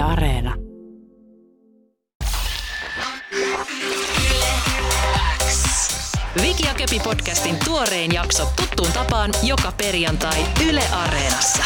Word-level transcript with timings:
Areena. 0.00 0.54
Viki 6.42 6.66
ja 6.66 6.74
Köpi 6.74 7.00
podcastin 7.04 7.56
tuorein 7.64 8.14
jakso 8.14 8.44
tuttuun 8.56 8.92
tapaan 8.92 9.30
joka 9.42 9.72
perjantai 9.78 10.44
Yle 10.68 10.82
Areenassa. 10.92 11.64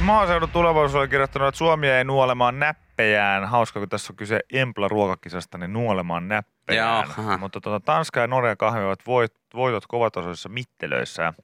Maaseudun 0.00 0.48
tulevaisuus 0.48 0.94
oli 0.94 1.08
kirjoittanut, 1.08 1.48
että 1.48 1.58
Suomi 1.58 1.88
ei 1.88 2.04
nuolemaan 2.04 2.58
näppejään. 2.58 3.44
Hauska, 3.44 3.80
kun 3.80 3.88
tässä 3.88 4.12
on 4.12 4.16
kyse 4.16 4.40
Empla-ruokakisasta, 4.52 5.58
niin 5.58 5.72
nuolemaan 5.72 6.28
näppejään. 6.28 7.08
Joo. 7.18 7.38
Mutta 7.38 7.60
tuota, 7.60 7.80
Tanska 7.80 8.20
ja 8.20 8.26
Norja 8.26 8.56
kahvivat 8.56 8.98
voit, 9.06 9.32
voitot 9.54 9.86
kovatasoisissa 9.86 10.48
mittelöissä. 10.48 11.34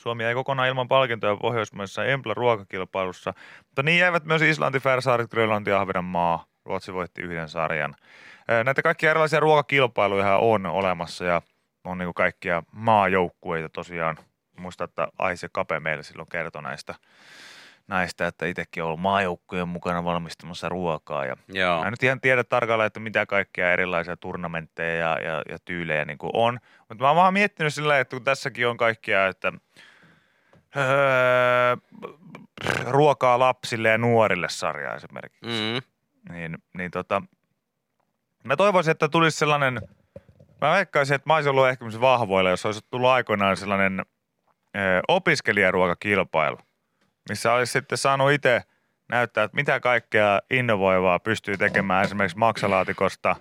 Suomi 0.00 0.24
ei 0.24 0.34
kokonaan 0.34 0.68
ilman 0.68 0.88
palkintoja 0.88 1.36
Pohjoismaisessa 1.36 2.04
Empla-ruokakilpailussa, 2.04 3.32
mutta 3.66 3.82
niin 3.82 3.98
jäivät 3.98 4.24
myös 4.24 4.42
Islanti, 4.42 4.80
Färsaaret, 4.80 5.30
Grönlanti 5.30 5.70
ja 5.70 5.80
Ahvenanmaa. 5.80 6.44
Ruotsi 6.64 6.94
voitti 6.94 7.22
yhden 7.22 7.48
sarjan. 7.48 7.94
Näitä 8.64 8.82
kaikkia 8.82 9.10
erilaisia 9.10 9.40
ruokakilpailuja 9.40 10.36
on 10.36 10.66
olemassa 10.66 11.24
ja 11.24 11.42
on 11.84 11.98
niin 11.98 12.14
kaikkia 12.14 12.62
maajoukkueita 12.72 13.68
tosiaan. 13.68 14.18
Muista, 14.58 14.84
että 14.84 15.08
Aise 15.18 15.48
Kape 15.52 15.80
meille 15.80 16.02
silloin 16.02 16.28
kertoi 16.28 16.62
näistä, 16.62 16.94
näistä 17.88 18.26
että 18.26 18.46
itsekin 18.46 18.82
on 18.82 18.86
ollut 18.86 19.00
maajoukkueen 19.00 19.68
mukana 19.68 20.04
valmistamassa 20.04 20.68
ruokaa. 20.68 21.26
Ja 21.26 21.36
Joo. 21.48 21.80
Mä 21.80 21.86
en 21.86 21.92
nyt 21.92 22.02
ihan 22.02 22.20
tiedä 22.20 22.44
tarkalleen, 22.44 22.86
että 22.86 23.00
mitä 23.00 23.26
kaikkia 23.26 23.72
erilaisia 23.72 24.16
turnamentteja 24.16 24.96
ja, 24.96 25.18
ja, 25.22 25.42
ja 25.48 25.58
tyylejä 25.64 26.04
niin 26.04 26.18
kuin 26.18 26.30
on. 26.34 26.58
Mutta 26.88 27.04
mä 27.04 27.08
oon 27.08 27.16
vaan 27.16 27.32
miettinyt 27.32 27.74
sillä 27.74 27.98
että 27.98 28.16
kun 28.16 28.24
tässäkin 28.24 28.68
on 28.68 28.76
kaikkia, 28.76 29.26
että 29.26 29.52
öö, 30.76 31.76
ruokaa 32.86 33.38
lapsille 33.38 33.88
ja 33.88 33.98
nuorille 33.98 34.48
sarja 34.48 34.94
esimerkiksi. 34.94 35.46
Mm. 35.46 36.32
Niin, 36.34 36.58
niin 36.74 36.90
tota, 36.90 37.22
mä 38.44 38.56
toivoisin, 38.56 38.90
että 38.90 39.08
tulisi 39.08 39.38
sellainen, 39.38 39.80
mä 40.60 40.72
veikkaisin, 40.72 41.14
että 41.14 41.28
mä 41.28 41.34
olisin 41.34 41.50
ollut 41.50 41.68
ehkä 41.68 41.84
vahvoilla, 42.00 42.50
jos 42.50 42.66
olisi 42.66 42.80
tullut 42.90 43.08
aikoinaan 43.08 43.56
sellainen 43.56 44.00
ö, 44.76 44.80
opiskelijaruokakilpailu, 45.08 46.58
missä 47.28 47.52
olisi 47.52 47.72
sitten 47.72 47.98
saanut 47.98 48.32
itse 48.32 48.62
näyttää, 49.08 49.44
että 49.44 49.54
mitä 49.54 49.80
kaikkea 49.80 50.40
innovoivaa 50.50 51.18
pystyy 51.18 51.56
tekemään 51.56 52.04
esimerkiksi 52.04 52.38
maksalaatikosta, 52.38 53.36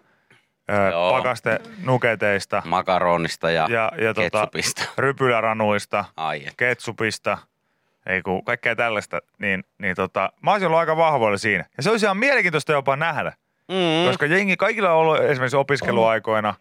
Joo. 0.91 1.11
pakaste 1.11 1.59
nuketeista 1.83 2.61
Makaronista 2.65 3.51
ja, 3.51 3.67
ja, 3.69 3.91
ja 4.01 4.13
tota, 4.13 4.21
ketsupista. 4.39 4.81
rypyläranuista, 4.97 6.05
Ai 6.17 6.43
et. 6.47 6.53
ketsupista, 6.57 7.37
ei 8.05 8.21
kun 8.21 8.45
kaikkea 8.45 8.75
tällaista, 8.75 9.19
niin, 9.37 9.63
niin 9.77 9.95
tota, 9.95 10.31
mä 10.41 10.51
olisin 10.51 10.67
ollut 10.67 10.79
aika 10.79 10.97
vahvoilla 10.97 11.37
siinä. 11.37 11.65
Ja 11.77 11.83
se 11.83 11.89
olisi 11.89 12.05
ihan 12.05 12.17
mielenkiintoista 12.17 12.71
jopa 12.71 12.95
nähdä, 12.95 13.33
Mm. 13.69 14.07
koska 14.07 14.25
jengi 14.25 14.57
kaikilla 14.57 14.91
on 14.91 14.97
ollut 14.97 15.19
esimerkiksi 15.19 15.57
opiskeluaikoina 15.57 16.53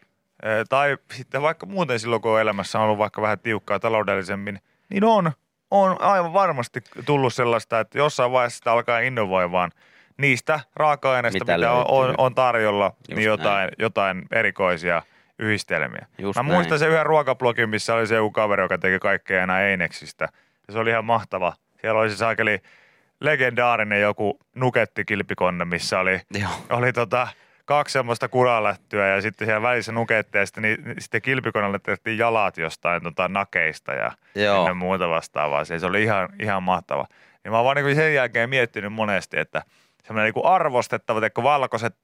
tai 0.69 0.97
sitten 1.13 1.43
vaikka 1.43 1.67
muuten 1.67 2.01
silloin, 2.01 2.23
kun 2.23 2.41
elämässä 2.41 2.79
on 2.79 2.85
ollut 2.85 2.99
vaikka 2.99 3.23
vähän 3.23 3.39
tiukkaa 3.39 3.79
taloudellisemmin, 3.79 4.61
niin 4.89 5.05
on, 5.05 5.33
on 5.71 6.03
aivan 6.03 6.33
varmasti 6.33 6.81
tullut 7.07 7.35
sellaista, 7.35 7.81
että 7.81 7.99
jossain 7.99 8.33
vaiheessa 8.33 8.57
sitä 8.59 8.73
alkaa 8.73 8.99
innovoimaan 8.99 9.71
niistä 10.19 10.61
raaka-aineista, 10.77 11.39
mitä, 11.45 11.57
Mitä 11.57 11.73
on, 11.73 12.15
on 12.19 12.35
tarjolla, 12.35 12.85
Just 12.85 13.09
niin 13.09 13.27
jotain, 13.27 13.71
jotain 13.79 14.23
erikoisia 14.33 15.03
yhdistelmiä. 15.39 16.07
Just 16.19 16.37
Mä 16.37 16.43
näin. 16.43 16.53
muistan 16.55 16.79
sen 16.79 16.89
yhden 16.91 17.07
ruokablogin, 17.07 17.69
missä 17.69 17.95
oli 17.95 18.07
se 18.07 18.15
joku 18.15 18.31
kaveri, 18.31 18.63
joka 18.63 18.79
teki 18.79 18.99
kaikkea 18.99 19.41
aina 19.41 19.61
Eineksistä. 19.61 20.29
Ja 20.69 20.73
se 20.73 20.79
oli 20.79 20.91
ihan 20.91 21.05
mahtava. 21.05 21.53
Siellä 21.81 22.01
oli 22.01 22.11
se 22.11 22.17
saakeli 22.17 22.61
legendaarinen 23.21 24.01
joku 24.01 24.39
nukettikilpikonne, 24.55 25.65
missä 25.65 25.99
oli, 25.99 26.21
Joo. 26.41 26.51
oli 26.71 26.93
tota, 26.93 27.29
kaksi 27.65 27.93
semmoista 27.93 28.29
kuralättyä 28.29 29.07
ja 29.07 29.21
sitten 29.21 29.47
siellä 29.47 29.63
välissä 29.63 29.93
nuketteja 29.93 30.43
ja 30.43 30.47
sitten, 30.47 30.63
ni, 30.63 30.77
ni- 30.85 30.95
sitten 30.99 31.23
kilpikoneelle 31.23 31.79
tehtiin 31.79 32.19
jalat 32.19 32.59
jostain 32.59 33.03
tota, 33.03 33.29
nakeista 33.29 33.93
ja 33.93 34.13
Joo. 34.35 34.75
muuta 34.75 35.09
vastaavaa. 35.09 35.65
Se, 35.65 35.79
se 35.79 35.87
oli 35.87 36.03
ihan, 36.03 36.29
ihan 36.41 36.63
mahtava. 36.63 37.07
Ja 37.45 37.51
mä 37.51 37.57
oon 37.57 37.65
vaan 37.65 37.77
niin 37.77 37.97
sen 37.97 38.15
jälkeen 38.15 38.51
miettinyt 38.51 38.93
monesti, 38.93 39.39
että 39.39 39.63
semmoinen 40.09 40.33
niin 40.35 40.47
arvostettava, 40.47 41.27
että 41.27 41.43
valkoiset, 41.43 41.97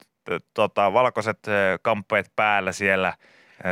tota, 0.53 0.93
valkoiset 0.93 1.39
kamppeet 1.81 2.31
päällä 2.35 2.71
siellä, 2.71 3.13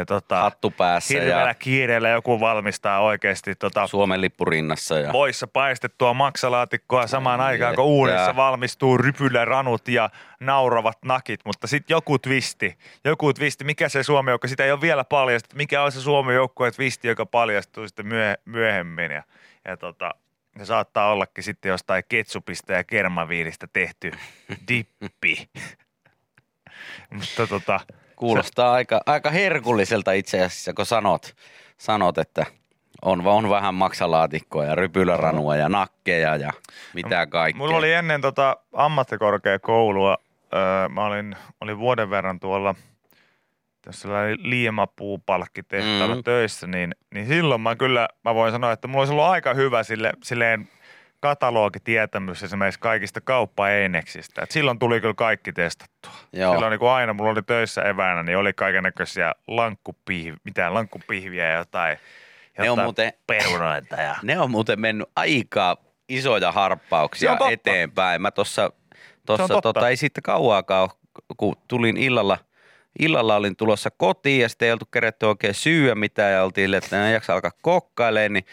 tota, 0.08 0.42
Hattu 0.42 0.72
päässä 0.72 1.14
hirveällä 1.14 1.50
ja 1.50 1.54
kiireellä 1.54 2.10
joku 2.10 2.40
valmistaa 2.40 3.00
oikeasti 3.00 3.56
tota, 3.56 3.88
Suomen 3.88 4.22
lippu 4.22 4.46
rinnassa. 4.46 5.00
Ja... 5.00 5.14
voissa 5.14 5.48
paistettua 5.48 6.14
maksalaatikkoa 6.14 7.08
samaan 7.08 7.42
Ai 7.42 7.48
aikaan, 7.48 7.76
kun 7.76 7.84
että. 7.84 7.90
uunissa 7.90 8.36
valmistuu 8.36 8.98
rypyläranut 8.98 9.88
ja 9.88 10.10
nauravat 10.40 10.98
nakit, 11.06 11.40
mutta 11.46 11.68
sitten 11.68 11.96
joku 11.96 12.20
twisti, 12.20 12.78
joku 13.06 13.34
twisti, 13.34 13.64
mikä 13.64 13.90
se 13.90 14.04
Suomi 14.04 14.32
joukko, 14.32 14.48
sitä 14.48 14.66
ei 14.66 14.72
ole 14.72 14.82
vielä 14.82 15.04
paljastettu, 15.04 15.56
mikä 15.56 15.84
on 15.84 15.92
se 15.92 16.02
Suomi 16.02 16.34
joukko 16.34 16.72
twisti, 16.72 17.08
joka 17.08 17.26
paljastuu 17.26 17.88
sitten 17.88 18.08
myö, 18.08 18.36
myöhemmin 18.46 19.12
ja, 19.12 19.24
ja 19.66 19.78
tota, 19.78 20.12
se 20.58 20.66
saattaa 20.66 21.12
ollakin 21.12 21.44
sitten 21.44 21.70
jostain 21.70 22.04
ketsupista 22.10 22.74
ja 22.74 22.84
kermaviilistä 22.84 23.68
tehty 23.74 24.12
dippi. 24.68 25.50
mutta 27.12 27.48
tota, 27.48 27.80
Kuulostaa 28.16 28.74
aika, 28.74 29.02
aika 29.06 29.30
herkulliselta 29.30 30.12
itse 30.12 30.38
asiassa, 30.38 30.74
kun 30.74 30.86
sanot, 30.86 31.36
sanot 31.78 32.18
että 32.18 32.46
on, 33.02 33.28
on 33.28 33.50
vähän 33.50 33.76
maksalaatikkoa 33.76 34.66
ja 34.66 34.76
rypyläranua 34.76 35.56
ja 35.56 35.70
nakkeja 35.70 36.36
ja 36.36 36.52
mitä 36.94 37.28
kaikkea. 37.28 37.58
Mulla 37.58 37.78
oli 37.78 37.94
ennen 37.94 38.22
tota 38.22 38.58
ammattikorkeakoulua, 38.74 40.18
öö, 40.54 40.90
mä 40.90 41.06
olin, 41.06 41.36
olin 41.62 41.78
vuoden 41.78 42.10
verran 42.10 42.40
tuolla 42.40 42.76
tässä 43.86 44.10
liimapuupalkkitehtaalla 44.38 46.08
Mm. 46.16 46.20
mm. 46.20 46.24
töissä, 46.24 46.68
niin, 46.68 46.96
niin 47.14 47.28
silloin 47.28 47.62
mä 47.62 47.76
kyllä, 47.76 48.08
mä 48.26 48.36
voin 48.36 48.52
sanoa, 48.52 48.72
että 48.72 48.88
mulla 48.88 49.02
olisi 49.02 49.12
ollut 49.14 49.26
aika 49.26 49.54
hyvä 49.54 49.84
sille, 49.84 50.14
silleen 50.24 50.68
katalogitietämys 51.20 52.44
esimerkiksi 52.44 52.80
kaikista 52.80 53.22
kauppaeineksistä. 53.22 54.42
Et 54.44 54.52
silloin 54.52 54.80
tuli 54.80 55.02
kyllä 55.02 55.14
kaikki 55.14 55.54
testattua. 55.54 56.12
Joo. 56.34 56.54
Silloin 56.54 56.72
niin 56.80 56.90
aina 56.92 57.14
mulla 57.14 57.32
oli 57.32 57.42
töissä 57.42 57.82
eväänä, 57.82 58.24
niin 58.24 58.38
oli 58.38 58.54
kaikennäköisiä 58.54 59.32
lankkupihviä, 59.48 60.38
mitään 60.44 60.74
lankkupihviä 60.74 61.48
ja 61.50 61.58
jotain, 61.58 61.98
Ne 62.58 62.62
on 62.62 62.66
jotain 62.66 62.86
muuten- 62.88 63.14
perunoita 63.28 63.96
ja 63.96 64.16
Ne 64.24 64.40
on 64.40 64.52
muuten 64.52 64.80
mennyt 64.82 65.10
aika 65.16 65.78
isoja 66.10 66.52
harppauksia 66.52 67.38
eteenpäin. 67.52 68.22
Mä 68.22 68.32
tuossa, 68.32 68.72
tota, 69.62 69.90
ei 69.90 69.96
siitä 69.98 70.22
kauaakaan, 70.24 70.90
kun 71.38 71.56
tulin 71.68 71.98
illalla, 71.98 72.38
illalla 73.00 73.36
olin 73.36 73.56
tulossa 73.56 73.90
kotiin 73.98 74.42
ja 74.42 74.50
sitten 74.50 74.66
ei 74.66 74.72
oltu 74.72 74.86
keretty 74.86 75.26
oikein 75.26 75.54
syyä 75.54 75.96
mitään 75.96 76.34
ja 76.34 76.44
oltiin, 76.44 76.74
että 76.74 77.08
en 77.08 77.14
jaksa 77.14 77.34
alkaa 77.34 77.52
kokkailemaan, 77.62 78.34
niin 78.34 78.46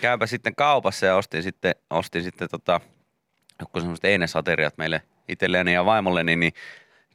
käypä 0.00 0.26
sitten 0.26 0.54
kaupassa 0.54 1.06
ja 1.06 1.16
ostin 1.16 1.42
sitten, 1.42 1.74
ostin 1.90 2.22
sitten 2.22 2.48
tota, 2.48 2.80
joku 3.60 3.80
semmoiset 3.80 4.04
einesateriat 4.04 4.78
meille 4.78 5.02
itselleni 5.28 5.74
ja 5.74 5.84
vaimolleni, 5.84 6.36
niin, 6.36 6.52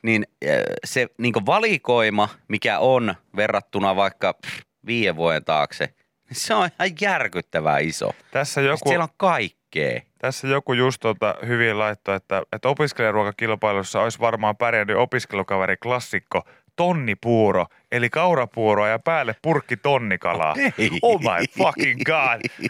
niin 0.04 0.28
äh, 0.46 0.64
se 0.86 1.08
niin 1.18 1.34
valikoima, 1.46 2.30
mikä 2.48 2.80
on 2.80 3.16
verrattuna 3.36 3.96
vaikka 3.96 4.34
pff, 4.34 4.60
viiden 4.86 5.16
vuoden 5.16 5.46
taakse, 5.46 5.86
niin 6.30 6.38
se 6.40 6.54
on 6.54 6.70
ihan 6.80 6.96
järkyttävää 7.02 7.80
iso. 7.80 8.12
tässä 8.32 8.62
Joku... 8.62 8.90
Siellä 8.90 9.04
on 9.04 9.16
kaikkea. 9.18 10.02
Tässä 10.18 10.48
joku 10.48 10.74
just 10.74 11.02
tota 11.02 11.36
hyvin 11.48 11.80
laittoi, 11.80 12.16
että, 12.16 12.44
että 12.54 12.70
opiskelijaruokakilpailussa 12.70 14.02
olisi 14.02 14.20
varmaan 14.20 14.58
pärjännyt 14.58 14.98
opiskelukaveri 14.98 15.78
klassikko 15.78 16.44
tonnipuuro, 16.76 17.66
eli 17.92 18.10
kaurapuuroa 18.10 18.88
ja 18.88 19.00
päälle 19.00 19.36
purkki 19.42 19.78
tonnikalaa. 19.78 20.52
Okei. 20.52 20.90
Oh 21.02 21.20
my 21.22 21.48
fucking 21.58 22.02
god. 22.06 22.68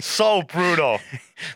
So 0.00 0.42
brutal. 0.42 0.98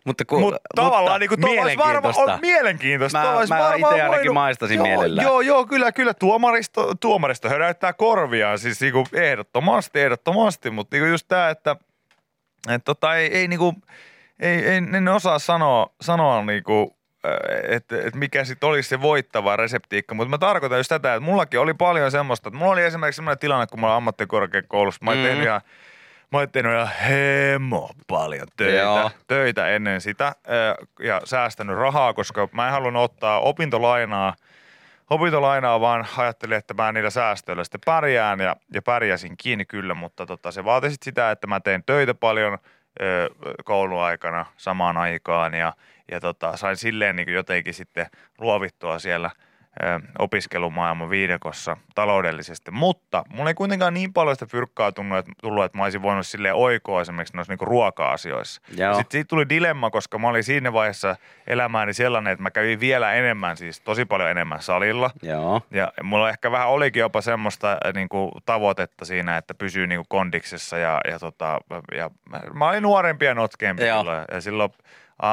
Mutta, 0.04 0.24
kun, 0.24 0.40
Mutta 0.40 0.58
tavallaan 0.76 1.20
niin 1.20 1.28
kuin 1.28 1.40
mielenkiintoista. 1.40 2.22
on 2.22 2.38
mielenkiintoista. 2.40 3.18
Mä- 3.18 3.24
mä 3.24 3.34
varmaan 3.34 3.78
ite 3.78 3.86
ainakin 4.02 4.08
voinut- 4.10 4.34
maistasin 4.34 4.76
joo, 4.76 4.86
mielellään. 4.86 5.26
Joo, 5.26 5.40
joo, 5.40 5.66
kyllä, 5.66 5.92
kyllä. 5.92 6.14
Tuomaristo, 6.14 6.94
tuomaristo 7.00 7.48
höräyttää 7.48 7.92
korviaan, 7.92 8.58
siis 8.58 8.80
niin 8.80 8.92
kuin 8.92 9.06
ehdottomasti, 9.12 10.00
ehdottomasti. 10.00 10.70
Mutta 10.70 10.96
niin 10.96 11.02
kuin 11.02 11.10
just 11.10 11.28
tämä, 11.28 11.50
että, 11.50 11.76
että 12.68 12.84
tota, 12.84 13.16
ei, 13.16 13.26
ei, 13.38 13.48
niin 13.48 13.58
kuin, 13.58 13.76
ei, 14.40 14.64
ei, 14.64 14.76
en 14.76 15.08
osaa 15.08 15.38
sanoa, 15.38 15.86
sanoa 16.00 16.44
niin 16.44 16.62
kuin, 16.64 16.90
että, 17.68 17.96
että 17.98 18.18
mikä 18.18 18.44
sitten 18.44 18.68
olisi 18.68 18.88
se 18.88 19.00
voittava 19.00 19.56
reseptiikka, 19.56 20.14
mutta 20.14 20.30
mä 20.30 20.38
tarkoitan 20.38 20.78
just 20.78 20.88
tätä, 20.88 21.14
että 21.14 21.20
mullakin 21.24 21.60
oli 21.60 21.74
paljon 21.74 22.10
semmoista, 22.10 22.48
että 22.48 22.58
mulla 22.58 22.72
oli 22.72 22.82
esimerkiksi 22.84 23.16
semmoinen 23.16 23.38
tilanne, 23.38 23.66
kun 23.66 23.80
mä 23.80 23.86
olin 23.86 23.96
ammattikorkeakoulussa, 23.96 25.04
mä 25.04 25.10
olin 25.10 25.20
Mm. 25.22 25.26
tehnyt 25.26 25.44
ihan 25.46 25.60
Mä 26.32 26.38
olin 26.38 26.50
tehnyt 26.50 26.72
ihan 26.72 26.88
hemo 26.88 27.90
paljon 28.08 28.46
töitä, 28.56 28.78
Joo. 28.78 29.10
töitä 29.26 29.68
ennen 29.68 30.00
sitä 30.00 30.34
ö, 30.48 30.74
ja 31.00 31.20
säästänyt 31.24 31.76
rahaa, 31.76 32.12
koska 32.12 32.48
mä 32.52 32.66
en 32.66 32.72
halunnut 32.72 33.02
ottaa 33.02 33.40
opintolainaa, 33.40 34.34
opintolainaa, 35.10 35.80
vaan 35.80 36.06
ajattelin, 36.16 36.56
että 36.58 36.74
mä 36.74 36.92
niillä 36.92 37.10
säästöillä 37.10 37.64
sitten 37.64 37.80
pärjään 37.84 38.40
ja, 38.40 38.56
ja 38.74 38.82
pärjäsin 38.82 39.36
kiinni 39.36 39.64
kyllä, 39.64 39.94
mutta 39.94 40.26
tota, 40.26 40.50
se 40.50 40.64
vaati 40.64 40.90
sit 40.90 41.02
sitä, 41.02 41.30
että 41.30 41.46
mä 41.46 41.60
tein 41.60 41.82
töitä 41.86 42.14
paljon 42.14 42.58
ö, 43.02 43.28
kouluaikana 43.64 44.46
samaan 44.56 44.96
aikaan 44.96 45.54
ja, 45.54 45.72
ja 46.12 46.20
tota, 46.20 46.56
sain 46.56 46.76
silleen 46.76 47.16
niin 47.16 47.32
jotenkin 47.32 47.74
sitten 47.74 48.06
luovittua 48.38 48.98
siellä 48.98 49.30
ö, 49.82 50.00
opiskelumaailman 50.18 51.10
viidekossa 51.10 51.76
taloudellisesti. 51.94 52.70
Mutta 52.70 53.24
mulla 53.28 53.50
ei 53.50 53.54
kuitenkaan 53.54 53.94
niin 53.94 54.12
paljon 54.12 54.36
sitä 54.36 54.46
fyrkkaa 54.46 54.92
tullut, 54.92 55.18
että, 55.18 55.32
tullut, 55.42 55.64
että 55.64 55.78
mä 55.78 55.84
olisin 55.84 56.02
voinut 56.02 56.26
silleen 56.26 56.54
oikoa 56.54 57.00
esimerkiksi 57.00 57.36
noissa 57.36 57.52
niin 57.52 57.68
ruoka-asioissa. 57.68 58.60
Joo. 58.76 58.94
Sitten 58.94 59.12
siitä 59.12 59.28
tuli 59.28 59.48
dilemma, 59.48 59.90
koska 59.90 60.18
mä 60.18 60.28
olin 60.28 60.44
siinä 60.44 60.72
vaiheessa 60.72 61.16
elämääni 61.46 61.94
sellainen, 61.94 62.32
että 62.32 62.42
mä 62.42 62.50
kävin 62.50 62.80
vielä 62.80 63.12
enemmän, 63.12 63.56
siis 63.56 63.80
tosi 63.80 64.04
paljon 64.04 64.30
enemmän 64.30 64.62
salilla. 64.62 65.10
Joo. 65.22 65.62
Ja 65.70 65.92
mulla 66.02 66.28
ehkä 66.28 66.50
vähän 66.50 66.68
olikin 66.68 67.00
jopa 67.00 67.20
semmoista 67.20 67.78
niin 67.94 68.08
kuin, 68.08 68.32
tavoitetta 68.46 69.04
siinä, 69.04 69.36
että 69.36 69.54
pysyy 69.54 69.86
niin 69.86 69.98
kuin 69.98 70.08
kondiksessa 70.08 70.78
ja, 70.78 71.00
ja, 71.10 71.18
tota, 71.18 71.60
ja 71.96 72.10
mä, 72.30 72.40
mä 72.54 72.68
olin 72.68 72.82
nuorempi 72.82 73.24
ja 73.24 73.34
notkeampi 73.34 73.86
Joo. 73.86 73.98
silloin. 73.98 74.24
Ja 74.32 74.40
silloin 74.40 74.70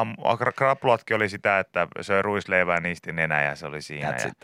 um, 0.01 0.15
krapluatkin 0.56 1.15
oli 1.15 1.30
sitä, 1.30 1.59
että 1.59 1.88
söi 2.01 2.21
ruisleivää 2.21 2.75
ja 2.75 2.81
niisti 2.81 3.12
nenä 3.12 3.44
ja 3.44 3.56
se 3.56 3.65
oli 3.65 3.81
siinä. 3.81 4.12
That's 4.12 4.21
Ja, 4.21 4.27
it, 4.27 4.38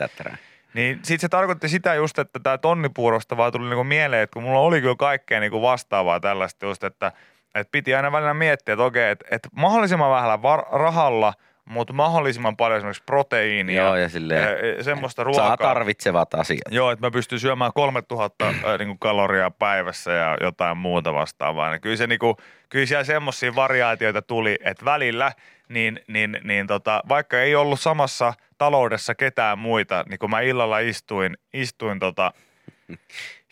niin 0.74 1.00
sit 1.02 1.20
se 1.20 1.28
tarkoitti 1.28 1.68
sitä 1.68 1.94
just, 1.94 2.18
että 2.18 2.40
tämä 2.40 2.58
tonnipuurosta 2.58 3.36
vaan 3.36 3.52
tuli 3.52 3.68
niinku 3.68 3.84
mieleen, 3.84 4.22
että 4.22 4.34
kun 4.34 4.42
mulla 4.42 4.60
oli 4.60 4.80
kyllä 4.80 4.96
kaikkea 4.98 5.40
niinku 5.40 5.62
vastaavaa 5.62 6.20
tällaista 6.20 6.66
just, 6.66 6.84
että, 6.84 7.12
että 7.54 7.70
piti 7.70 7.94
aina 7.94 8.12
välillä 8.12 8.34
miettiä, 8.34 8.72
että 8.72 8.84
okei, 8.84 9.10
että, 9.10 9.24
että 9.30 9.48
mahdollisimman 9.52 10.10
vähällä 10.10 10.42
var- 10.42 10.66
rahalla, 10.72 11.34
mutta 11.66 11.92
mahdollisimman 11.92 12.56
paljon 12.56 12.76
esimerkiksi 12.76 13.02
proteiinia. 13.06 13.82
Joo, 13.82 13.96
ja 13.96 14.08
silleen 14.08 14.84
semmoista 14.84 15.24
ruokaa. 15.24 15.46
Saa 15.46 15.56
tarvitsevat 15.56 16.34
asiat. 16.34 16.60
Joo, 16.70 16.90
että 16.90 17.06
mä 17.06 17.10
pystyn 17.10 17.40
syömään 17.40 17.72
3000 17.74 18.44
ää, 18.46 18.78
niinku 18.78 18.96
kaloria 18.98 19.50
päivässä 19.50 20.12
ja 20.12 20.36
jotain 20.40 20.78
muuta 20.78 21.14
vastaavaa. 21.14 21.70
Niin 21.70 21.80
kyllä, 21.80 21.96
se, 21.96 22.06
niinku, 22.06 22.36
kyllä 22.68 22.86
siellä 22.86 23.04
semmoisia 23.04 23.54
variaatioita 23.54 24.22
tuli, 24.22 24.58
että 24.64 24.84
välillä 24.84 25.32
niin, 25.68 26.00
niin, 26.08 26.38
niin 26.44 26.66
tota, 26.66 27.02
vaikka 27.08 27.40
ei 27.40 27.54
ollut 27.54 27.80
samassa 27.80 28.34
taloudessa 28.58 29.14
ketään 29.14 29.58
muita, 29.58 30.04
niin 30.08 30.18
kun 30.18 30.30
mä 30.30 30.40
illalla 30.40 30.78
istuin, 30.78 31.36
istuin 31.52 31.98
tota, 31.98 32.32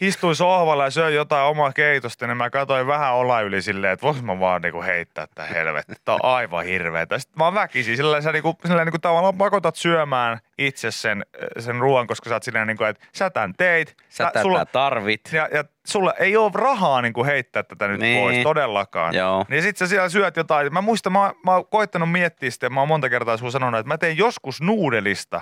istuin 0.06 0.36
sohvalla 0.36 0.84
ja 0.84 0.90
söin 0.90 1.14
jotain 1.14 1.44
omaa 1.46 1.72
keitosta, 1.72 2.26
niin 2.26 2.36
mä 2.36 2.50
katsoin 2.50 2.86
vähän 2.86 3.14
olla 3.14 3.40
yli 3.40 3.62
silleen, 3.62 3.92
että 3.92 4.06
vois 4.06 4.22
mä 4.22 4.40
vaan 4.40 4.62
niinku 4.62 4.82
heittää 4.82 5.26
tää 5.34 5.46
helvetti. 5.46 5.94
Tää 6.04 6.14
on 6.14 6.20
aivan 6.24 6.64
hirveetä. 6.64 7.18
Sitten 7.18 7.44
mä 7.44 7.54
väkisin, 7.54 7.96
sillä 7.96 8.20
sä 8.20 8.32
niinku, 8.32 8.56
sillä 8.66 8.84
niinku 8.84 8.98
tavallaan 8.98 9.38
pakotat 9.38 9.76
syömään 9.76 10.38
itse 10.58 10.90
sen, 10.90 11.26
sen 11.58 11.80
ruoan, 11.80 12.06
koska 12.06 12.28
sä 12.28 12.36
oot 12.36 12.42
silleen 12.42 12.66
niinku, 12.66 12.84
että 12.84 13.06
sä 13.12 13.30
tän 13.30 13.54
teit. 13.56 13.96
Sä 14.08 14.24
Tä- 14.24 14.30
tätä 14.30 14.42
sulla, 14.42 14.66
tarvit. 14.66 15.20
ja, 15.32 15.48
ja 15.52 15.64
sulla 15.86 16.12
ei 16.12 16.36
ole 16.36 16.50
rahaa 16.54 17.02
niinku 17.02 17.24
heittää 17.24 17.62
tätä 17.62 17.88
nyt 17.88 18.00
Niin. 18.00 18.20
pois 18.20 18.38
todellakaan. 18.42 19.14
Joo. 19.14 19.44
Niin 19.48 19.62
sit 19.62 19.76
sä 19.76 19.86
siellä 19.86 20.08
syöt 20.08 20.36
jotain. 20.36 20.72
Mä 20.72 20.80
muistan, 20.80 21.12
mä, 21.12 21.32
mä 21.44 21.52
oon 21.54 21.66
koittanut 21.66 22.10
miettiä 22.12 22.50
sitä, 22.50 22.70
mä 22.70 22.80
oon 22.80 22.88
monta 22.88 23.08
kertaa 23.10 23.36
sulla 23.36 23.50
sanonut, 23.50 23.80
että 23.80 23.88
mä 23.88 23.98
tein 23.98 24.16
joskus 24.18 24.60
nuudelista. 24.62 25.40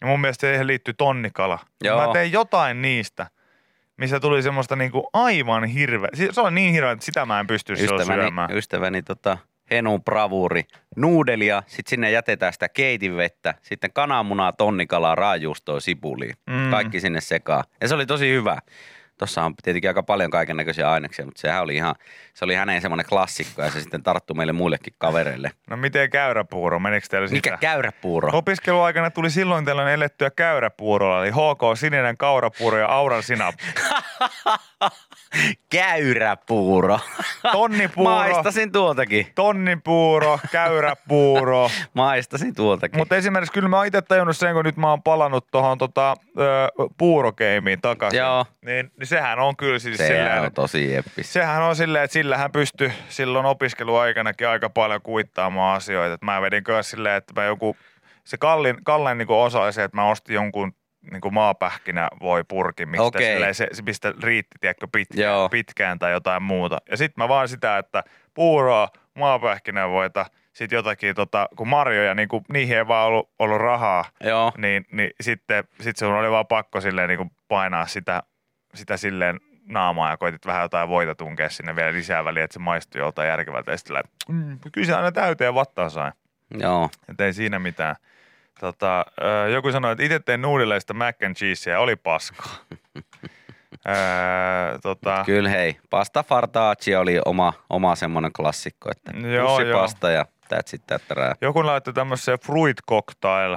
Ja 0.00 0.06
mun 0.06 0.20
mielestä 0.20 0.46
siihen 0.46 0.66
liittyy 0.66 0.94
tonnikala. 0.94 1.58
Joo. 1.84 2.06
Mä 2.06 2.12
tein 2.12 2.32
jotain 2.32 2.82
niistä, 2.82 3.26
missä 4.00 4.20
tuli 4.20 4.42
semmoista 4.42 4.76
niinku 4.76 5.08
aivan 5.12 5.64
hirveä. 5.64 6.10
Se 6.30 6.40
on 6.40 6.54
niin 6.54 6.72
hirveä, 6.74 6.92
että 6.92 7.04
sitä 7.04 7.26
mä 7.26 7.40
en 7.40 7.46
pysty 7.46 7.72
Ystäväni, 7.72 8.04
syömään. 8.04 8.56
ystäväni 8.56 9.02
tota, 9.02 9.38
Henun 9.70 10.04
bravuri, 10.04 10.62
nuudelia, 10.96 11.62
sitten 11.66 11.90
sinne 11.90 12.10
jätetään 12.10 12.52
sitä 12.52 12.68
keitinvettä, 12.68 13.54
sitten 13.62 13.92
kananmunaa, 13.92 14.52
tonnikalaa, 14.52 15.14
raajuustoa, 15.14 15.80
sipulia. 15.80 16.34
Mm. 16.46 16.70
Kaikki 16.70 17.00
sinne 17.00 17.20
sekaan. 17.20 17.64
Ja 17.80 17.88
se 17.88 17.94
oli 17.94 18.06
tosi 18.06 18.32
hyvä. 18.32 18.58
Tuossa 19.20 19.42
on 19.42 19.54
tietenkin 19.62 19.90
aika 19.90 20.02
paljon 20.02 20.30
kaiken 20.30 20.56
näköisiä 20.56 20.90
aineksia, 20.90 21.24
mutta 21.24 21.40
sehän 21.40 21.62
oli 21.62 21.74
ihan, 21.74 21.94
se 22.34 22.44
oli 22.44 22.54
hänen 22.54 22.82
semmoinen 22.82 23.06
klassikko 23.06 23.62
ja 23.62 23.70
se 23.70 23.80
sitten 23.80 24.02
tarttui 24.02 24.36
meille 24.36 24.52
muillekin 24.52 24.94
kavereille. 24.98 25.50
No 25.70 25.76
miten 25.76 26.10
käyräpuuro, 26.10 26.78
menikö 26.78 27.06
teillä 27.10 27.28
sitä? 27.28 27.36
Mikä 27.36 27.56
käyräpuuro? 27.56 28.30
Opiskeluaikana 28.32 29.10
tuli 29.10 29.30
silloin 29.30 29.64
tällainen 29.64 29.94
elettyä 29.94 30.30
käyräpuurolla, 30.30 31.22
eli 31.24 31.30
HK 31.30 31.78
sininen 31.78 32.16
kaurapuuro 32.16 32.78
ja 32.78 32.86
auran 32.86 33.22
sinappi. 33.22 33.64
Käyräpuuro. 35.70 36.98
Tonnipuuro, 37.52 38.10
Maistasin 38.10 38.72
tuoltakin. 38.72 39.26
tonnipuuro, 39.34 40.38
käyräpuuro. 40.52 41.70
Maistasin 41.94 42.54
tuoltakin. 42.54 42.98
Mutta 42.98 43.16
esimerkiksi 43.16 43.52
kyllä 43.52 43.68
mä 43.68 43.76
oon 43.76 43.86
itse 43.86 44.02
tajunnut 44.02 44.36
sen, 44.36 44.54
kun 44.54 44.64
nyt 44.64 44.76
mä 44.76 44.90
oon 44.90 45.02
palannut 45.02 45.46
tuohon 45.50 45.78
tota, 45.78 46.16
puurokeimiin 46.98 47.80
takaisin. 47.80 48.18
Joo. 48.18 48.46
Niin, 48.64 48.90
niin 48.98 49.06
sehän 49.06 49.38
on 49.38 49.56
kyllä 49.56 49.78
siis 49.78 49.96
se 49.96 50.06
silleen, 50.06 50.42
on 50.42 50.52
tosi 50.52 50.96
eppis. 50.96 51.32
Sehän 51.32 51.62
on 51.62 51.76
silleen, 51.76 52.04
että 52.04 52.12
sillähän 52.12 52.52
pystyi 52.52 52.92
silloin 53.08 53.46
opiskeluaikanakin 53.46 54.48
aika 54.48 54.70
paljon 54.70 55.02
kuittaamaan 55.02 55.76
asioita. 55.76 56.14
Et 56.14 56.22
mä 56.22 56.42
vedin 56.42 56.62
myös 56.68 56.90
silleen, 56.90 57.16
että 57.16 57.40
mä 57.40 57.44
joku, 57.44 57.76
se 58.24 58.36
kallin, 58.36 58.76
kallein 58.84 59.18
niin 59.18 59.30
osa 59.30 59.60
oli 59.60 59.72
se, 59.72 59.84
että 59.84 59.96
mä 59.96 60.08
ostin 60.08 60.34
jonkun 60.34 60.72
niin 61.10 61.20
kuin 61.20 61.34
maapähkinä 61.34 62.08
voi 62.20 62.44
purkin, 62.48 62.88
mistä 62.88 63.18
silleen 63.18 63.54
se, 63.54 63.68
se, 63.72 63.82
mistä 63.82 64.14
riitti 64.22 64.56
tiedätkö, 64.60 64.88
pitkään, 64.92 65.34
Joo. 65.34 65.48
pitkään 65.48 65.98
tai 65.98 66.12
jotain 66.12 66.42
muuta. 66.42 66.78
Ja 66.90 66.96
sitten 66.96 67.24
mä 67.24 67.28
vaan 67.28 67.48
sitä, 67.48 67.78
että 67.78 68.04
puuroa, 68.34 68.88
maapähkinävoita, 69.14 70.26
sitten 70.52 70.76
jotakin, 70.76 71.14
tota, 71.14 71.48
kun 71.56 71.68
marjoja, 71.68 72.14
niin 72.14 72.28
kuin, 72.28 72.44
niihin 72.52 72.76
ei 72.76 72.88
vaan 72.88 73.06
ollut, 73.06 73.30
ollut 73.38 73.60
rahaa, 73.60 74.04
Joo. 74.24 74.52
niin, 74.58 74.86
niin 74.92 75.10
sitten 75.20 75.64
sit 75.80 75.96
sun 75.96 76.12
oli 76.12 76.30
vaan 76.30 76.46
pakko 76.46 76.80
silleen 76.80 77.08
niin 77.08 77.18
kuin 77.18 77.30
painaa 77.48 77.86
sitä, 77.86 78.22
sitä 78.74 78.96
silleen 78.96 79.40
naamaa 79.66 80.10
ja 80.10 80.16
koitit 80.16 80.46
vähän 80.46 80.62
jotain 80.62 80.88
voita 80.88 81.14
tunkea 81.14 81.48
sinne 81.48 81.76
vielä 81.76 81.92
lisää 81.92 82.24
väliä, 82.24 82.44
että 82.44 82.54
se 82.54 82.60
maistui 82.60 83.00
joltain 83.00 83.28
järkevältä. 83.28 83.70
Ja 83.70 83.76
sitten 83.76 84.02
mm, 84.28 84.58
kyllä 84.72 84.86
se 84.86 84.94
aina 84.94 85.12
täyteen 85.12 85.54
vattaa 85.54 85.88
sai. 85.88 86.12
Joo. 86.58 86.90
Et 87.08 87.20
ei 87.20 87.32
siinä 87.32 87.58
mitään. 87.58 87.96
Tota, 88.60 89.06
joku 89.52 89.72
sanoi, 89.72 89.92
että 89.92 90.04
itse 90.04 90.18
tein 90.20 90.42
nuudileista 90.42 90.94
mac 90.94 91.16
and 91.26 91.34
cheesea 91.36 91.72
ja 91.74 91.80
oli 91.80 91.96
paskaa. 91.96 92.54
Öö, 93.88 94.78
tota, 94.82 95.22
Kyllä 95.26 95.48
hei, 95.48 95.76
pasta 95.90 96.22
fartaaci 96.22 96.96
oli 96.96 97.20
oma, 97.24 97.52
oma 97.70 97.94
semmoinen 97.94 98.32
klassikko, 98.32 98.90
että 98.90 99.12
Joo, 99.28 99.48
pussipasta 99.56 100.10
ja 100.10 100.24
that's 100.54 100.74
it, 100.74 100.82
tättärää. 100.86 101.34
joku 101.40 101.66
laittoi 101.66 101.94
tämmöisen 101.94 102.38
fruit 102.38 102.76
cocktail 102.90 103.52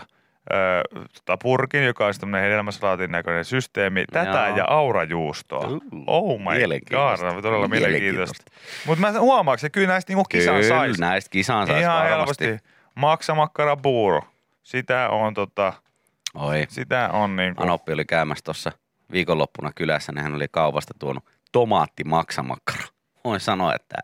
öö, 0.54 0.82
tota 1.14 1.38
purkin, 1.44 1.86
joka 1.86 2.06
on 2.06 2.14
tämmöinen 2.20 2.50
hedelmäsalaatin 2.50 3.12
näköinen 3.12 3.46
systeemi. 3.46 4.06
Tätä 4.12 4.46
Joo. 4.48 4.58
ja 4.58 4.66
aurajuustoa. 4.68 5.68
Oh 6.08 6.40
my 6.40 6.46
god, 6.46 6.54
mielenkiintoista. 6.58 7.42
todella 7.42 7.68
mielenkiintoista. 7.68 8.44
Mutta 8.86 9.02
mä 9.02 9.20
huomaan, 9.20 9.56
että 9.56 9.70
kyllä 9.70 9.88
näistä 9.88 10.12
niinku 10.12 10.24
kisan 10.30 10.56
Kyllä, 10.56 10.68
saisi. 10.68 11.02
näistä 11.02 11.30
kisan 11.30 11.68
saisi 11.68 11.88
varmasti. 11.88 12.46
helposti. 12.46 12.70
Maksamakkara 12.96 13.78
puuro. 13.78 14.22
Sitä 14.64 15.10
on, 15.10 15.34
tota, 15.34 15.74
Oi, 16.34 16.66
sitä 16.70 17.10
on 17.10 17.36
niinku. 17.36 17.64
Anoppi 17.64 17.94
oli 17.94 18.06
käymässä 18.06 18.44
tuossa 18.46 18.72
viikonloppuna 19.12 19.72
kylässä, 19.76 20.12
niin 20.12 20.24
hän 20.24 20.36
oli 20.36 20.48
kaupasta 20.52 20.94
tuonut 21.00 21.24
tomaatti 21.52 22.04
maksamakkara. 22.04 22.84
Voin 23.24 23.40
sanoa, 23.40 23.76
että 23.76 23.96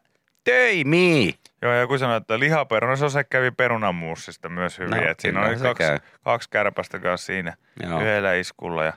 töimi! 0.43 1.36
Joo, 1.62 1.74
ja 1.74 1.79
joku 1.79 1.98
sanoi, 1.98 2.17
että 2.17 2.39
lihaperuna, 2.39 2.95
se, 2.95 3.10
se 3.10 3.24
kävi 3.24 3.51
perunamuussista 3.51 4.50
myös 4.50 4.79
hyvin. 4.79 4.91
No, 4.91 4.98
että 4.98 5.22
siinä 5.22 5.41
oli 5.41 5.57
kaksi, 5.57 5.83
käy. 5.83 6.00
kaksi 6.24 6.50
kärpästä 6.50 7.00
kanssa 7.00 7.25
siinä 7.25 7.53
Joo. 7.83 8.00
yhdellä 8.00 8.33
iskulla. 8.33 8.83
Ja, 8.83 8.93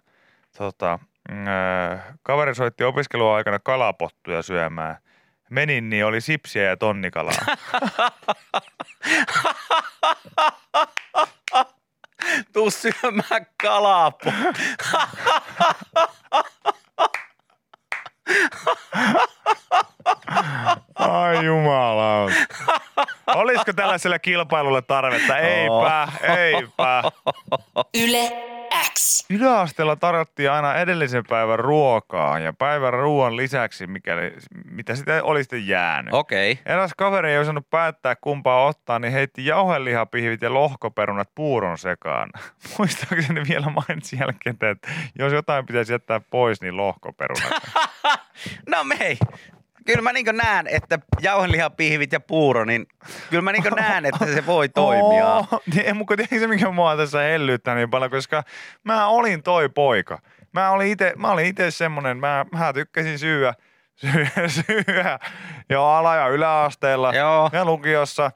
tota, 0.58 0.98
mm, 1.30 1.46
ö, 1.46 1.98
kaveri 2.22 2.54
soitti 2.54 2.84
opiskeluaikana 2.84 3.58
kalapottuja 3.58 4.42
syömään. 4.42 4.96
Menin, 5.50 5.90
niin 5.90 6.06
oli 6.06 6.20
sipsiä 6.20 6.62
ja 6.62 6.76
tonnikalaa. 6.76 7.32
Tuu 12.52 12.70
syömään 12.70 13.46
kalapo. 13.62 14.32
Ai 20.94 21.44
jumala. 21.44 22.30
Olisiko 23.26 23.72
tällaiselle 23.72 24.18
kilpailulle 24.18 24.82
tarvetta? 24.82 25.38
Eipä, 25.38 26.08
eipä. 26.22 27.02
Yle 27.94 28.32
X. 28.94 29.26
Yläasteella 29.30 29.96
tarjottiin 29.96 30.50
aina 30.50 30.74
edellisen 30.74 31.24
päivän 31.28 31.58
ruokaa 31.58 32.38
ja 32.38 32.52
päivän 32.52 32.92
ruoan 32.92 33.36
lisäksi, 33.36 33.86
mikäli, 33.86 34.32
mitä 34.70 34.94
sitä 34.94 35.20
oli 35.22 35.42
sitten 35.42 35.66
jäänyt. 35.66 36.14
Okei. 36.14 36.52
Okay. 36.52 36.72
Eräs 36.72 36.92
kaveri 36.96 37.30
ei 37.30 37.38
osannut 37.38 37.70
päättää 37.70 38.16
kumpaa 38.16 38.66
ottaa, 38.66 38.98
niin 38.98 39.12
heitti 39.12 39.46
jauhelihapihvit 39.46 40.42
ja 40.42 40.54
lohkoperunat 40.54 41.28
puuron 41.34 41.78
sekaan. 41.78 42.30
Muistaakseni 42.78 43.42
vielä 43.48 43.66
mainitsin 43.66 44.18
jälkeen, 44.18 44.56
että 44.60 44.88
jos 45.18 45.32
jotain 45.32 45.66
pitäisi 45.66 45.92
jättää 45.92 46.20
pois, 46.30 46.60
niin 46.60 46.76
lohkoperunat. 46.76 47.52
No 48.70 48.84
mei. 48.84 49.18
Kyllä 49.86 50.02
mä 50.02 50.12
niin 50.12 50.26
näen, 50.32 50.66
että 50.66 50.98
jauhelihapihvit 51.20 52.12
ja 52.12 52.20
puuro, 52.20 52.64
niin 52.64 52.86
kyllä 53.30 53.42
mä 53.42 53.52
niin 53.52 53.64
näen, 53.76 54.06
että 54.06 54.26
se 54.26 54.46
voi 54.46 54.68
toimia. 54.84 55.26
Oh, 55.26 55.48
niin, 55.74 55.96
mutta 55.96 56.16
tiedätkö 56.16 56.38
se, 56.38 56.46
mikä 56.46 56.70
mua 56.70 56.96
tässä 56.96 57.18
hellyttää 57.18 57.74
niin 57.74 57.90
paljon, 57.90 58.10
koska 58.10 58.42
mä 58.84 59.06
olin 59.06 59.42
toi 59.42 59.68
poika. 59.68 60.18
Mä 60.52 60.70
olin 60.70 60.88
ite, 60.88 61.12
mä 61.16 61.30
olin 61.30 61.46
ite 61.46 61.70
semmonen, 61.70 62.16
mä, 62.16 62.46
mä 62.52 62.72
tykkäsin 62.72 63.18
syödä, 63.18 63.54
syödä, 63.96 64.48
syödä 64.48 65.18
jo 65.70 65.84
ala- 65.84 66.16
ja 66.16 66.28
yläasteella 66.28 67.14
Joo. 67.14 67.50
ja 67.52 67.64
lukiossa. 67.64 68.30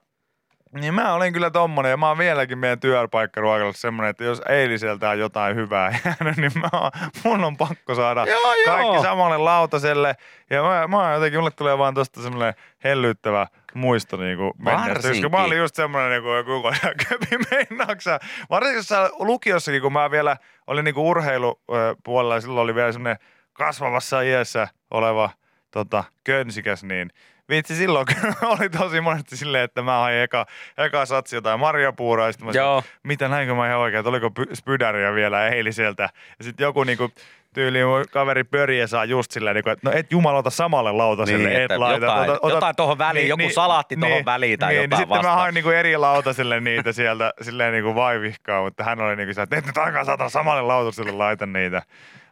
Niin 0.73 0.95
mä 0.95 1.15
olin 1.15 1.33
kyllä 1.33 1.51
tommonen 1.51 1.91
ja 1.91 1.97
mä 1.97 2.09
oon 2.09 2.19
vieläkin 2.19 2.59
meidän 2.59 2.81
työpaikkaruokalla 2.81 3.73
semmonen, 3.73 4.11
että 4.11 4.25
jos 4.25 4.43
eiliseltä 4.49 5.11
on 5.11 5.19
jotain 5.19 5.57
hyvää 5.57 5.91
jäänyt, 6.05 6.37
niin 6.37 6.53
mä 6.55 6.69
oon, 6.73 6.91
mun 7.25 7.45
on 7.45 7.57
pakko 7.57 7.95
saada 7.95 8.25
Joo, 8.27 8.55
joo. 8.55 8.65
kaikki 8.77 9.03
samalle 9.03 9.39
lautaselle. 9.39 10.17
Ja 10.51 10.63
mä, 10.63 10.87
mä 10.89 10.97
oon 11.03 11.15
jotenkin, 11.15 11.41
mulle 11.41 11.51
tulee 11.51 11.79
vaan 11.79 11.95
tosta 11.95 12.23
semmonen 12.23 12.55
hellyttävä 12.85 13.47
muisto 13.75 14.17
niinku 14.17 14.55
Varsinkin. 14.65 15.31
mä 15.31 15.43
olin 15.45 15.59
just 15.59 15.75
semmonen 15.75 16.11
niinku 16.11 16.29
joku 16.29 16.63
köpi 17.09 17.45
meinauksä. 17.51 18.21
Varsinkin 18.51 18.77
jossain 18.77 19.11
lukiossakin, 19.19 19.83
kun 19.83 19.93
mä 19.93 20.11
vielä 20.11 20.37
olin 20.67 20.85
niinku 20.85 21.09
urheilupuolella 21.11 22.35
ja 22.35 22.41
silloin 22.41 22.65
oli 22.65 22.75
vielä 22.75 22.93
semmonen 22.93 23.17
kasvavassa 23.53 24.21
iässä 24.21 24.69
oleva 24.91 25.31
tota, 25.71 26.05
könsikäs, 26.25 26.85
niin 26.85 27.11
vitsi 27.50 27.76
silloin 27.76 28.07
kyllä 28.07 28.35
oli 28.59 28.71
tosi 28.71 29.00
monesti 29.00 29.37
silleen, 29.37 29.65
että 29.65 29.83
mä 29.83 29.99
hain 29.99 30.17
eka, 30.17 30.47
eka 30.79 31.07
satsi 31.07 31.37
jotain 31.37 31.61
marjapuuroa 31.61 32.26
ja 32.26 32.33
sitten 32.33 32.47
mä 32.47 32.53
Joo. 32.53 32.67
sanoin, 32.81 32.85
mitä 33.03 33.29
näinkö 33.29 33.55
mä 33.55 33.67
ihan 33.67 33.79
oikein, 33.79 33.99
että 34.00 34.11
oliko 34.11 34.26
py- 34.41 34.55
spydäriä 34.55 35.15
vielä 35.15 35.49
eiliseltä. 35.49 36.09
Ja 36.38 36.45
sitten 36.45 36.65
joku 36.65 36.85
niinku 36.85 37.11
tyyli 37.55 37.85
mun 37.85 38.05
kaveri 38.11 38.45
Pörje 38.45 38.87
saa 38.87 39.05
just 39.05 39.31
silleen, 39.31 39.55
niinku, 39.55 39.71
että 39.71 39.91
no 39.91 39.97
et 39.97 40.12
jumalauta 40.12 40.50
samalle 40.50 40.93
lautaselle, 40.93 41.49
Niin, 41.49 41.61
et 41.61 41.71
laita. 41.79 42.05
jotain- 42.07 42.38
jotain 42.53 42.76
tohon 42.76 42.99
väliin, 42.99 43.29
joku 43.29 43.50
salaatti 43.50 43.97
tohon 43.97 44.25
väliin 44.25 44.59
tai 44.59 44.69
niin, 44.73 44.76
jotain 44.83 44.91
niin 44.91 44.99
sitten 45.09 45.31
mä 45.31 45.35
hain 45.37 45.55
niinku 45.55 45.71
eri 45.71 45.97
lautaselle 45.97 46.61
niitä 46.61 46.93
sieltä 46.93 47.33
silleen 47.43 47.73
niinku 47.73 47.95
vaivihkaa, 47.95 48.62
mutta 48.62 48.85
hän 48.85 49.00
oli 49.00 49.17
niinku 49.17 49.41
että 49.41 49.57
et 49.57 49.67
nyt 49.67 49.79
aikaa 49.79 50.05
saata 50.05 50.29
samalle 50.29 50.62
lautaselle 50.62 51.12
laita 51.12 51.47
niitä. 51.47 51.83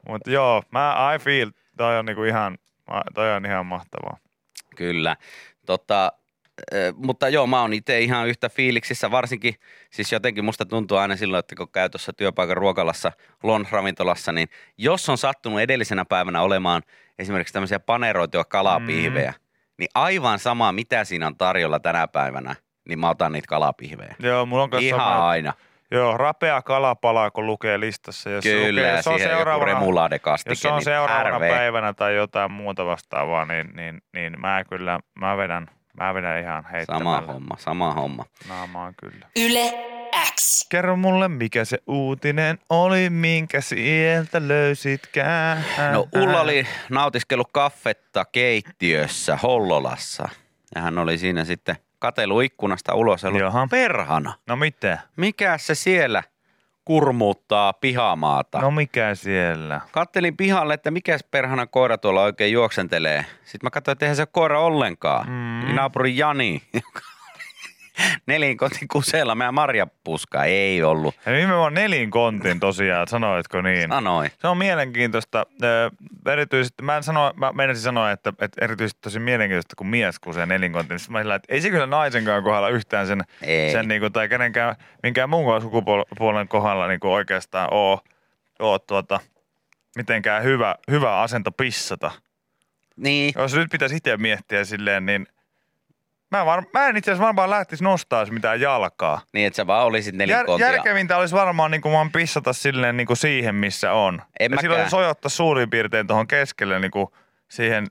Mutta 0.09 0.31
joo, 0.31 0.63
mä 0.71 1.13
I 1.15 1.19
feel, 1.19 1.51
toi 1.77 1.99
on 1.99 2.07
niinku 2.07 2.25
ihan, 2.25 2.59
toi 3.15 3.33
on 3.33 3.47
ihan 3.47 3.67
mahtavaa. 3.67 4.17
Kyllä. 4.77 5.17
Tota, 5.67 6.13
mutta 6.97 7.29
joo, 7.29 7.47
mä 7.47 7.61
oon 7.61 7.73
itse 7.73 8.01
ihan 8.01 8.29
yhtä 8.29 8.49
fiiliksissä, 8.49 9.11
varsinkin 9.11 9.55
siis 9.91 10.13
jotenkin 10.13 10.45
musta 10.45 10.67
tuntuu 10.67 10.99
aina 10.99 11.17
silloin, 11.17 11.39
että 11.39 11.55
kun 11.57 11.73
käy 11.73 11.89
tuossa 11.89 12.13
työpaikan 12.13 12.57
ruokalassa, 12.57 13.13
Lon-ravintolassa, 13.43 14.33
niin 14.33 14.49
jos 14.79 15.09
on 15.09 15.19
sattunut 15.19 15.61
edellisenä 15.61 16.05
päivänä 16.05 16.43
olemaan 16.43 16.83
esimerkiksi 17.19 17.53
tämmöisiä 17.55 17.81
paneroituja 17.81 18.45
kalapihvejä, 18.45 19.31
mm. 19.31 19.45
niin 19.79 19.89
aivan 19.95 20.39
sama, 20.39 20.73
mitä 20.73 21.05
siinä 21.05 21.27
on 21.27 21.37
tarjolla 21.37 21.81
tänä 21.81 22.09
päivänä, 22.09 22.57
niin 22.89 22.99
mä 22.99 23.11
otan 23.11 23.33
niitä 23.33 23.49
kalapihvejä. 23.49 24.17
Joo, 24.19 24.47
mulla 24.47 24.63
on 24.63 24.71
kanssa 24.71 24.87
Ihan 24.87 25.01
sama- 25.01 25.29
aina. 25.29 25.53
Joo, 25.91 26.17
rapea 26.17 26.63
kalapala, 26.63 27.31
kun 27.31 27.47
lukee 27.47 27.81
listassa. 27.81 28.31
Jos 28.31 28.45
se 28.45 28.51
Kyllä, 28.51 28.81
lukee, 28.81 28.91
ja 28.91 28.97
jos 28.97 29.05
se 29.05 29.11
on 29.11 29.19
siihen 29.19 29.31
joku 29.33 29.39
seuraavana, 29.45 29.71
jos 30.47 30.61
se 30.61 30.69
on 30.69 30.75
niin 30.75 30.85
seuraavana 30.85 31.39
RV. 31.39 31.49
päivänä 31.51 31.93
tai 31.93 32.17
jotain 32.17 32.53
muuta 32.53 32.87
vastaavaa, 32.87 33.45
niin, 33.45 33.71
niin, 33.77 34.03
niin 34.15 34.41
mä 34.41 34.65
kyllä, 34.69 35.01
mä 35.15 35.37
vedän, 35.37 35.67
mä 36.01 36.15
vedän 36.15 36.41
ihan 36.41 36.63
Sama 36.63 36.73
heittämällä 36.73 37.33
homma, 37.33 37.57
sama 37.59 37.93
homma. 37.95 38.25
naamaan 38.49 38.95
kyllä. 38.97 39.27
Yle 39.37 39.73
X. 40.35 40.67
Kerro 40.69 40.97
mulle, 40.97 41.29
mikä 41.29 41.65
se 41.65 41.79
uutinen 41.87 42.59
oli, 42.71 43.11
minkä 43.11 43.61
sieltä 43.61 44.49
löysitkään. 44.49 45.65
No 45.93 46.09
Ulla 46.15 46.41
oli 46.41 46.67
nautiskellut 46.91 47.49
kaffetta 47.53 48.25
keittiössä 48.25 49.39
Hollolassa. 49.43 50.29
Ja 50.75 50.81
hän 50.81 50.99
oli 50.99 51.19
siinä 51.19 51.45
sitten 51.45 51.77
katelu 52.05 52.41
ikkunasta 52.41 52.95
ulos 52.95 53.23
ja 53.23 53.29
ollut 53.29 53.41
Jaha. 53.41 53.67
perhana. 53.71 54.33
No 54.47 54.57
mitä? 54.57 54.99
Mikä 55.17 55.59
se 55.59 55.75
siellä 55.75 56.23
kurmuuttaa 56.85 57.73
pihamaata? 57.73 58.59
No 58.61 58.71
mikä 58.71 59.15
siellä? 59.15 59.81
Kattelin 59.93 60.37
pihalle, 60.37 60.75
että 60.75 60.91
mikä 60.91 61.19
perhana 61.31 61.67
koira 61.67 61.99
tuolla 61.99 62.23
oikein 62.23 62.53
juoksentelee. 62.53 63.25
Sitten 63.45 63.67
mä 63.67 63.71
katsoin, 63.71 63.93
että 63.93 64.05
eihän 64.07 64.17
se 64.17 64.23
ole 64.23 64.29
koira 64.33 64.61
ollenkaan. 64.61 65.27
Mm. 65.29 65.69
Mm. 65.69 65.75
Naapuri 65.75 66.17
Jani, 66.17 66.63
joka 66.75 67.01
oli 68.03 68.15
nelinkotin 68.27 68.89
kuseella 68.89 69.35
meidän 69.35 69.55
marjapuska. 69.55 70.45
Ei 70.45 70.83
ollut. 70.83 71.15
Ja 71.27 71.33
nimenomaan 71.33 71.75
nelinkontin 71.75 72.61
tosiaan, 72.61 73.09
sanoitko 73.09 73.63
niin? 73.63 73.89
Sanoi. 73.89 74.29
Se 74.41 74.49
on 74.49 74.59
mielenkiintoista. 74.59 75.47
Erityisesti, 76.27 76.83
mä 76.83 76.97
en 76.97 77.03
sano, 77.03 77.33
mä 77.37 77.53
meinasin 77.53 77.83
sanoa, 77.83 78.11
että, 78.11 78.33
että 78.39 78.65
erityisesti 78.65 79.01
tosi 79.01 79.19
mielenkiintoista, 79.19 79.77
kun 79.77 79.87
mies 79.87 80.19
kusee 80.19 80.47
nelinkontin. 80.47 80.99
Sitten 80.99 81.13
mä 81.13 81.21
sillä, 81.21 81.35
että 81.35 81.55
ei 81.55 81.61
se 81.61 81.71
kyllä 81.71 81.87
naisenkaan 81.87 82.43
kohdalla 82.43 82.69
yhtään 82.69 83.07
sen, 83.07 83.23
Ei. 83.43 83.73
sen 83.73 83.89
niin 83.89 84.01
kuin, 84.01 84.13
tai 84.13 84.29
kenenkään, 84.29 84.77
minkään 85.03 85.31
muun 85.31 85.63
sukupuolen 85.63 86.49
kohdalla 86.49 86.89
niin 86.89 87.01
kuin 87.01 87.13
oikeastaan 87.13 87.69
oo, 87.71 88.01
oo 88.59 88.79
tuota, 88.79 89.21
mitenkään 89.97 90.43
hyvä, 90.43 90.75
hyvä 90.91 91.21
asento 91.21 91.53
pissata. 91.53 92.11
Niin. 92.97 93.35
Jos 93.37 93.55
nyt 93.55 93.71
pitäisi 93.71 93.97
itse 93.97 94.17
miettiä 94.17 94.65
silleen, 94.65 95.07
niin 95.07 95.27
mä, 96.31 96.47
var, 96.47 96.63
mä 96.75 96.87
en 96.89 96.97
itse 96.97 97.11
asiassa 97.11 97.25
varmaan 97.27 97.51
lähtisi 97.51 97.85
nostaa 97.85 98.27
mitään 98.27 98.61
jalkaa. 98.61 99.21
Niin, 99.33 99.47
että 99.47 99.57
sä 99.57 99.67
vaan 99.67 99.87
olisit 99.87 100.15
Jär, 100.15 100.19
nelinkontia. 100.29 100.67
järkevintä 100.73 101.17
olisi 101.17 101.35
varmaan 101.35 101.71
niin 101.71 101.81
kuin 101.81 101.93
vaan 101.93 102.13
pissata 102.13 102.53
silleen 102.53 102.97
niin 102.97 103.07
kuin 103.07 103.17
siihen, 103.17 103.55
missä 103.55 103.93
on. 103.93 104.23
En 104.41 104.53
ja 104.53 104.59
silloin 104.61 104.85
se 104.85 104.91
sojottaa 104.91 105.29
suurin 105.29 105.71
piirtein 105.71 106.07
tuohon 106.07 106.27
keskelle 106.29 106.79
niin 106.79 106.91
kuin 106.91 107.07
siihen 107.49 107.87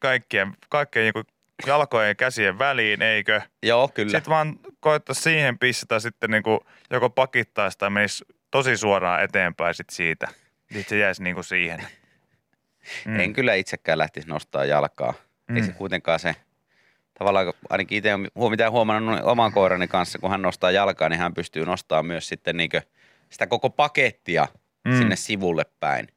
kaikkien, 0.00 0.52
kaikkien 0.68 1.02
niin 1.04 1.12
kuin 1.12 1.24
jalkojen 1.66 2.08
ja 2.08 2.14
käsien 2.14 2.58
väliin, 2.58 3.02
eikö? 3.02 3.40
Joo, 3.62 3.88
kyllä. 3.88 4.10
Sitten 4.10 4.30
vaan 4.30 4.58
koittaa 4.80 5.14
siihen 5.14 5.58
pissata 5.58 6.00
sitten 6.00 6.30
niin 6.30 6.42
kuin 6.42 6.60
joko 6.90 7.10
pakittaisi 7.10 7.78
tai 7.78 7.90
menisi 7.90 8.24
tosi 8.50 8.76
suoraan 8.76 9.22
eteenpäin 9.22 9.74
sit 9.74 9.90
siitä. 9.90 10.28
Sitten 10.72 10.88
se 10.88 10.98
jäisi 10.98 11.22
niin 11.22 11.34
kuin 11.34 11.44
siihen. 11.44 11.82
Mm. 13.04 13.20
En 13.20 13.32
kyllä 13.32 13.54
itsekään 13.54 13.98
lähtisi 13.98 14.28
nostaa 14.28 14.64
jalkaa. 14.64 15.14
Mm. 15.48 15.56
Ei 15.56 15.62
se 15.62 15.68
Mm. 15.70 15.74
kuitenkaan 15.76 16.18
se, 16.20 16.36
tavallaan 17.18 17.52
ainakin 17.70 17.98
itse 17.98 18.10
huo- 18.34 18.50
mitä 18.50 18.70
huomannut 18.70 19.20
oman 19.22 19.52
koirani 19.52 19.88
kanssa, 19.88 20.18
kun 20.18 20.30
hän 20.30 20.42
nostaa 20.42 20.70
jalkaa, 20.70 21.08
niin 21.08 21.18
hän 21.20 21.34
pystyy 21.34 21.64
nostamaan 21.64 22.06
myös 22.06 22.28
sitten 22.28 22.56
niinkö 22.56 22.82
sitä 23.30 23.46
koko 23.46 23.70
pakettia 23.70 24.46
Mm. 24.84 24.98
sinne 24.98 25.16
sivulle 25.16 25.64
päin. 25.80 26.08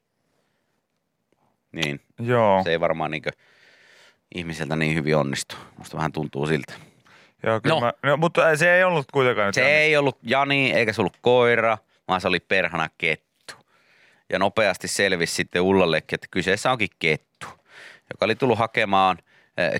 Niin, 1.71 2.01
Joo. 2.19 2.63
se 2.63 2.71
ei 2.71 2.79
varmaan 2.79 3.11
niinkö 3.11 3.31
ihmiseltä 4.35 4.75
niin 4.75 4.95
hyvin 4.95 5.15
onnistu. 5.17 5.55
Musta 5.77 5.97
vähän 5.97 6.11
tuntuu 6.11 6.47
siltä. 6.47 6.73
Joo 7.43 7.61
kyllä 7.61 7.75
No. 7.75 7.81
Mä, 7.81 7.93
no, 8.03 8.17
mutta 8.17 8.55
se 8.55 8.75
ei 8.77 8.83
ollut 8.83 9.11
kuitenkaan 9.11 9.53
Se 9.53 9.61
Jani. 9.61 9.73
ei 9.73 9.97
ollut 9.97 10.17
Jani 10.23 10.71
eikä 10.73 10.93
se 10.93 11.01
ollut 11.01 11.17
koira, 11.21 11.77
vaan 12.07 12.21
se 12.21 12.27
oli 12.27 12.39
perhana 12.39 12.89
kettu. 12.97 13.53
Ja 14.29 14.39
nopeasti 14.39 14.87
selvisi 14.87 15.35
sitten 15.35 15.61
Ullallekin, 15.61 16.15
että 16.15 16.27
kyseessä 16.31 16.71
onkin 16.71 16.89
kettu, 16.99 17.47
joka 18.13 18.25
oli 18.25 18.35
tullut 18.35 18.57
hakemaan 18.59 19.17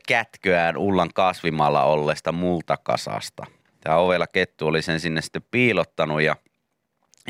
kätköään 0.07 0.77
Ullan 0.77 1.09
kasvimalla 1.13 1.83
olleesta 1.83 2.31
multakasasta. 2.31 3.45
Tämä 3.81 3.97
ovella 3.97 4.27
kettu 4.27 4.67
oli 4.67 4.81
sen 4.81 4.99
sinne 4.99 5.21
sitten 5.21 5.41
piilottanut 5.51 6.21
ja, 6.21 6.35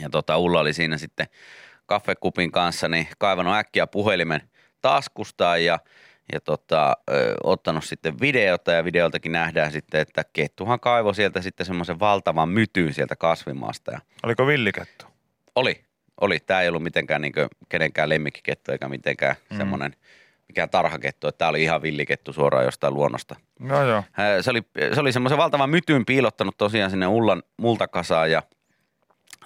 ja 0.02 0.10
tota, 0.10 0.38
Ulla 0.38 0.60
oli 0.60 0.74
siinä 0.74 0.98
sitten 0.98 1.28
kaffekupin 1.86 2.52
kanssa 2.52 2.88
niin 2.88 3.08
kaivannut 3.18 3.56
äkkiä 3.56 3.88
puhelimen 3.88 4.42
taskustaan 4.82 5.66
ja, 5.66 5.80
ja 6.34 6.42
tota, 6.42 6.98
ö, 7.10 7.36
ottanut 7.44 7.84
sitten 7.84 8.20
videota 8.22 8.72
ja 8.72 8.84
videoltakin 8.84 9.32
nähdään 9.32 9.72
sitten, 9.72 10.02
että 10.02 10.24
kettuhan 10.34 10.80
kaivoi 10.80 11.16
sieltä 11.16 11.42
sitten 11.42 11.66
semmoisen 11.66 12.00
valtavan 12.00 12.50
mytyn 12.50 12.94
sieltä 12.94 13.16
kasvimaasta 13.16 13.92
ja 13.92 14.00
Oliko 14.24 14.48
villikettu? 14.48 15.06
oli, 15.56 15.86
oli. 16.22 16.40
Tämä 16.40 16.62
ei 16.62 16.70
ollut 16.70 16.84
mitenkään 16.84 17.22
niin 17.22 17.34
kenenkään 17.70 18.10
lemmikkikettu 18.10 18.72
eikä 18.72 18.90
mitenkään 18.90 19.36
mm. 19.50 19.58
semmoinen 19.58 19.96
mikään 20.48 20.70
tarhakettu, 20.70 21.28
että 21.28 21.38
tämä 21.38 21.50
oli 21.50 21.64
ihan 21.64 21.82
villikettu 21.82 22.34
suoraan 22.34 22.66
jostain 22.66 22.94
luonnosta. 22.94 23.36
No 23.60 23.84
joo. 23.84 24.04
Se 24.42 24.50
oli, 24.50 24.62
se 24.94 25.00
oli 25.00 25.12
semmoisen 25.12 25.38
valtavan 25.38 25.70
mytyn 25.70 26.06
piilottanut 26.06 26.58
tosiaan 26.58 26.92
sinne 26.92 27.08
Ullan 27.08 27.44
multakasaan 27.58 28.32
ja 28.32 28.44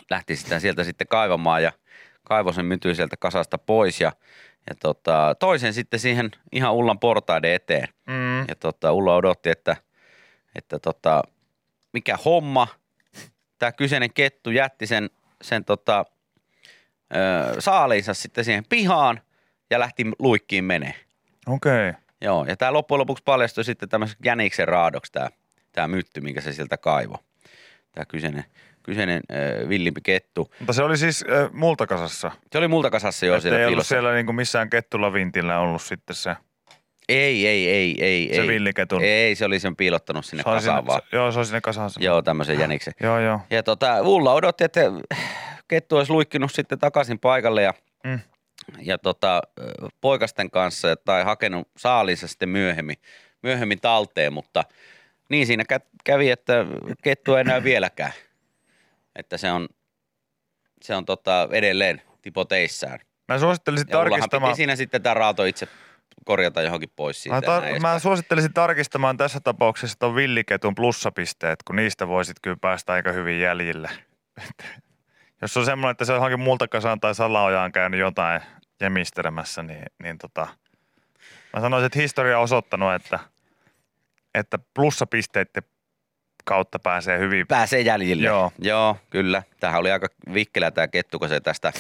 lähti 0.10 0.36
sitä 0.36 0.60
sieltä 0.60 0.84
sitten 0.84 1.08
kaivamaan 1.08 1.64
ja 1.64 1.72
kaivoi 2.24 2.54
sen 2.54 2.66
mytyn 2.66 2.96
sieltä 2.96 3.18
kasasta 3.18 3.58
pois 3.58 4.02
ja, 4.02 4.12
ja 4.70 4.76
tota, 4.76 5.36
toisen 5.40 5.74
sitten 5.74 6.00
siihen 6.00 6.32
ihan 6.52 6.74
Ullan 6.74 7.00
portaiden 7.00 7.54
eteen. 7.54 7.88
Mm. 8.08 8.40
Ja 8.40 8.56
tota, 8.60 8.92
Ulla 8.92 9.16
odotti, 9.16 9.50
että, 9.50 9.76
että 10.56 10.80
tota, 10.80 11.22
mikä 11.94 12.18
homma. 12.26 12.68
Tämä 13.60 13.72
kyseinen 13.72 14.14
kettu 14.14 14.50
jätti 14.50 14.88
sen, 14.88 15.10
sen 15.42 15.66
tota, 15.66 16.06
ö, 17.16 17.62
saaliinsa 17.62 18.14
sitten 18.14 18.46
siihen 18.46 18.66
pihaan 18.70 19.22
ja 19.72 19.80
lähti 19.80 20.04
luikkiin 20.20 20.64
menee. 20.64 20.94
Okei. 21.48 21.90
Okay. 21.90 22.02
Joo, 22.22 22.46
ja 22.46 22.58
tämä 22.58 22.74
loppujen 22.74 23.00
lopuksi 23.00 23.24
paljastui 23.24 23.64
sitten 23.64 23.90
tämmöiseksi 23.90 24.24
jäniksen 24.26 24.68
raadoksi 24.68 25.12
tämä, 25.12 25.30
tämä 25.72 25.88
mytty, 25.88 26.22
minkä 26.22 26.42
se 26.42 26.54
sieltä 26.54 26.78
kaivo. 26.78 27.18
Tämä 27.92 28.06
kyseinen, 28.06 28.46
kyseinen 28.84 29.22
ö, 29.32 29.70
villimpi 29.70 30.02
kettu. 30.04 30.54
Mutta 30.60 30.74
se 30.74 30.84
oli 30.84 30.98
siis 30.98 31.26
äh, 31.32 31.52
multakasassa. 31.54 32.32
Se 32.52 32.58
oli 32.58 32.68
multakasassa 32.68 33.26
jo 33.26 33.40
siellä 33.42 33.58
ei 33.60 33.66
ollut 33.66 33.72
piilossa. 33.72 33.90
siellä 33.90 34.14
niinku 34.14 34.34
missään 34.34 34.70
kettulavintillä 34.70 35.60
ollut 35.60 35.82
sitten 35.82 36.16
se, 36.16 36.36
Ei, 37.10 37.48
ei, 37.48 37.70
ei, 37.70 38.04
ei. 38.04 38.30
se 38.36 38.42
ei. 38.42 38.48
villiketun. 38.48 39.04
Ei, 39.04 39.36
se 39.36 39.46
oli 39.46 39.60
sen 39.60 39.76
piilottanut 39.76 40.26
sinne 40.26 40.42
Se 40.42 40.44
kasaan 40.44 40.78
sinne, 40.78 40.88
vaan. 40.88 41.02
se, 41.10 41.16
joo, 41.18 41.32
se 41.32 41.40
oli 41.40 41.46
sinne 41.46 41.62
kasaan. 41.62 41.92
Joo, 42.00 42.22
tämmöisen 42.22 42.60
jäniksen. 42.60 42.94
Joo, 43.04 43.20
joo. 43.20 43.40
Ja 43.50 43.64
tota, 43.64 44.02
Ulla 44.02 44.34
odotti, 44.34 44.64
että 44.64 44.82
kettu 45.68 45.98
olisi 45.98 46.12
luikkinut 46.12 46.52
sitten 46.52 46.80
takaisin 46.80 47.20
paikalle 47.20 47.62
ja, 47.62 47.74
Mm. 48.04 48.20
Ja 48.82 48.98
tota, 48.98 49.42
poikasten 50.02 50.52
kanssa 50.52 50.96
tai 50.96 51.24
hakenut 51.24 51.68
saaliinsa 51.78 52.28
sitten 52.28 52.50
myöhemmin, 52.50 52.96
myöhemmin 53.44 53.82
talteen, 53.82 54.34
mutta 54.34 54.64
niin 55.30 55.48
siinä 55.48 55.64
kä- 55.74 55.88
kävi, 56.04 56.30
että 56.32 56.66
kettu 57.04 57.36
ei 57.36 57.44
näy 57.44 57.64
vieläkään. 57.64 58.14
Että 59.16 59.38
se 59.38 59.52
on, 59.52 59.68
se 60.82 60.96
on 60.96 61.06
tota 61.06 61.50
edelleen 61.52 62.02
tipoteissään. 62.22 63.00
Mä 63.28 63.40
suosittelisin 63.40 63.88
Ja 63.90 63.98
tarkistamaan. 63.98 64.52
piti 64.52 64.58
siinä 64.58 64.76
sitten 64.76 65.02
tämä 65.02 65.14
raato 65.14 65.44
itse 65.46 65.68
korjata 66.26 66.62
johonkin 66.62 66.92
pois 66.96 67.24
siitä. 67.24 67.36
Mä, 67.36 67.60
tar- 67.60 67.80
mä 67.80 68.00
suosittelisin 68.00 68.54
tarkistamaan 68.54 69.18
tässä 69.18 69.40
tapauksessa 69.40 70.00
ton 70.00 70.16
villiketun 70.16 70.76
plussapisteet, 70.76 71.64
kun 71.64 71.76
niistä 71.76 72.08
voisit 72.08 72.38
kyllä 72.42 72.58
päästä 72.62 72.94
aika 72.94 73.12
hyvin 73.12 73.40
jäljille. 73.40 73.90
Jos 75.42 75.58
on 75.58 75.66
semmoinen, 75.66 75.92
että 75.92 76.06
se 76.06 76.14
johonkin 76.14 76.40
multakasaan 76.40 77.00
tai 77.00 77.16
salaojaan 77.16 77.72
käynyt 77.72 78.00
jotain 78.00 78.42
jemistelemässä, 78.82 79.64
niin, 79.64 79.86
niin 80.04 80.18
tota, 80.18 80.48
mä 81.54 81.62
sanoisin, 81.62 81.86
että 81.86 82.00
historia 82.00 82.38
on 82.38 82.44
osoittanut, 82.44 82.94
että, 82.94 83.20
että 84.36 84.60
plussapisteiden 84.74 85.64
kautta 86.46 86.80
pääsee 86.80 87.20
hyvin. 87.20 87.48
Pääsee 87.48 87.82
jäljille. 87.82 88.28
Joo. 88.28 88.52
Joo, 88.60 88.98
kyllä. 89.10 89.44
Tämähän 89.60 89.80
oli 89.80 89.92
aika 89.92 90.08
vikkelä 90.34 90.72
tämä 90.72 90.88
kettu, 90.88 91.20
kun 91.20 91.30
se 91.30 91.40
tästä, 91.40 91.74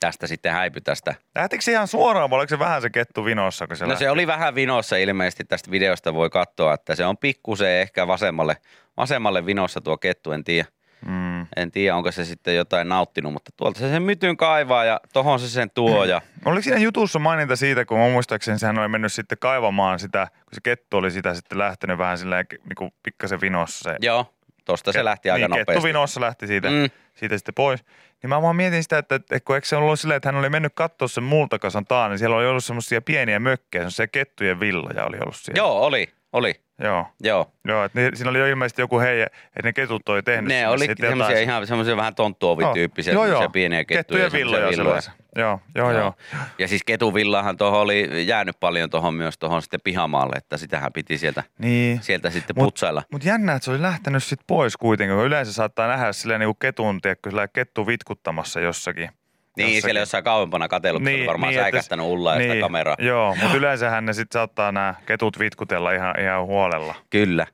tästä 0.00 0.26
sitten 0.26 0.52
häipyi 0.52 0.80
tästä. 0.80 1.14
Lähtikö 1.34 1.62
se 1.62 1.72
ihan 1.72 1.88
suoraan, 1.88 2.30
vai 2.30 2.38
oliko 2.38 2.48
se 2.48 2.58
vähän 2.58 2.82
se 2.82 2.90
kettu 2.90 3.24
vinossa? 3.24 3.66
Kun 3.66 3.76
se 3.76 3.84
No 3.84 3.88
lähti? 3.88 4.04
se 4.04 4.10
oli 4.10 4.26
vähän 4.26 4.54
vinossa 4.54 4.96
ilmeisesti 4.96 5.44
tästä 5.44 5.70
videosta 5.70 6.14
voi 6.14 6.30
katsoa, 6.30 6.74
että 6.74 6.94
se 6.94 7.06
on 7.06 7.16
pikkusen 7.16 7.70
ehkä 7.70 8.06
vasemmalle, 8.06 8.56
vasemmalle 8.96 9.46
vinossa 9.46 9.80
tuo 9.80 9.98
kettu, 9.98 10.32
en 10.32 10.44
tiedä. 10.44 10.68
Mm. 11.06 11.33
En 11.56 11.70
tiedä, 11.70 11.96
onko 11.96 12.12
se 12.12 12.24
sitten 12.24 12.56
jotain 12.56 12.88
nauttinut, 12.88 13.32
mutta 13.32 13.50
tuolta 13.56 13.80
se 13.80 13.88
sen 13.88 14.02
mytyn 14.02 14.36
kaivaa 14.36 14.84
ja 14.84 15.00
tohon 15.12 15.40
se 15.40 15.48
sen 15.48 15.70
tuo 15.74 16.04
ja 16.04 16.20
Oliko 16.44 16.62
siinä 16.62 16.78
jutussa 16.78 17.18
maininta 17.18 17.56
siitä, 17.56 17.84
kun 17.84 17.98
mä 17.98 18.08
muistaakseni 18.08 18.58
sehän 18.58 18.78
oli 18.78 18.88
mennyt 18.88 19.12
sitten 19.12 19.38
kaivamaan 19.38 19.98
sitä, 19.98 20.26
kun 20.30 20.54
se 20.54 20.60
kettu 20.62 20.96
oli 20.96 21.10
sitä 21.10 21.34
sitten 21.34 21.58
lähtenyt 21.58 21.98
vähän 21.98 22.18
silleen 22.18 22.46
niin 22.50 22.76
kuin 22.78 22.90
pikkasen 23.02 23.40
vinossa. 23.40 23.90
Se 23.90 23.96
joo, 24.02 24.34
tosta 24.64 24.92
se 24.92 25.04
lähti 25.04 25.30
aika 25.30 25.48
niin, 25.48 25.54
kettu 25.54 25.72
nopeasti. 25.72 25.88
vinossa 25.88 26.20
lähti 26.20 26.46
siitä, 26.46 26.70
mm. 26.70 26.74
Mm. 26.74 26.90
siitä 27.14 27.38
sitten 27.38 27.54
pois. 27.54 27.84
Niin 28.22 28.28
mä 28.28 28.42
vaan 28.42 28.56
mietin 28.56 28.82
sitä, 28.82 28.98
että, 28.98 29.14
että 29.14 29.40
kun 29.40 29.54
eikö 29.54 29.68
se 29.68 29.76
ollut 29.76 30.00
silleen, 30.00 30.16
että 30.16 30.28
hän 30.28 30.36
oli 30.36 30.50
mennyt 30.50 30.72
katsoa 30.74 31.08
sen 31.08 31.24
multakasan 31.24 31.84
taan, 31.84 32.10
niin 32.10 32.18
siellä 32.18 32.36
oli 32.36 32.46
ollut 32.46 32.64
semmoisia 32.64 33.02
pieniä 33.02 33.38
mökkejä, 33.38 33.82
semmoisia 33.82 34.06
kettujen 34.06 34.60
villoja 34.60 35.04
oli 35.04 35.18
ollut 35.20 35.36
siellä. 35.36 35.58
Joo, 35.58 35.80
oli, 35.80 36.08
oli, 36.32 36.63
Joo. 36.78 37.06
joo. 37.22 37.50
Joo, 37.68 37.84
että 37.84 38.00
ne, 38.00 38.10
siinä 38.14 38.30
oli 38.30 38.38
jo 38.38 38.46
ilmeisesti 38.46 38.82
joku 38.82 39.00
heidän, 39.00 39.26
että 39.46 39.62
ne 39.62 39.72
ketut 39.72 40.08
oli 40.08 40.22
tehnyt 40.22 40.48
Ne 40.48 40.68
oli 40.68 40.86
semmoisia 41.00 41.40
ihan 41.40 41.66
semmoisia 41.66 41.96
vähän 41.96 42.14
tonttuovityyppisiä, 42.14 43.12
Joo, 43.12 43.22
semmoisia 43.22 43.44
joo. 43.44 43.50
pieniä 43.50 43.84
kettuja. 43.84 44.30
semmoisia 44.30 44.38
villoja, 44.38 44.76
sellaisia. 44.76 45.12
Joo, 45.36 45.60
joo, 45.74 45.90
joo. 45.90 46.00
joo. 46.00 46.14
Ja 46.58 46.68
siis 46.68 46.82
ketuvillahan 46.84 47.56
tuohon 47.56 47.80
oli 47.80 48.26
jäänyt 48.26 48.60
paljon 48.60 48.90
tuohon 48.90 49.14
myös 49.14 49.38
tuohon 49.38 49.62
sitten 49.62 49.80
pihamaalle, 49.84 50.36
että 50.36 50.56
sitähän 50.56 50.92
piti 50.92 51.18
sieltä, 51.18 51.42
Niin. 51.58 52.02
sieltä 52.02 52.30
sitten 52.30 52.56
Mut- 52.56 52.64
putsailla. 52.64 53.02
Mutta 53.12 53.28
jännä, 53.28 53.52
että 53.52 53.64
se 53.64 53.70
oli 53.70 53.82
lähtenyt 53.82 54.24
sitten 54.24 54.44
pois 54.46 54.76
kuitenkin, 54.76 55.16
kun 55.16 55.26
yleensä 55.26 55.52
saattaa 55.52 55.88
nähdä 55.88 56.12
silleen 56.12 56.40
niin 56.40 56.48
kuin 56.48 56.58
ketun, 56.60 57.00
tiedätkö, 57.00 57.30
silleen 57.30 57.48
kettu 57.52 57.86
vitkuttamassa 57.86 58.60
jossakin. 58.60 59.10
Niin, 59.56 59.82
siellä 59.82 60.00
jossain 60.00 60.24
kauempana 60.24 60.68
katsellut, 60.68 61.02
niin, 61.02 61.26
varmaan 61.26 61.52
niin, 61.52 61.62
säikähtänyt 61.62 62.06
ullaa 62.06 62.36
niin, 62.38 62.50
sitä 62.50 62.60
kameraa. 62.60 62.96
Joo, 62.98 63.34
mutta 63.42 63.56
yleensähän 63.56 64.04
ne 64.04 64.12
sitten 64.12 64.38
saattaa 64.38 64.72
nämä 64.72 64.94
ketut 65.06 65.38
vitkutella 65.38 65.92
ihan, 65.92 66.20
ihan 66.20 66.46
huolella. 66.46 66.94
Kyllä. 67.10 67.46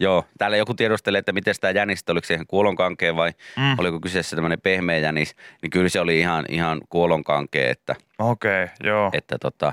Joo, 0.00 0.24
täällä 0.38 0.56
joku 0.56 0.74
tiedustelee, 0.74 1.18
että 1.18 1.32
miten 1.32 1.54
tämä 1.60 1.70
jänistä, 1.70 2.12
oliko 2.12 2.24
se 2.24 2.34
ihan 2.34 2.46
kuolonkankea 2.46 3.16
vai 3.16 3.32
Mm. 3.56 3.78
oliko 3.78 4.00
kyseessä 4.00 4.36
tämmöinen 4.36 4.60
pehmeä 4.60 4.98
jänis, 4.98 5.36
niin 5.62 5.70
kyllä 5.70 5.88
se 5.88 6.00
oli 6.00 6.18
ihan, 6.18 6.44
ihan 6.48 6.80
kuolonkankea, 6.88 7.70
että, 7.70 7.94
Okei, 8.18 8.64
okay, 8.64 8.74
joo. 8.84 9.10
että 9.12 9.38
tota, 9.38 9.72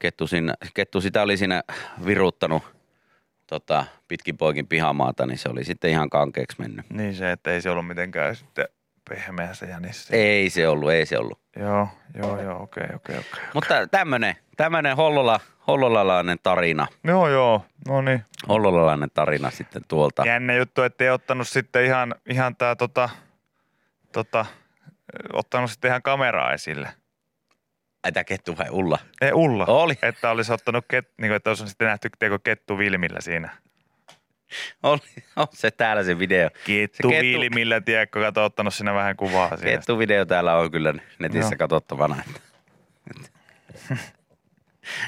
kettu, 0.00 0.26
siinä, 0.26 0.54
kettu 0.74 1.00
sitä 1.00 1.22
oli 1.22 1.36
siinä 1.36 1.62
viruttanut 2.06 2.62
tota, 3.46 3.84
pitkin 4.08 4.36
poikin 4.36 4.66
pihamaata, 4.66 5.26
niin 5.26 5.38
se 5.38 5.48
oli 5.48 5.64
sitten 5.64 5.90
ihan 5.90 6.10
kankeeksi 6.10 6.60
mennyt. 6.60 6.90
Niin 6.90 7.14
se, 7.14 7.32
että 7.32 7.50
ei 7.50 7.62
se 7.62 7.70
ollut 7.70 7.86
mitenkään 7.86 8.36
sitten 8.36 8.68
pehmeä 9.08 9.54
se 9.54 9.66
jänis. 9.66 10.08
Ei 10.10 10.50
se 10.50 10.68
ollut, 10.68 10.90
ei 10.90 11.06
se 11.06 11.18
ollut. 11.18 11.40
Joo, 11.56 11.88
joo, 12.14 12.42
joo, 12.42 12.62
okei, 12.62 12.86
okei, 12.94 13.16
okei. 13.18 13.44
Mutta 13.54 13.86
tämmönen, 13.86 14.36
tämmönen 14.56 14.96
hollola, 14.96 15.40
hollolalainen 15.66 16.38
tarina, 16.42 16.86
Joo, 17.04 17.28
joo, 17.28 17.64
no 17.88 18.00
niin. 18.02 18.24
hollolalainen 18.48 19.10
tarina 19.14 19.50
sitten 19.50 19.82
tuolta. 19.88 20.26
Jännä 20.26 20.54
juttu, 20.54 20.82
että 20.82 21.04
ei 21.04 21.10
ottanut 21.10 21.48
sitten 21.48 21.84
ihan, 21.84 22.14
ihan 22.28 22.56
tää 22.56 22.76
tota, 22.76 23.08
tota, 24.12 24.46
ottanut 25.32 25.70
sitten 25.70 25.88
ihan 25.88 26.02
kameraa 26.02 26.52
esille. 26.52 26.88
Ai 28.04 28.12
tää 28.12 28.24
kettu 28.24 28.58
vai 28.58 28.70
Ulla? 28.70 28.98
Ei 29.20 29.32
Ulla. 29.32 29.64
Oli. 29.66 29.94
Että 30.02 30.30
olisi 30.30 30.52
ottanut, 30.52 30.84
ket, 30.88 31.08
niin 31.20 31.28
kuin, 31.28 31.36
että 31.36 31.50
olisi 31.50 31.68
sitten 31.68 31.86
nähty 31.88 32.08
kettu 32.44 32.78
Vilmillä 32.78 33.20
siinä. 33.20 33.56
Oli, 34.82 35.00
on 35.36 35.46
se 35.52 35.70
täällä 35.70 36.04
se 36.04 36.18
video. 36.18 36.50
Kettu, 36.66 37.08
kettu- 37.08 37.22
Vilmillä, 37.22 37.80
tiedätkö, 37.80 38.20
kato, 38.20 38.44
ottanut 38.44 38.74
siinä 38.74 38.94
vähän 38.94 39.16
kuvaa 39.16 39.56
siinä. 39.56 39.70
Kettu 39.72 39.98
video 39.98 40.24
täällä 40.26 40.56
on 40.56 40.70
kyllä 40.70 40.94
netissä 41.18 41.52
Joo. 41.54 41.58
katsottavana. 41.58 42.16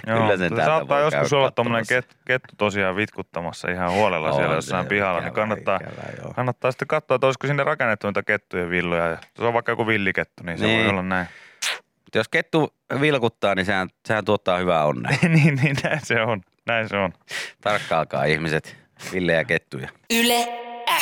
Joo, 0.06 0.20
kyllä 0.20 0.36
sen 0.36 0.56
se 0.56 0.64
saattaa 0.64 1.00
joskus 1.00 1.32
olla 1.32 1.50
tuommoinen 1.50 1.86
kettu, 1.88 2.16
kettu 2.26 2.54
tosiaan 2.58 2.96
vitkuttamassa 2.96 3.70
ihan 3.70 3.92
huolella 3.92 4.28
On 4.28 4.34
siellä 4.34 4.50
se 4.50 4.54
jossain 4.56 4.86
pihalla, 4.86 5.20
niin 5.20 5.26
ikävä, 5.28 5.34
kannattaa, 5.34 5.76
ikävä, 5.82 6.34
kannattaa 6.34 6.70
sitten 6.72 6.88
katsoa, 6.88 7.14
että 7.14 7.26
olisiko 7.26 7.46
sinne 7.46 7.64
rakennettu 7.64 8.06
niitä 8.06 8.22
kettujen 8.22 8.70
villoja. 8.70 9.06
Ja 9.06 9.18
Se 9.36 9.44
on 9.44 9.54
vaikka 9.54 9.72
joku 9.72 9.86
villikettu, 9.86 10.42
niin 10.42 10.58
se 10.58 10.66
Niin. 10.66 10.80
voi 10.80 10.88
olla 10.90 11.02
näin. 11.02 11.26
Mutta 12.04 12.18
jos 12.18 12.28
kettu 12.28 12.74
vilkuttaa, 13.00 13.54
niin 13.54 13.66
sehän, 13.66 13.88
sehän 14.06 14.24
tuottaa 14.24 14.58
hyvää 14.58 14.84
onnea. 14.84 15.18
niin, 15.28 15.54
niin, 15.62 15.76
näin 15.82 16.00
se 16.06 16.22
on. 16.22 16.40
Näin 16.66 16.88
se 16.88 16.96
on. 16.96 17.12
Tarkkaalkaa 17.60 18.24
ihmiset, 18.24 18.76
villejä 19.12 19.44
kettuja. 19.44 19.88
Yle 20.10 20.48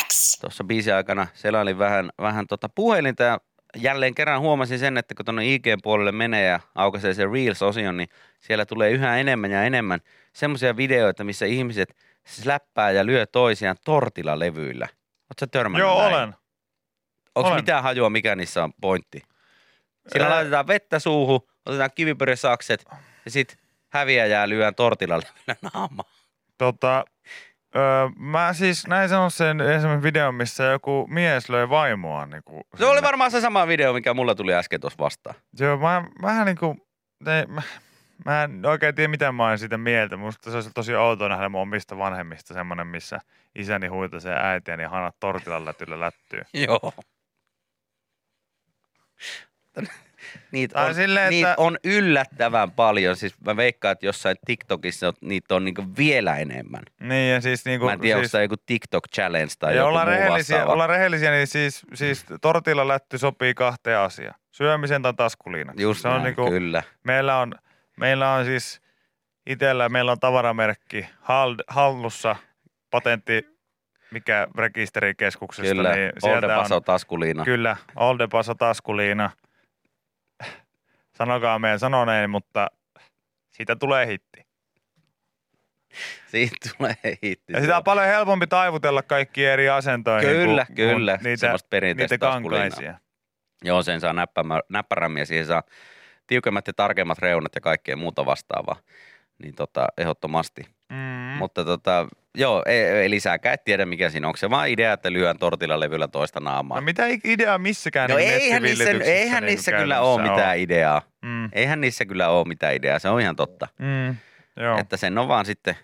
X. 0.08 0.40
Tuossa 0.40 0.64
biisin 0.64 0.94
aikana 0.94 1.26
selailin 1.34 1.78
vähän, 1.78 2.10
vähän 2.18 2.46
tota 2.46 2.68
puhelinta 2.68 3.22
ja 3.22 3.40
jälleen 3.76 4.14
kerran 4.14 4.40
huomasin 4.40 4.78
sen, 4.78 4.98
että 4.98 5.14
kun 5.14 5.24
tuonne 5.24 5.54
IG-puolelle 5.54 6.12
menee 6.12 6.46
ja 6.46 6.60
aukaisee 6.74 7.14
se 7.14 7.24
Reels-osion, 7.24 7.96
niin 7.96 8.08
siellä 8.40 8.66
tulee 8.66 8.90
yhä 8.90 9.16
enemmän 9.16 9.50
ja 9.50 9.62
enemmän 9.64 10.00
semmoisia 10.32 10.76
videoita, 10.76 11.24
missä 11.24 11.46
ihmiset 11.46 11.94
släppää 12.26 12.90
ja 12.90 13.06
lyö 13.06 13.26
toisiaan 13.26 13.76
tortilalevyillä. 13.84 14.88
Oletko 15.30 15.46
törmännyt 15.50 15.88
Joo, 15.88 16.00
näin? 16.02 16.14
olen. 16.14 16.34
Onko 17.34 17.54
mitään 17.54 17.82
hajua, 17.82 18.10
mikä 18.10 18.36
niissä 18.36 18.64
on 18.64 18.72
pointti? 18.80 19.22
Siinä 20.08 20.24
Ää. 20.24 20.30
laitetaan 20.30 20.66
vettä 20.66 20.98
suuhun, 20.98 21.40
otetaan 21.66 21.90
kivipyrisakset 21.94 22.84
ja 23.24 23.30
sitten 23.30 23.58
häviäjää 23.88 24.48
lyön 24.48 24.74
tortilalevyillä 24.74 25.56
naamaan. 25.74 26.10
Tota, 26.58 27.04
öö, 27.76 28.08
mä 28.16 28.52
siis 28.52 28.86
näin 28.86 29.08
sen 29.08 29.60
ensimmäisen 29.60 30.02
videon, 30.02 30.34
missä 30.34 30.64
joku 30.64 31.06
mies 31.10 31.48
löi 31.48 31.68
vaimoa. 31.68 32.26
Niin 32.26 32.42
kuin 32.44 32.62
Se 32.78 32.86
oli 32.86 33.02
varmaan 33.02 33.30
se 33.30 33.40
sama 33.40 33.66
video, 33.66 33.92
mikä 33.92 34.14
mulla 34.14 34.34
tuli 34.34 34.54
äsken 34.54 34.80
tuossa 34.80 34.98
vastaan. 34.98 35.36
Joo, 35.60 35.76
mä, 35.76 36.04
vähän 36.22 36.46
niin 36.46 36.58
kuin, 36.58 36.82
te, 37.24 37.46
mä, 37.48 37.62
mä 38.24 38.44
en 38.44 38.66
oikein 38.66 38.94
tiedä, 38.94 39.08
mitä 39.08 39.32
mä 39.32 39.48
oon 39.48 39.58
siitä 39.58 39.78
mieltä. 39.78 40.16
Musta 40.16 40.50
se 40.50 40.56
olisi 40.56 40.70
tosi 40.74 40.94
outoa 40.94 41.28
nähdä 41.28 41.48
mun 41.48 41.60
omista 41.60 41.98
vanhemmista 41.98 42.54
semmoinen, 42.54 42.86
missä 42.86 43.20
isäni 43.54 43.86
huitasee 43.86 44.36
äitiäni 44.42 44.82
ja 44.82 44.88
hanat 44.88 45.16
tortilan 45.20 45.64
lätyllä 45.64 46.00
lättyy. 46.00 46.42
Joo. 46.66 46.92
Niitä 50.52 50.80
on, 50.80 50.94
silleen, 50.94 51.30
niitä 51.30 51.50
että- 51.50 51.62
on 51.62 51.78
yllättävän 51.84 52.70
paljon. 52.70 53.16
Siis 53.16 53.40
mä 53.40 53.56
veikkaan, 53.56 53.92
että 53.92 54.06
jossain 54.06 54.36
TikTokissa 54.46 55.08
on- 55.08 55.12
niitä 55.20 55.54
on 55.54 55.64
niinku 55.64 55.84
vielä 55.98 56.36
enemmän. 56.36 56.82
Niin 57.00 57.32
ja 57.34 57.40
siis 57.40 57.64
niinku, 57.64 57.86
Mä 57.86 57.92
en 57.92 58.00
tiedä, 58.00 58.16
onko 58.16 58.24
siis, 58.24 58.32
tämä 58.32 58.42
joku 58.42 58.56
TikTok 58.66 59.04
challenge 59.14 59.52
tai 59.58 59.72
ja 59.72 59.76
joku 59.76 59.88
ollaan 59.88 60.06
rehellisiä, 60.06 60.56
vastaava. 60.56 60.72
ollaan 60.72 60.88
rehellisiä, 60.90 61.30
niin 61.30 61.46
siis, 61.46 61.82
siis 61.94 62.26
tortilla 62.40 62.88
lätty 62.88 63.18
sopii 63.18 63.54
kahteen 63.54 63.98
asiaan. 63.98 64.34
Syömisen 64.50 65.02
tai 65.02 65.14
taskuliinaksi. 65.14 65.82
Just 65.82 66.00
se 66.02 66.08
on 66.08 66.14
näin, 66.14 66.24
niinku, 66.24 66.50
kyllä. 66.50 66.82
meillä 67.04 67.36
on, 67.38 67.52
meillä 67.96 68.32
on 68.32 68.44
siis 68.44 68.80
itsellä, 69.46 69.88
meillä 69.88 70.12
on 70.12 70.20
tavaramerkki 70.20 71.06
hal- 71.20 71.64
hallussa, 71.68 72.36
patentti, 72.90 73.58
mikä 74.10 74.48
rekisterikeskuksesta. 74.58 75.74
Kyllä, 75.74 75.92
niin 75.94 76.12
Olde 76.22 76.40
sieltä 76.40 76.56
Paso 76.56 76.76
on, 76.76 76.82
taskuliina. 76.84 77.44
Kyllä, 77.44 77.76
Oldepaso 77.96 78.54
taskuliina. 78.54 79.30
Sanokaa 81.18 81.58
meidän 81.58 81.78
sanoneen, 81.78 82.30
mutta 82.30 82.70
siitä 83.50 83.76
tulee 83.76 84.06
hitti. 84.06 84.46
Siitä 86.26 86.70
tulee 86.76 87.18
hitti. 87.22 87.52
Ja 87.52 87.60
sitä 87.60 87.76
on 87.76 87.84
paljon 87.84 88.06
helpompi 88.06 88.46
taivutella 88.46 89.02
kaikki 89.02 89.46
eri 89.46 89.68
asentoihin. 89.68 90.30
Kyllä, 90.30 90.66
kuin, 90.66 90.76
kyllä. 90.76 91.18
Niitä, 91.24 91.54
perinteistä 91.70 92.14
niitä 92.14 92.26
kankaisia. 92.26 92.98
Joo, 93.64 93.82
sen 93.82 94.00
saa 94.00 94.12
näppämä, 94.12 94.60
näppärämmin 94.68 95.20
ja 95.20 95.26
siihen 95.26 95.46
saa 95.46 95.62
tiukemmat 96.26 96.66
ja 96.66 96.72
tarkemmat 96.72 97.18
reunat 97.18 97.54
ja 97.54 97.60
kaikkea 97.60 97.96
muuta 97.96 98.26
vastaavaa. 98.26 98.76
Niin 99.42 99.54
tota, 99.54 99.88
ehdottomasti. 99.98 100.62
Mm. 100.92 100.97
Mutta 101.38 101.64
tota, 101.64 102.08
joo, 102.34 102.62
ei, 102.66 102.80
ei 102.80 103.10
lisääkään, 103.10 103.54
et 103.54 103.64
tiedä 103.64 103.86
mikä 103.86 104.10
siinä 104.10 104.26
on. 104.26 104.28
Onko 104.28 104.36
se 104.36 104.50
vaan 104.50 104.68
idea, 104.68 104.92
että 104.92 105.12
lyön 105.12 105.38
tortilalevyllä 105.38 106.08
toista 106.08 106.40
naamaa? 106.40 106.80
No 106.80 106.84
mitä 106.84 107.06
ideaa 107.24 107.58
missäkään 107.58 108.10
No 108.10 108.16
niin 108.16 108.30
eihän 108.30 108.62
niissä, 108.62 108.90
eihän 109.04 109.42
niin 109.42 109.50
niissä 109.50 109.72
kyllä 109.72 110.00
ole 110.00 110.30
mitään 110.30 110.58
ideaa. 110.58 111.02
Mm. 111.22 111.48
Eihän 111.52 111.80
niissä 111.80 112.04
kyllä 112.04 112.28
ole 112.28 112.48
mitään 112.48 112.74
ideaa, 112.74 112.98
se 112.98 113.08
on 113.08 113.20
ihan 113.20 113.36
totta. 113.36 113.68
Mm. 113.78 114.16
Joo. 114.62 114.78
Että 114.78 114.96
sen 114.96 115.18
on 115.18 115.28
vaan 115.28 115.44
sitten, 115.44 115.76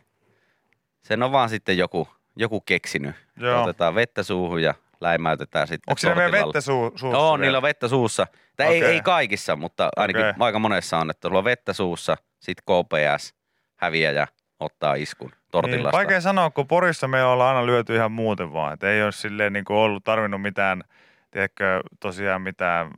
Sen 1.05 1.23
on 1.23 1.33
vaan 1.33 1.49
sitten 1.49 1.79
joku, 1.79 2.09
joku 2.37 2.61
keksinyt. 2.61 3.17
Joo. 3.37 3.63
Otetaan 3.63 3.95
vettä 3.95 4.23
suuhun 4.23 4.63
ja 4.63 4.75
läimäytetään 5.01 5.69
sitten 5.69 5.93
Onko 5.93 5.99
siinä 5.99 6.17
vielä 6.17 6.33
vettä 6.33 6.61
suu, 6.61 6.93
suussa? 6.95 7.19
Joo, 7.19 7.37
niillä 7.37 7.59
on 7.59 7.63
vettä 7.63 7.89
suussa. 7.89 8.27
Tai 8.57 8.67
ei, 8.67 8.79
Okei. 8.79 8.95
ei 8.95 9.01
kaikissa, 9.01 9.57
mutta 9.57 9.89
ainakin 9.97 10.21
Okei. 10.23 10.35
aika 10.39 10.59
monessa 10.59 10.99
on, 10.99 11.11
että 11.11 11.29
sulla 11.29 11.39
on 11.39 11.45
vettä 11.45 11.73
suussa, 11.73 12.17
sit 12.41 12.61
KPS 12.61 13.35
häviää 13.77 14.13
ja 14.13 14.27
ottaa 14.65 14.95
iskun 14.95 15.29
Niin, 15.31 15.39
tortillasta. 15.51 15.97
vaikea 15.97 16.21
sanoa, 16.21 16.51
kun 16.51 16.67
Porissa 16.67 17.09
me 17.09 17.25
ollaan 17.25 17.57
aina 17.57 17.67
lyöty 17.67 17.95
ihan 17.97 18.13
muuten 18.13 18.53
vaan. 18.53 18.73
Että 18.75 18.91
ei 18.91 19.03
ole 19.03 19.13
silleen 19.13 19.53
niin 19.53 19.65
kuin 19.65 19.77
ollut 19.77 20.05
tarvinnut 20.05 20.43
mitään, 20.43 20.83
tiedätkö, 21.31 21.81
tosiaan 22.01 22.43
mitään 22.43 22.91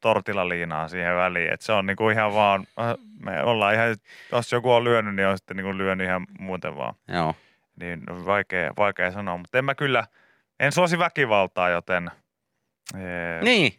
tortilaliinaa 0.00 0.88
siihen 0.88 1.16
väliin. 1.16 1.52
Että 1.52 1.66
se 1.66 1.72
on 1.72 1.86
niin 1.86 1.96
kuin 1.96 2.12
ihan 2.14 2.34
vaan, 2.34 2.66
äh, 2.80 2.94
me 3.24 3.42
ollaan 3.42 3.74
ihan, 3.74 3.96
jos 4.32 4.52
joku 4.52 4.72
on 4.72 4.84
lyönyt, 4.84 5.14
niin 5.14 5.28
on 5.28 5.38
sitten 5.38 5.56
niin 5.56 5.64
kuin 5.64 5.78
lyönyt 5.78 6.06
ihan 6.06 6.26
muuten 6.38 6.76
vaan. 6.76 6.94
Joo. 7.08 7.34
Niin 7.80 8.02
vaikea, 8.26 8.72
vaikea 8.76 9.10
sanoa, 9.10 9.36
mutta 9.36 9.58
en 9.58 9.64
mä 9.64 9.74
kyllä, 9.74 10.06
en 10.60 10.72
suosi 10.72 10.98
väkivaltaa, 10.98 11.68
joten 11.68 12.10
ee, 12.98 13.42
Niin. 13.42 13.72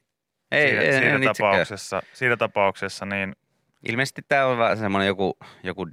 Ei, 0.52 0.68
siinä, 0.70 0.82
ei, 0.82 0.92
siinä, 0.92 1.08
en 1.16 1.24
itsekään. 1.24 1.36
tapauksessa, 1.36 2.02
siinä 2.14 2.38
tapauksessa, 2.38 3.06
niin 3.06 3.36
Ilmeisesti 3.86 4.22
tämä 4.28 4.46
on 4.46 4.58
vähän 4.58 4.78
semmoinen 4.78 5.08
joku, 5.08 5.38
joku 5.64 5.86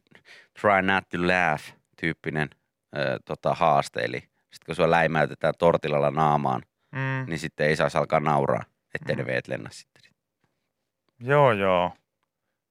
try 0.61 0.83
not 0.83 1.09
to 1.09 1.19
laugh 1.29 1.65
tyyppinen 2.01 2.51
ö, 2.97 3.19
tota, 3.25 3.55
haaste. 3.55 4.01
Eli 4.01 4.19
sitten 4.19 4.67
kun 4.67 4.75
sua 4.77 4.91
läimäytetään 4.91 5.55
tortillalla 5.59 6.11
naamaan, 6.11 6.63
mm, 6.93 7.25
niin 7.27 7.39
sitten 7.39 7.67
ei 7.67 7.77
saisi 7.77 7.99
alkaa 7.99 8.21
nauraa, 8.21 8.63
ettei 8.95 9.17
ne 9.17 9.27
veet 9.27 9.49
lennä 9.49 9.69
sitten. 9.73 10.03
Joo, 11.21 11.53
joo. 11.53 11.93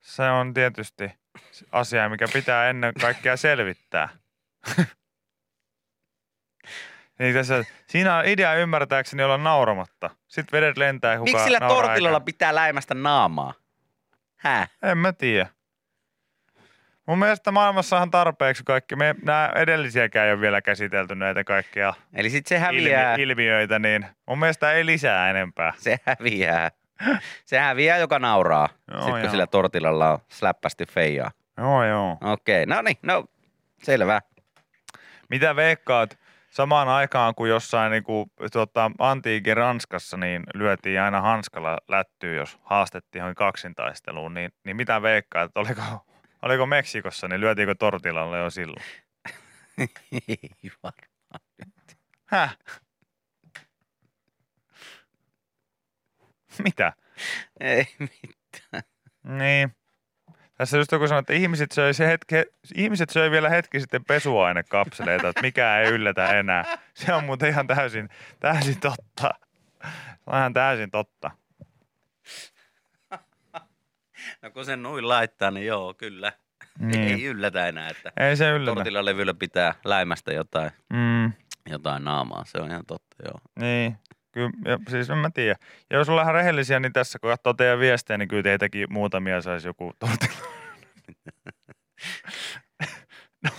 Se 0.02 0.24
on 0.24 0.54
tietysti 0.54 1.12
asia, 1.72 2.10
mikä 2.10 2.26
pitää 2.34 2.70
ennen 2.70 2.94
kaikkea 3.02 3.38
selvittää. 3.38 4.10
niin 7.20 7.34
tässä, 7.34 7.64
siinä 7.88 8.18
on 8.18 8.26
idea 8.26 8.56
ymmärtääkseni 8.56 9.24
olla 9.24 9.38
nauramatta. 9.38 10.10
Sitten 10.28 10.58
vedet 10.58 10.78
lentää 10.78 11.14
ja 11.14 11.20
Miksi 11.20 11.44
sillä 11.44 11.60
eikä- 11.96 12.20
pitää 12.26 12.56
läimästä 12.56 12.94
naamaa? 12.94 13.54
Häh? 14.42 14.70
En 14.84 14.98
mä 14.98 15.14
tiedä. 15.14 15.48
Mun 17.08 17.20
mielestä 17.20 17.52
maailmassa 17.52 18.00
on 18.00 18.12
tarpeeksi 18.12 18.64
kaikki. 18.64 18.96
Me, 18.96 19.16
nämä 19.24 19.52
edellisiäkään 19.56 20.28
ei 20.28 20.34
ole 20.34 20.42
vielä 20.42 20.62
käsitelty 20.62 21.16
näitä 21.16 21.44
kaikkia 21.44 21.94
Eli 22.14 22.30
sitten 22.30 22.50
se 22.50 22.60
häviää, 22.60 23.14
ilmi, 23.14 23.24
ilmiöitä, 23.24 23.80
niin 23.80 24.06
mun 24.28 24.40
mielestä 24.40 24.72
ei 24.72 24.86
lisää 24.86 25.30
enempää. 25.30 25.74
se 25.78 26.00
häviää. 26.06 26.72
Se 27.46 27.60
häviää, 27.60 27.98
joka 27.98 28.20
nauraa. 28.20 28.70
Joo, 28.92 28.98
Sitten 29.00 29.14
kun 29.14 29.22
joo. 29.22 29.32
sillä 29.32 29.48
tortillalla 29.48 30.12
on 30.12 30.20
släppästi 30.32 30.86
feijaa. 30.86 31.32
Joo, 31.58 31.86
joo. 31.86 32.18
Okei, 32.22 32.66
no 32.66 32.82
niin, 32.82 32.98
no 33.04 33.26
selvä. 33.84 34.22
Mitä 35.30 35.56
veikkaat 35.56 36.18
samaan 36.52 36.90
aikaan, 36.90 37.36
kun 37.36 37.50
jossain 37.50 37.92
niin 37.92 38.04
kuin, 38.04 38.32
tota, 38.54 38.92
antiikin 39.00 39.58
Ranskassa 39.58 40.18
niin 40.18 40.44
lyötiin 40.54 41.02
aina 41.02 41.22
hanskalla 41.22 41.78
lättyyn, 41.88 42.36
jos 42.36 42.58
haastettiin 42.64 43.20
johonkin 43.20 43.36
kaksintaisteluun, 43.36 44.34
niin, 44.34 44.52
niin 44.66 44.76
mitä 44.76 45.02
veikkaat, 45.02 45.46
että 45.46 45.60
oliko, 45.60 45.82
oliko 46.46 46.66
Meksikossa, 46.66 47.28
niin 47.28 47.42
lyötiinkö 47.42 47.76
tortilalle 47.76 48.38
jo 48.38 48.50
silloin? 48.50 48.86
Ei 50.12 50.72
varmaan. 50.84 51.72
Häh? 52.26 52.58
Mitä? 56.64 56.94
Ei 57.60 57.88
mitään. 58.00 58.84
Niin. 59.24 59.81
Tässä 60.62 60.78
just 60.78 60.92
joku 60.92 61.08
sanoi, 61.08 61.20
että 61.20 61.34
ihmiset 61.34 61.72
söi, 61.72 61.94
se 61.94 62.08
hetke, 62.08 62.46
ihmiset 62.76 63.10
söi 63.10 63.32
vielä 63.32 63.50
hetki 63.50 63.80
sitten 63.80 64.06
pesuainekapseleita, 64.06 65.30
että 65.30 65.42
mikä 65.42 65.80
ei 65.80 65.92
yllätä 65.92 66.40
enää. 66.40 66.78
Se 66.94 67.14
on 67.14 67.24
muuten 67.24 67.50
ihan 67.50 67.68
täysin, 67.68 68.10
täysin 68.40 68.80
totta. 68.80 69.30
Se 69.84 70.24
on 70.28 70.38
ihan 70.38 70.54
täysin 70.54 70.92
totta. 70.92 71.32
No 74.42 74.52
kun 74.54 74.66
sen 74.66 74.84
noin 74.84 75.08
laittaa, 75.08 75.52
niin 75.52 75.66
joo, 75.66 75.94
kyllä. 75.94 76.34
Niin. 76.80 77.08
Ei 77.08 77.24
yllätä 77.26 77.68
enää, 77.68 77.90
että 77.90 78.12
Ei 78.18 78.36
se 78.38 78.50
yllätä. 78.50 78.76
tortillalevyllä 78.76 79.34
pitää 79.34 79.76
läimästä 79.86 80.34
jotain, 80.34 80.72
Mm, 80.94 81.32
jotain 81.70 82.04
naamaa. 82.04 82.46
Se 82.46 82.58
on 82.58 82.70
ihan 82.72 82.86
totta, 82.88 83.16
joo. 83.26 83.40
niin. 83.60 83.98
Kyllä, 84.32 84.50
ja 84.66 84.78
siis 84.90 85.10
en 85.10 85.18
mä 85.18 85.30
tiedä. 85.30 85.56
Ja 85.90 85.98
jos 85.98 86.10
ollaan 86.10 86.34
rehellisiä, 86.34 86.80
niin 86.80 86.94
tässä 86.94 87.20
kun 87.20 87.30
katsoo 87.30 87.54
teidän 87.54 87.80
viestejä, 87.80 88.18
niin 88.18 88.28
kyllä 88.28 88.44
teitäkin 88.44 88.88
muutamia 88.94 89.42
saisi 89.42 89.68
joku 89.68 89.94
tortilla. 90.00 90.48
no, 93.44 93.50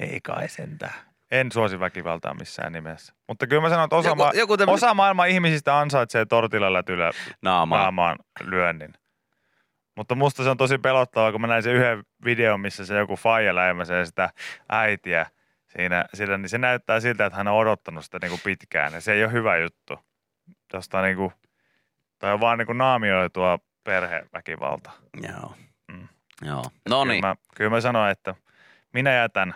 ei 0.00 0.20
kai 0.20 0.48
sentään. 0.48 0.94
En 1.30 1.52
suosi 1.52 1.80
väkivaltaa 1.80 2.34
missään 2.34 2.72
nimessä. 2.72 3.12
Mutta 3.28 3.46
kyllä 3.46 3.62
mä 3.62 3.68
sanon, 3.68 3.84
että 3.84 3.96
osa, 3.96 4.08
Joku- 4.08 4.22
ma- 4.24 4.30
joku 4.34 4.56
tämmönen- 4.56 4.74
osa 4.74 4.94
maailman 4.94 5.28
ihmisistä 5.28 5.78
ansaitsee 5.78 6.24
tortilalätyllä 6.26 7.10
Naamaa. 7.42 7.78
naamaan 7.82 8.16
lyönnin. 8.44 8.92
Mutta 9.96 10.14
musta 10.14 10.44
se 10.44 10.50
on 10.50 10.56
tosi 10.56 10.78
pelottavaa, 10.78 11.32
kun 11.32 11.40
mä 11.40 11.46
näin 11.46 11.62
sen 11.62 11.74
yhden 11.74 12.04
videon, 12.24 12.60
missä 12.60 12.86
se 12.86 12.98
joku 12.98 13.16
faija 13.16 13.54
läimäsee 13.54 14.06
sitä 14.06 14.30
äitiä 14.68 15.26
siinä, 15.76 16.04
siinä, 16.14 16.38
niin 16.38 16.48
se 16.48 16.58
näyttää 16.58 17.00
siltä, 17.00 17.26
että 17.26 17.36
hän 17.36 17.48
on 17.48 17.56
odottanut 17.56 18.04
sitä 18.04 18.18
niin 18.22 18.30
kuin 18.30 18.40
pitkään. 18.44 18.92
Ja 18.92 19.00
se 19.00 19.12
ei 19.12 19.24
ole 19.24 19.32
hyvä 19.32 19.56
juttu. 19.56 19.98
Tuosta 20.70 21.02
niin 21.02 21.16
kuin, 21.16 21.32
tai 22.18 22.32
on 22.32 22.40
vaan 22.40 22.58
niin 22.58 22.66
kuin 22.66 22.78
naamioitua 22.78 23.58
perheväkivalta. 23.84 24.90
Joo. 25.22 25.54
Mm. 25.92 26.08
Joo. 26.42 26.64
No 26.88 27.04
niin. 27.04 27.20
Kyllä 27.20 27.28
mä, 27.28 27.36
kyllä 27.56 27.70
mä 27.70 27.80
sanoin, 27.80 28.10
että 28.10 28.34
minä 28.92 29.12
jätän 29.14 29.54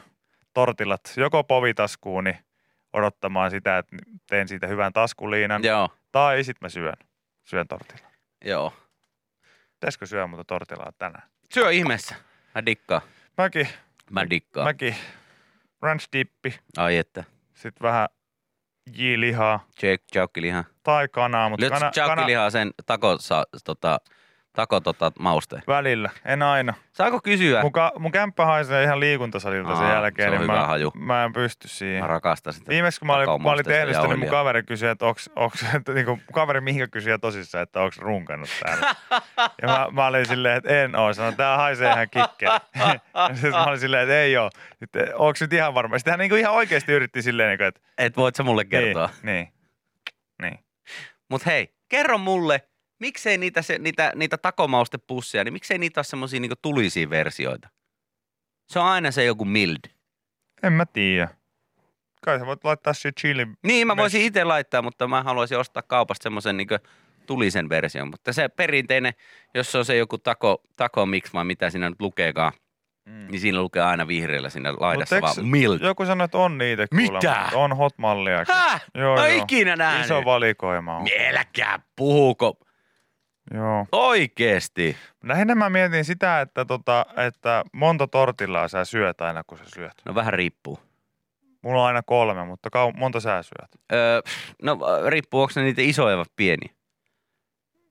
tortillat 0.54 1.12
joko 1.16 1.44
povitaskuuni 1.44 2.38
odottamaan 2.92 3.50
sitä, 3.50 3.78
että 3.78 3.96
teen 4.28 4.48
siitä 4.48 4.66
hyvän 4.66 4.92
taskuliinan, 4.92 5.64
Joo. 5.64 5.90
tai 6.12 6.44
sitten 6.44 6.66
mä 6.66 6.68
syön. 6.68 6.96
Syön 7.44 7.68
tortilla. 7.68 8.08
Joo. 8.44 8.72
Pitäisikö 9.72 10.06
syödä 10.06 10.26
muuta 10.26 10.44
tortillaa 10.44 10.92
tänään? 10.98 11.28
Syö 11.54 11.70
ihmeessä. 11.70 12.14
Mä 12.54 12.66
dikkaan. 12.66 13.02
Mäkin, 13.38 13.68
Mä 14.10 14.30
dikkaan. 14.30 14.66
mäkin 14.66 14.96
ranch 15.86 16.08
dippi, 16.12 16.58
Ai 16.76 16.96
että. 16.96 17.24
sitten 17.54 17.82
vähän 17.86 18.08
J-lihaa 18.92 19.66
Jake 19.82 20.04
chaukkiliha. 20.12 20.64
tai 20.82 21.08
kanaa, 21.08 21.48
mutta 21.48 21.60
Lyötkö 21.62 21.78
kana, 21.78 21.90
kana 21.94 22.06
chaukkilihaa 22.06 22.50
sen 22.50 22.70
tako, 22.86 23.16
sa, 23.20 23.44
tota, 23.64 23.98
tako 24.56 24.80
tota, 24.80 25.12
mausteen? 25.18 25.62
välillä, 25.66 26.10
en 26.24 26.42
aina. 26.42 26.74
Saako 26.92 27.20
kysyä? 27.20 27.62
Mun, 27.62 27.72
ka, 27.72 27.92
mun 27.98 28.12
kämppä 28.12 28.46
haisee 28.46 28.84
ihan 28.84 29.00
liikuntasalilta 29.00 29.76
sen 29.76 29.86
Aa, 29.86 29.92
jälkeen, 29.92 30.32
se 30.32 30.38
niin 30.38 30.46
mä, 30.46 30.66
haju. 30.66 30.92
mä 30.94 31.24
en 31.24 31.32
pysty 31.32 31.68
siihen. 31.68 32.02
Mä 32.02 32.06
rakastan 32.06 32.52
sitä. 32.52 32.68
Viimeksi 32.68 33.00
kun 33.00 33.06
mä 33.06 33.14
olin, 33.14 33.42
mä 33.42 33.50
olin 33.50 33.64
tehnyt 33.64 33.94
sitä, 33.94 34.08
niin 34.08 34.18
mun 34.18 34.28
kaveri 34.28 34.62
kysyi, 34.62 34.88
että 34.88 35.06
onks, 35.06 35.30
onks 35.36 35.64
että 35.76 35.92
niinku, 35.92 36.18
kaveri 36.32 36.60
mihinkä 36.60 36.88
kysyi 36.88 37.18
tosissaan, 37.18 37.62
että 37.62 37.80
onks 37.80 37.98
runkannut 37.98 38.50
täällä. 38.64 38.94
ja 39.62 39.68
mä, 39.68 39.88
mä, 39.92 40.06
olin 40.06 40.26
silleen, 40.26 40.56
että 40.56 40.82
en 40.82 40.96
oo. 40.96 41.12
Sanoin, 41.12 41.36
tää 41.36 41.56
haisee 41.56 41.92
ihan 41.92 42.10
kikkeli. 42.10 42.58
Sitten 43.34 43.50
mä 43.50 43.64
olin 43.64 43.80
silleen, 43.80 44.02
että 44.02 44.20
ei 44.20 44.36
oo. 44.36 44.50
Sitten, 44.78 45.08
onks 45.14 45.40
nyt 45.40 45.52
ihan 45.52 45.74
varma? 45.74 45.98
Sitten 45.98 46.12
hän 46.12 46.18
niinku 46.18 46.36
ihan 46.36 46.54
oikeasti 46.54 46.92
yritti 46.92 47.22
silleen, 47.22 47.48
niinku, 47.48 47.64
että 47.64 47.80
Et 47.98 48.16
voit 48.16 48.34
sä 48.34 48.42
mulle 48.42 48.64
kertoa. 48.64 49.10
Niin, 49.22 49.34
niin. 49.34 49.48
niin. 50.42 50.58
Mut 51.30 51.46
hei, 51.46 51.74
kerro 51.88 52.18
mulle, 52.18 52.60
miksei 52.98 53.38
niitä, 53.38 53.62
se, 53.62 53.78
niitä, 53.78 54.12
niitä 54.14 54.38
takomaustepusseja, 54.38 55.44
niin 55.44 55.52
miksei 55.52 55.78
niitä 55.78 55.98
ole 55.98 56.04
semmosia 56.04 56.40
niinku 56.40 56.56
tulisia 56.62 57.10
versioita? 57.10 57.68
Se 58.68 58.78
on 58.78 58.86
aina 58.86 59.10
se 59.10 59.24
joku 59.24 59.44
mild. 59.44 59.78
En 60.62 60.72
mä 60.72 60.86
tiedä. 60.86 61.28
Kai 62.22 62.38
sä 62.38 62.46
voit 62.46 62.64
laittaa 62.64 62.92
siihen 62.92 63.14
chili. 63.20 63.46
Niin, 63.62 63.86
mä 63.86 63.96
voisin 63.96 64.22
itse 64.22 64.44
laittaa, 64.44 64.82
mutta 64.82 65.08
mä 65.08 65.22
haluaisin 65.22 65.58
ostaa 65.58 65.82
kaupasta 65.82 66.22
semmoisen 66.22 66.56
niin 66.56 66.68
tulisen 67.26 67.68
version. 67.68 68.10
Mutta 68.10 68.32
se 68.32 68.48
perinteinen, 68.48 69.12
jos 69.54 69.72
se 69.72 69.78
on 69.78 69.84
se 69.84 69.96
joku 69.96 70.18
tako, 70.18 70.62
tako 70.76 71.06
mix 71.06 71.32
vai 71.34 71.44
mitä 71.44 71.70
siinä 71.70 71.88
nyt 71.90 72.00
lukeekaan, 72.00 72.52
Mm. 73.06 73.26
niin 73.30 73.40
siinä 73.40 73.60
lukee 73.60 73.82
aina 73.82 74.06
vihreällä 74.08 74.50
siinä 74.50 74.74
laidassa 74.80 75.20
vaan 75.20 75.46
mild. 75.46 75.80
Joku 75.80 76.06
sanoi, 76.06 76.24
että 76.24 76.38
on 76.38 76.58
niitä 76.58 76.86
kuulemma, 76.90 77.12
Mitä? 77.18 77.48
On 77.54 77.76
hot 77.76 77.98
malliakin. 77.98 78.54
Häh? 78.54 78.84
Joo, 78.94 79.16
Mä 79.16 79.28
joo. 79.28 79.42
ikinä 79.42 79.76
nähnyt. 79.76 80.04
Iso 80.04 80.24
valikoima 80.24 80.96
on. 80.96 81.06
Älkää 81.36 81.78
puhuko. 81.96 82.58
Joo. 83.54 83.86
Oikeesti. 83.92 84.96
Lähinnä 85.22 85.54
mä 85.54 85.70
mietin 85.70 86.04
sitä, 86.04 86.40
että, 86.40 86.64
tota, 86.64 87.06
että 87.26 87.64
monta 87.72 88.06
tortillaa 88.06 88.68
sä 88.68 88.84
syöt 88.84 89.20
aina, 89.20 89.44
kun 89.44 89.58
sä 89.58 89.64
syöt. 89.74 89.92
No 90.04 90.14
vähän 90.14 90.32
riippuu. 90.32 90.78
Mulla 91.62 91.80
on 91.80 91.86
aina 91.86 92.02
kolme, 92.02 92.44
mutta 92.44 92.68
kau- 92.76 92.96
monta 92.98 93.20
sä 93.20 93.42
syöt? 93.42 93.82
Öö, 93.92 94.20
no 94.62 94.78
riippuu, 95.08 95.40
onko 95.40 95.52
ne 95.56 95.62
niitä 95.62 95.82
isoja 95.82 96.16
vai 96.16 96.24
pieniä. 96.36 96.70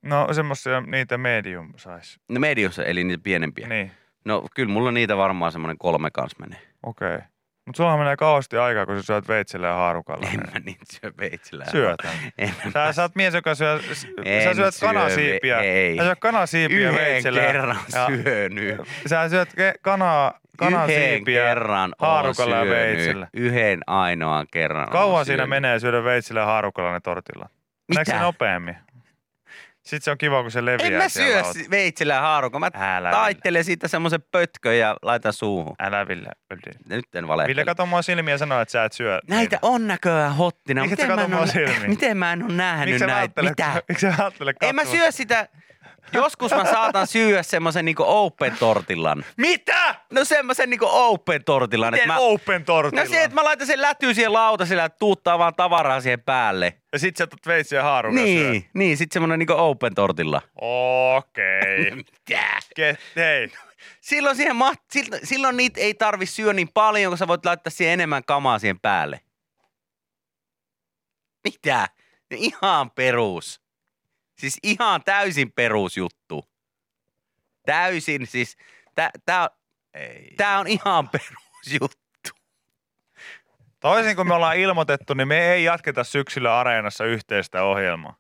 No 0.02 0.34
semmosia 0.34 0.82
niitä 0.82 1.18
medium 1.18 1.74
sais. 1.78 2.20
No 2.30 2.40
mediossa, 2.40 2.84
eli 2.86 3.04
niitä 3.04 3.24
pienempiä. 3.24 3.68
Niin, 3.68 3.92
No 4.26 4.46
kyllä 4.56 4.74
mulla 4.74 4.92
niitä 4.92 5.18
varmaan 5.18 5.52
semmoinen 5.52 5.78
kolme 5.78 6.12
kans 6.12 6.40
menee. 6.40 6.60
okei. 6.84 7.16
Okay. 7.16 7.28
Mutta 7.66 7.78
sulla 7.78 7.98
menee 7.98 8.18
kauheasti 8.18 8.58
aikaa, 8.58 8.86
kun 8.86 8.96
sä 8.98 9.02
syöt 9.04 9.28
veitsellä 9.28 9.68
ja 9.68 9.74
haarukalla. 9.74 10.28
En 10.28 10.32
niin 10.40 10.54
mä 10.54 10.60
niitä 10.66 10.86
syö 11.02 11.12
veitsellä. 11.20 11.66
Syötän. 11.72 12.12
En 12.38 12.54
Sä, 12.74 12.94
sä 12.94 13.02
oot 13.02 13.16
mies, 13.16 13.34
joka 13.34 13.56
syö, 13.56 13.80
sä 14.44 14.54
syöt 14.54 14.76
syö 14.76 14.88
kanasiipiä. 14.90 15.60
ei. 15.60 15.98
Sä 15.98 16.04
syöt 16.04 16.20
kanasiipiä 16.20 16.90
Yhden 16.90 16.96
veitsellä. 17.06 17.42
kerran 17.42 17.78
ja 17.94 18.06
syönyt. 18.08 18.82
Sä 19.08 19.30
syöt 19.30 19.50
ke- 19.50 19.80
kanaa 19.82 20.40
Kanan 20.58 20.90
yhden 20.90 21.10
siipiä 21.16 21.44
kerran 21.44 21.96
haarukalla 22.00 22.56
ja 22.56 22.66
veitsellä. 22.66 23.28
Yhden 23.34 23.80
ainoan 23.88 24.48
kerran 24.52 24.90
Kauan 24.90 25.26
siinä 25.26 25.38
syönyt. 25.38 25.50
menee 25.50 25.80
syödä 25.80 26.04
veitsillä 26.04 26.40
ja 26.40 26.46
haarukalla 26.46 26.92
ne 26.94 27.00
tortilla? 27.00 27.50
Meneekö 27.88 28.06
se 28.12 28.14
Mitä? 28.14 28.24
nopeammin? 28.26 28.76
Sitten 29.86 30.02
se 30.02 30.12
on 30.12 30.18
kiva, 30.18 30.42
kun 30.42 30.52
se 30.52 30.66
leviää 30.66 30.88
En 30.88 30.94
mä 30.94 31.10
syö 31.10 31.44
si- 31.54 31.70
veitsellä 31.70 32.14
ja 32.14 32.22
haarukalla. 32.22 32.70
Mä 32.76 32.98
Älä 32.98 33.12
taittelen 33.12 33.64
siitä 33.64 33.88
semmoisen 33.88 34.22
pötkön 34.32 34.78
ja 34.78 34.96
laitan 35.02 35.34
suuhun. 35.34 35.76
Älä 35.80 36.08
Ville. 36.08 36.30
Nyt 36.90 37.06
en 37.16 37.24
Ville, 37.24 37.28
valehtele. 37.28 37.66
kato 37.66 37.86
mua 37.86 38.02
silmiä 38.02 38.34
ja 38.34 38.38
sano, 38.38 38.62
että 38.62 38.72
sä 38.72 38.86
et 38.86 38.94
syö 38.94 39.20
Näitä 39.28 39.42
niitä. 39.42 39.60
on 39.62 39.88
näköjään 39.88 40.36
hottina. 40.36 40.82
Miksi 40.82 40.92
Miten 40.96 41.08
sä 41.08 41.16
mä, 41.16 41.22
en 41.24 41.30
mua 41.30 41.40
ole, 41.40 41.88
miten 41.88 42.18
mä 42.18 42.34
en 42.34 42.44
ole 42.44 42.54
nähnyt 42.54 42.86
Miksi 42.90 43.00
sä 43.00 43.08
näitä? 43.08 43.42
Mitä? 43.42 43.82
miksi 43.90 44.02
sä 44.08 44.14
ajattelet 44.20 44.56
En 44.62 44.76
mä 44.76 44.86
syö 44.86 45.12
sitä. 45.12 45.48
Joskus 46.14 46.52
mä 46.52 46.66
saatan 46.66 47.08
syödä 47.08 47.44
semmoisen 47.44 47.86
niinku 47.86 48.04
open 48.08 48.58
tortillan. 48.60 49.26
Mitä? 49.38 49.96
No 50.14 50.26
semmoisen 50.26 50.70
niinku 50.70 50.88
open 50.92 51.44
tortillan. 51.44 51.94
Miten 51.94 52.04
että 52.04 52.14
mä, 52.14 52.20
open 52.20 52.66
tortilla? 52.66 53.04
no 53.04 53.10
se, 53.10 53.24
että 53.24 53.36
mä 53.36 53.44
laitan 53.44 53.68
sen 53.68 53.82
lätyy 53.82 54.14
siihen 54.14 54.34
lautaselle 54.34 54.82
ja 54.82 54.90
tuuttaa 54.90 55.40
vaan 55.40 55.56
tavaraa 55.56 56.02
siihen 56.02 56.22
päälle. 56.22 56.74
Ja 56.94 57.00
sit 57.00 57.18
sä 57.18 57.24
otat 57.24 57.40
veitsiä 57.48 57.84
haarukan 57.84 58.18
syödä. 58.28 58.50
Niin, 58.52 58.70
niin 58.74 58.98
sit 58.98 59.12
semmonen 59.12 59.40
niinku 59.40 59.54
open 59.58 59.96
tortilla. 59.96 60.42
Okei. 60.62 61.92
Ke- 62.80 62.98
Hei. 63.16 63.52
Silloin, 64.02 64.36
siihen 64.36 64.56
ma- 64.56 64.74
silloin, 64.92 65.22
silloin 65.28 65.58
niitä 65.58 65.80
ei 65.82 65.94
tarvi 65.94 66.26
syödä 66.26 66.54
niin 66.54 66.70
paljon, 66.74 67.12
kun 67.12 67.18
sä 67.18 67.28
voit 67.28 67.46
laittaa 67.46 67.72
siihen 67.72 67.94
enemmän 67.94 68.24
kamaa 68.24 68.60
siihen 68.60 68.80
päälle. 68.80 69.20
Mitä? 71.44 71.88
Ihan 72.32 72.92
perus. 72.92 73.65
Siis 74.38 74.58
ihan 74.64 75.04
täysin 75.04 75.52
perusjuttu. 75.52 76.46
Täysin 77.66 78.28
siis. 78.28 78.58
Tää, 78.96 79.10
tää, 79.26 79.50
Ei. 79.94 80.34
tää 80.38 80.60
on 80.60 80.68
ihan 80.68 81.10
perusjuttu. 81.16 82.30
Toisin 83.80 84.16
kuin 84.16 84.28
me 84.28 84.34
ollaan 84.34 84.58
ilmoitettu, 84.58 85.14
niin 85.14 85.28
me 85.28 85.54
ei 85.54 85.64
jatketa 85.64 86.04
syksyllä 86.04 86.60
Areenassa 86.60 87.06
yhteistä 87.06 87.64
ohjelmaa. 87.64 88.16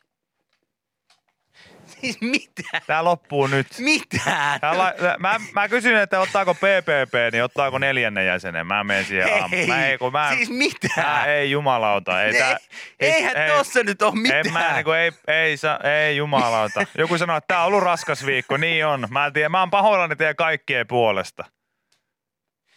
Siis 2.01 2.21
mitä? 2.21 2.81
Tää 2.88 3.03
loppuu 3.03 3.47
nyt. 3.47 3.67
Mitä? 3.79 4.58
Tää 4.62 4.77
la- 4.77 4.93
mä, 5.19 5.39
mä 5.53 5.67
kysyn, 5.69 5.95
että 5.97 6.19
ottaako 6.19 6.53
PPP, 6.53 7.13
niin 7.31 7.43
ottaako 7.43 7.77
neljännen 7.77 8.25
jäsenen. 8.25 8.67
Mä 8.67 8.84
menen 8.84 9.05
siihen 9.05 9.41
aamuun. 9.41 9.67
Mä 9.67 9.88
ei, 9.88 9.97
kun 9.97 10.12
mä, 10.12 10.31
siis 10.36 10.49
mitä? 10.49 10.88
Mä, 10.97 11.25
ei 11.25 11.51
jumalauta. 11.51 12.23
Ei, 12.23 12.34
tää, 12.34 12.58
ei, 12.99 13.12
eihän 13.12 13.38
ei- 13.38 13.49
tossa 13.58 13.84
nyt 13.84 14.01
ole 14.01 14.15
mitään. 14.15 14.45
En 14.45 14.53
mä, 14.53 14.73
niin 14.73 14.84
kuin, 14.86 14.97
ei, 14.97 15.12
ei, 15.27 15.58
sa, 15.58 15.79
ei 15.84 16.17
jumalauta. 16.17 16.86
Joku 16.97 17.17
sanoo, 17.17 17.38
että 17.38 17.47
tää 17.47 17.60
on 17.62 17.67
ollut 17.67 17.84
raskas 17.84 18.25
viikko. 18.25 18.58
Niin 18.58 18.86
on. 18.86 19.08
Mä, 19.10 19.25
en 19.25 19.34
tiedä, 19.34 19.49
mä 19.49 19.60
oon 19.60 19.69
pahoillani 19.71 20.15
teidän 20.15 20.36
kaikkien 20.36 20.88
puolesta. 20.88 21.45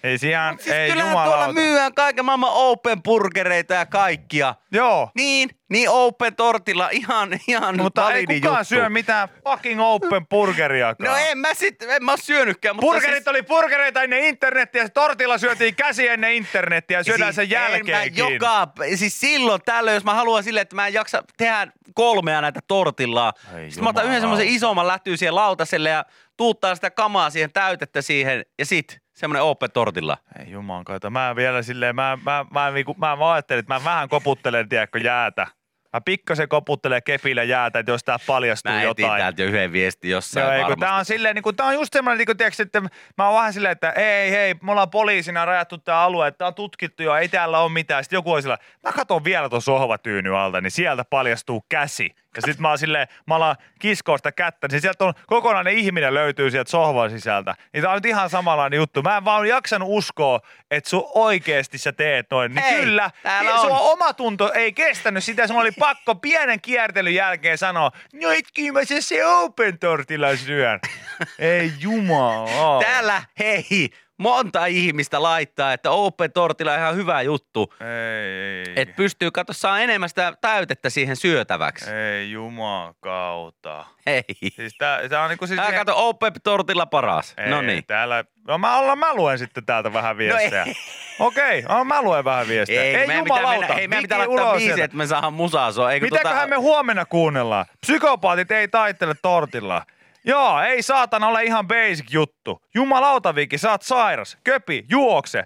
Ei 0.02 0.18
Mut 0.52 0.60
siis 0.60 0.76
ei 0.76 0.90
kyllähän 0.90 1.12
tuolla 1.12 1.24
jumalauta. 1.30 1.52
myyään 1.52 1.94
kaiken 1.94 2.24
maailman 2.24 2.50
open 2.52 3.02
burgereita 3.02 3.74
ja 3.74 3.86
kaikkia. 3.86 4.54
Joo. 4.72 5.10
Niin, 5.14 5.50
niin 5.70 5.88
open 5.88 6.36
tortilla 6.36 6.88
ihan, 6.92 7.40
ihan 7.48 7.76
Mutta 7.76 8.12
ei 8.12 8.26
kukaan 8.26 8.58
juttu. 8.60 8.64
syö 8.64 8.88
mitään 8.88 9.28
fucking 9.44 9.80
open 9.80 10.26
burgeriakaan. 10.26 11.10
No 11.10 11.16
en 11.16 11.38
mä 11.38 11.54
sit, 11.54 11.82
en 11.82 12.04
mä 12.04 12.10
oo 12.12 12.16
syönytkään. 12.16 12.76
Mutta 12.76 12.86
Burgerit 12.86 13.16
siis, 13.16 13.28
oli 13.28 13.42
burgereita 13.42 14.02
ennen 14.02 14.24
internettiä, 14.24 14.82
ja 14.82 14.88
tortilla 14.88 15.38
syötiin 15.38 15.74
käsi 15.74 16.08
ennen 16.08 16.32
internettiä 16.32 16.98
ja 16.98 17.04
syödään 17.04 17.34
sen 17.34 17.46
siis 17.46 17.56
en 17.56 17.62
jälkeenkin. 17.72 18.24
Mä 18.24 18.30
joka, 18.30 18.68
siis 18.96 19.20
silloin 19.20 19.60
tällöin, 19.64 19.94
jos 19.94 20.04
mä 20.04 20.14
haluan 20.14 20.44
silleen, 20.44 20.62
että 20.62 20.76
mä 20.76 20.86
en 20.86 20.92
jaksa 20.94 21.22
tehdä 21.36 21.66
kolmea 21.94 22.40
näitä 22.40 22.60
tortillaa. 22.68 23.32
Ei 23.56 23.70
Sitten 23.70 23.84
mä 23.84 23.90
otan 23.90 24.06
yhden 24.06 24.20
semmoisen 24.20 24.48
isomman 24.48 24.86
lätyy 24.86 25.16
siihen 25.16 25.34
lautaselle 25.34 25.88
ja 25.88 26.04
tuuttaa 26.36 26.74
sitä 26.74 26.90
kamaa 26.90 27.30
siihen, 27.30 27.52
täytettä 27.52 28.02
siihen 28.02 28.44
ja 28.58 28.66
sit 28.66 29.00
semmoinen 29.18 29.42
open 29.42 29.70
tortilla. 29.72 30.16
Ei 30.38 30.50
juman 30.50 30.84
kautta. 30.84 31.10
Mä 31.10 31.36
vielä 31.36 31.62
silleen, 31.62 31.94
mä, 31.94 32.18
mä, 32.24 32.46
mä, 32.50 32.70
mä, 32.70 32.72
mä, 32.96 33.16
mä 33.16 33.32
ajattelin, 33.32 33.58
että 33.60 33.74
mä 33.74 33.84
vähän 33.84 34.08
koputtelen, 34.08 34.68
tiedätkö, 34.68 34.98
jäätä. 34.98 35.46
Mä 35.92 36.00
pikkasen 36.00 36.48
koputtelen 36.48 37.02
kepillä 37.02 37.42
jäätä, 37.42 37.78
että 37.78 37.92
jos 37.92 38.04
tää 38.04 38.18
paljastuu 38.26 38.72
Mä 38.72 38.82
etin 38.82 39.02
jotain. 39.04 39.20
täältä 39.20 39.42
jo 39.42 39.48
yhden 39.48 39.72
viestin 39.72 40.10
jossain 40.10 40.44
Joo, 40.44 40.52
ei, 40.52 40.58
kun 40.58 40.62
varmasti. 40.62 40.80
tää 40.80 40.94
on 40.94 41.04
silleen, 41.04 41.34
niin 41.34 41.42
kun, 41.42 41.56
tää 41.56 41.66
on 41.66 41.74
just 41.74 41.92
semmoinen, 41.92 42.18
niin 42.18 42.26
kun, 42.26 42.36
tiedätkö, 42.36 42.62
että 42.62 42.80
mä 43.18 43.28
oon 43.28 43.36
vähän 43.36 43.52
silleen, 43.52 43.72
että 43.72 43.90
ei, 43.90 44.30
hei, 44.30 44.54
me 44.62 44.70
ollaan 44.70 44.90
poliisina 44.90 45.44
rajattu 45.44 45.78
tää 45.78 46.02
alue, 46.02 46.28
että 46.28 46.38
tää 46.38 46.48
on 46.48 46.54
tutkittu 46.54 47.02
jo, 47.02 47.14
ei 47.16 47.28
täällä 47.28 47.58
ole 47.58 47.72
mitään. 47.72 48.04
Sitten 48.04 48.16
joku 48.16 48.32
on 48.32 48.42
sillä, 48.42 48.58
mä 48.82 48.92
katson 48.92 49.24
vielä 49.24 49.48
tuon 49.48 49.62
sohvatyyny 49.62 50.38
alta, 50.38 50.60
niin 50.60 50.70
sieltä 50.70 51.04
paljastuu 51.04 51.64
käsi. 51.68 52.10
Ja 52.38 52.42
sitten 52.42 52.62
mä 52.62 52.68
oon 52.68 52.78
silleen, 52.78 53.08
mä 53.26 53.34
alan 53.34 53.56
kiskoa 53.78 54.16
sitä 54.16 54.32
kättä, 54.32 54.68
niin 54.70 54.80
sieltä 54.80 55.04
on 55.04 55.14
kokonainen 55.26 55.78
ihminen 55.78 56.14
löytyy 56.14 56.50
sieltä 56.50 56.70
sohvan 56.70 57.10
sisältä. 57.10 57.54
Niin 57.72 57.82
tää 57.82 57.90
on 57.90 57.96
nyt 57.96 58.06
ihan 58.06 58.30
samanlainen 58.30 58.76
juttu. 58.76 59.02
Mä 59.02 59.16
en 59.16 59.24
vaan 59.24 59.48
jaksanut 59.48 59.88
uskoa, 59.92 60.40
että 60.70 60.90
sun 60.90 61.10
oikeesti 61.14 61.78
sä 61.78 61.92
teet 61.92 62.26
noin. 62.30 62.54
Niin 62.54 62.64
Hei, 62.64 62.80
kyllä, 62.80 63.10
täällä 63.22 63.50
niin 63.50 63.60
on. 63.60 63.60
sun 63.60 63.90
oma 63.92 64.12
tunto 64.12 64.52
ei 64.52 64.72
kestänyt 64.72 65.24
sitä. 65.24 65.46
Sun 65.46 65.56
oli 65.56 65.72
pakko 65.72 66.14
pienen 66.14 66.60
kiertelyn 66.60 67.14
jälkeen 67.14 67.58
sanoa, 67.58 67.90
no 68.22 68.30
et 68.30 68.44
kyllä 68.54 68.72
mä 68.72 68.84
se, 68.84 69.00
se 69.00 69.26
open 69.26 69.78
tortilla 69.78 70.36
syön. 70.36 70.80
ei 71.38 71.72
jumala. 71.80 72.82
Täällä, 72.82 73.22
hei, 73.38 73.90
monta 74.18 74.66
ihmistä 74.66 75.22
laittaa, 75.22 75.72
että 75.72 75.90
open 75.90 76.32
tortilla 76.32 76.72
on 76.72 76.78
ihan 76.78 76.96
hyvä 76.96 77.22
juttu. 77.22 77.74
Ei, 77.80 77.86
ei. 77.86 78.72
Että 78.76 78.94
pystyy, 78.96 79.30
katso, 79.30 79.52
saa 79.52 79.80
enemmän 79.80 80.08
sitä 80.08 80.32
täytettä 80.40 80.90
siihen 80.90 81.16
syötäväksi. 81.16 81.90
Ei 81.90 82.30
jumakauta. 82.30 83.84
Hei. 84.06 84.22
Siis 84.56 84.74
tää, 84.78 85.08
tää 85.08 85.22
on 85.22 85.28
niinku 85.28 85.46
siis... 85.46 85.60
Tää 85.60 85.72
kato, 85.72 86.08
open 86.08 86.32
tortilla 86.42 86.86
paras. 86.86 87.34
Ei, 87.36 87.50
No 87.50 87.62
niin. 87.62 87.84
Täällä, 87.86 88.24
no 88.48 88.58
mä, 88.58 88.78
ollaan, 88.78 88.98
mä 88.98 89.14
luen 89.14 89.38
sitten 89.38 89.66
täältä 89.66 89.92
vähän 89.92 90.18
viestejä. 90.18 90.62
ei. 90.62 90.74
Okei, 91.18 91.62
no, 91.62 91.84
mä 91.84 92.02
luen 92.02 92.24
vähän 92.24 92.48
viestejä. 92.48 92.82
Ei, 92.82 92.94
ei 92.94 93.18
jumalauta. 93.18 93.58
mennä, 93.60 93.74
hei, 93.74 93.88
meidän 93.88 94.02
pitää 94.02 94.18
laittaa 94.18 94.56
viisi, 94.56 94.80
että 94.80 94.96
me 94.96 95.06
saadaan 95.06 95.32
musaa 95.32 95.72
sua. 95.72 95.92
Eikö 95.92 96.06
Mitäköhän 96.06 96.36
tota, 96.36 96.46
me 96.46 96.56
huomenna 96.56 97.04
kuunnellaan? 97.04 97.66
Psykopaatit 97.80 98.50
ei 98.50 98.68
taittele 98.68 99.14
tortilla. 99.22 99.82
Joo, 100.28 100.60
ei 100.60 100.82
saatana 100.82 101.28
ole 101.28 101.44
ihan 101.44 101.66
basic 101.66 102.12
juttu. 102.12 102.62
Jumalauta 102.74 103.34
Viki, 103.34 103.58
sä 103.58 103.70
oot 103.70 103.82
sairas. 103.82 104.38
Köpi, 104.44 104.84
juokse. 104.90 105.44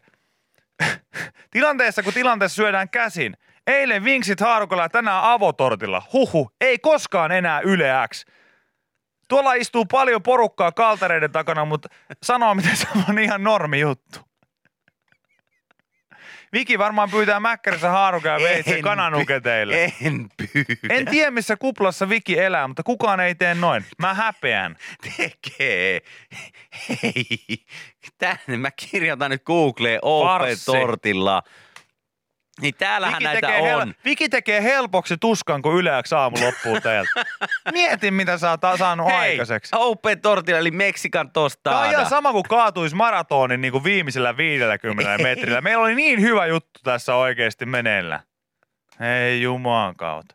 Tilanteessa 1.51 2.03
kun 2.03 2.13
tilanteessa 2.13 2.57
syödään 2.57 2.91
käsin. 2.91 3.37
Eilen 3.67 4.05
vinksit 4.05 4.41
haarukalla 4.41 4.83
ja 4.83 4.89
tänään 4.89 5.25
avotortilla. 5.25 6.03
Huhu, 6.13 6.51
ei 6.61 6.79
koskaan 6.79 7.33
enää 7.33 7.61
Yle 7.61 7.93
X. 8.09 8.25
Tuolla 9.29 9.55
istuu 9.55 9.85
paljon 9.85 10.23
porukkaa 10.23 10.73
kaltareiden 10.73 11.33
takana, 11.33 11.65
mutta 11.65 11.89
sanoo 12.23 12.55
miten 12.55 12.77
se 12.77 12.89
on 13.09 13.19
ihan 13.19 13.43
normi 13.43 13.81
juttu. 13.81 14.32
Viki 16.53 16.79
varmaan 16.79 17.11
pyytää 17.11 17.41
mäkkärissä 17.41 17.89
haarukaa 17.91 18.39
ja 18.39 18.49
veitsen 18.49 18.75
En 18.77 18.83
kananuketeille. 18.83 19.93
En 20.05 20.29
pyydä. 20.37 20.95
En 20.95 21.07
tiedä, 21.07 21.31
missä 21.31 21.57
kuplassa 21.57 22.09
Viki 22.09 22.39
elää, 22.39 22.69
mutta 22.69 22.83
kukaan 22.83 23.21
ei 23.21 23.35
tee 23.35 23.55
noin. 23.55 23.85
Mä 23.99 24.15
häpeän. 24.15 24.77
tekee. 25.17 26.01
Hei, 26.89 27.65
tänne 28.19 28.57
mä 28.57 28.71
kirjoitan 28.71 29.31
nyt 29.31 29.43
Googleen 29.45 29.99
open 30.03 30.29
Farssi. 30.29 30.65
tortilla. 30.65 31.43
Niin 32.63 32.75
täällähän 32.79 33.15
Viki 33.19 33.25
näitä 33.25 33.47
tekee, 33.47 33.75
on. 33.77 33.89
hel- 33.89 33.95
Viki 34.05 34.29
tekee 34.29 34.63
helpoksi 34.63 35.17
tuskan, 35.21 35.63
kun 35.63 35.75
yleäksi 35.75 36.15
aamu 36.15 36.37
loppuu 36.45 36.81
teiltä. 36.81 37.11
Mieti, 37.73 38.11
mitä 38.11 38.39
sä 38.39 38.51
oot 38.51 38.61
saanut 38.79 39.07
Hei, 39.07 39.17
aikaiseksi. 39.17 39.77
open 39.79 40.21
tortilla 40.21 40.59
eli 40.59 40.71
Meksikan 40.71 41.31
Tämä 41.63 41.81
on 41.81 41.91
ihan 41.91 42.07
sama 42.07 42.33
kuin 42.33 42.43
kaatuisi 42.49 42.97
maratonin 42.97 43.61
niin 43.61 43.73
kuin 43.73 43.85
viimeisellä 43.85 44.37
50 44.37 45.19
metrillä. 45.23 45.61
Meillä 45.61 45.83
oli 45.85 45.95
niin 45.95 46.21
hyvä 46.21 46.47
juttu 46.47 46.81
tässä 46.85 47.15
oikeasti 47.15 47.67
meneillä. 47.67 48.21
Ei 49.01 49.43
jumaan 49.43 49.97
kautta. 49.97 50.35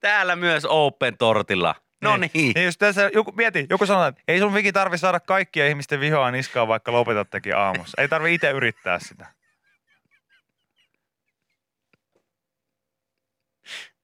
Täällä 0.00 0.36
myös 0.36 0.64
open 0.64 1.16
tortilla. 1.18 1.74
No 2.02 2.16
niin. 2.16 2.30
niin 2.34 2.64
jos 2.64 2.78
tässä 2.78 3.10
joku, 3.14 3.32
mieti, 3.32 3.66
joku 3.70 3.86
sanoo, 3.86 4.06
että 4.06 4.22
ei 4.28 4.38
sun 4.38 4.54
Viki 4.54 4.72
tarvi 4.72 4.98
saada 4.98 5.20
kaikkia 5.20 5.66
ihmisten 5.66 6.00
vihoa 6.00 6.30
niskaan, 6.30 6.68
vaikka 6.68 6.92
lopetattekin 6.92 7.56
aamussa. 7.56 8.02
Ei 8.02 8.08
tarvi 8.08 8.34
itse 8.34 8.50
yrittää 8.50 8.98
sitä. 8.98 9.26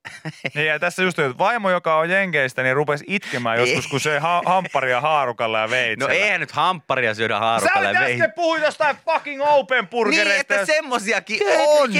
Niin 0.54 0.66
ja 0.66 0.78
tässä 0.78 1.02
just, 1.02 1.18
että 1.18 1.38
vaimo, 1.38 1.70
joka 1.70 1.96
on 1.98 2.10
Jenkeistä, 2.10 2.62
niin 2.62 2.76
rupesi 2.76 3.04
itkemään 3.08 3.58
joskus, 3.58 3.86
kun 3.86 4.00
se 4.00 4.18
ha- 4.18 4.42
hampparia 4.46 5.00
haarukalla 5.00 5.58
ja 5.58 5.64
No 5.66 5.70
veitsellä. 5.70 6.14
eihän 6.14 6.40
nyt 6.40 6.50
hampparia 6.52 7.14
syödä 7.14 7.34
Sä 7.34 7.38
haarukalle. 7.40 7.88
olit 7.88 7.98
äsken 7.98 8.32
puhuit 8.32 8.62
jostain 8.62 8.96
fucking 9.04 9.42
open 9.46 9.88
burgereista. 9.88 10.28
Niin, 10.32 10.40
että 10.40 10.54
ja- 10.54 10.66
semmosiakin 10.66 11.40
on. 11.68 11.90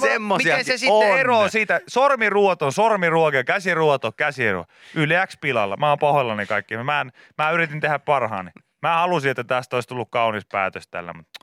Semmosiakin 0.00 0.58
Miten 0.58 0.64
se 0.64 0.78
sitten 0.78 0.92
on. 1.12 1.18
eroaa 1.18 1.48
siitä? 1.48 1.80
Sormiruoto, 1.88 2.70
sormiruoke, 2.70 3.44
käsiruoto, 3.44 4.12
käsiruoto. 4.12 4.72
Yle 4.94 5.26
X 5.26 5.36
pilalla. 5.40 5.76
Mä 5.76 5.88
oon 5.88 5.98
pahoillani 5.98 6.46
kaikki. 6.46 6.76
Mä, 6.76 7.00
en, 7.00 7.12
mä 7.38 7.50
yritin 7.50 7.80
tehdä 7.80 7.98
parhaani. 7.98 8.50
Mä 8.82 8.94
halusin, 8.96 9.30
että 9.30 9.44
tästä 9.44 9.76
olisi 9.76 9.88
tullut 9.88 10.08
kaunis 10.10 10.44
päätös 10.52 10.88
tällä, 10.88 11.12
mutta 11.12 11.40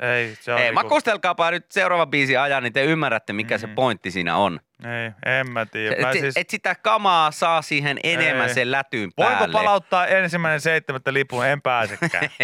Ei, 0.00 0.34
se 0.40 0.52
on 0.52 0.58
Ei, 0.58 0.64
niinku- 0.64 0.82
makustelkaapa 0.82 1.50
nyt 1.50 1.72
seuraava 1.72 2.06
biisi 2.06 2.36
ajan, 2.36 2.62
niin 2.62 2.72
te 2.72 2.84
ymmärrätte, 2.84 3.32
mikä 3.32 3.58
se 3.58 3.66
Mhm. 3.66 3.74
pointti 3.74 4.10
siinä 4.10 4.36
on. 4.36 4.60
Ei, 4.84 5.38
en 5.40 5.50
mä 5.50 5.66
tiedä. 5.66 5.94
Et, 5.94 6.00
Mä 6.00 6.10
et, 6.10 6.18
siis, 6.20 6.36
et 6.36 6.50
sitä 6.50 6.74
kamaa 6.74 7.30
saa 7.30 7.62
siihen 7.62 7.98
enemmän 8.04 8.48
Ei. 8.48 8.54
sen 8.54 8.70
lätyyn 8.72 9.10
voinko 9.16 9.34
päälle. 9.38 9.52
palauttaa 9.52 10.06
ensimmäinen 10.06 10.60
seitsemättä 10.60 11.12
lipun? 11.12 11.46
En 11.46 11.62
pääsekään. 11.62 12.28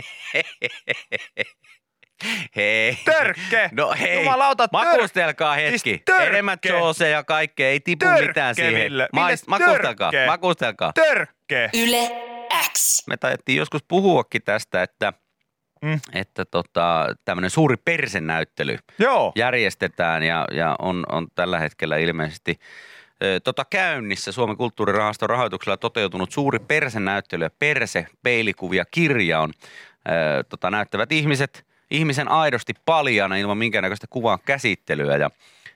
Hei. 2.57 2.99
Törkke! 3.05 3.69
No 3.73 3.95
hei, 4.01 4.19
Jumalauta, 4.19 4.65
tör- 4.65 4.69
makustelkaa 4.73 5.55
hetki. 5.55 5.79
Siis 5.79 6.03
törkke! 6.05 6.27
Enemmän 6.27 6.59
joosea 6.65 7.09
ja 7.09 7.25
kaikkea, 7.25 7.69
ei 7.69 7.81
tipu 7.81 8.05
Törkke, 8.05 8.27
mitään 8.27 8.55
siihen. 8.55 8.75
Ville. 8.75 9.09
Mais, 9.13 9.47
Ville, 9.47 9.59
makustelkaa, 9.59 10.11
törkke! 10.11 10.27
makustelkaa. 10.27 10.93
Törkke! 10.93 11.71
Yle 11.75 12.11
X. 12.73 13.07
Me 13.07 13.17
taidettiin 13.17 13.59
joskus 13.59 13.85
puhuakin 13.89 14.43
tästä, 14.43 14.83
että, 14.83 15.13
Mm. 15.83 16.01
että 16.13 16.45
tota, 16.45 17.07
tämmöinen 17.25 17.51
suuri 17.51 17.77
persenäyttely 17.77 18.79
Joo. 18.99 19.33
järjestetään 19.37 20.23
ja, 20.23 20.47
ja 20.53 20.77
on, 20.79 21.07
on 21.13 21.29
tällä 21.35 21.59
hetkellä 21.59 21.97
ilmeisesti 21.97 22.61
ö, 23.23 23.41
tota 23.41 23.65
käynnissä 23.71 24.33
Suomen 24.33 24.57
kulttuurirahaston 24.57 25.31
rahoituksella 25.31 25.77
toteutunut 25.77 26.33
suuri 26.33 26.59
persenäyttely 26.59 27.45
ja 27.45 27.51
perse 27.59 28.07
peilikuvia 28.23 28.85
kirja 28.91 29.41
on 29.41 29.53
ö, 30.09 30.45
tota, 30.45 30.71
näyttävät 30.71 31.13
ihmiset 31.13 31.70
ihmisen 31.91 32.29
aidosti 32.29 32.73
paljana 32.85 33.37
ilman 33.37 33.59
minkäännäköistä 33.59 34.07
kuvan 34.11 34.39
käsittelyä 34.47 35.17
ja 35.17 35.31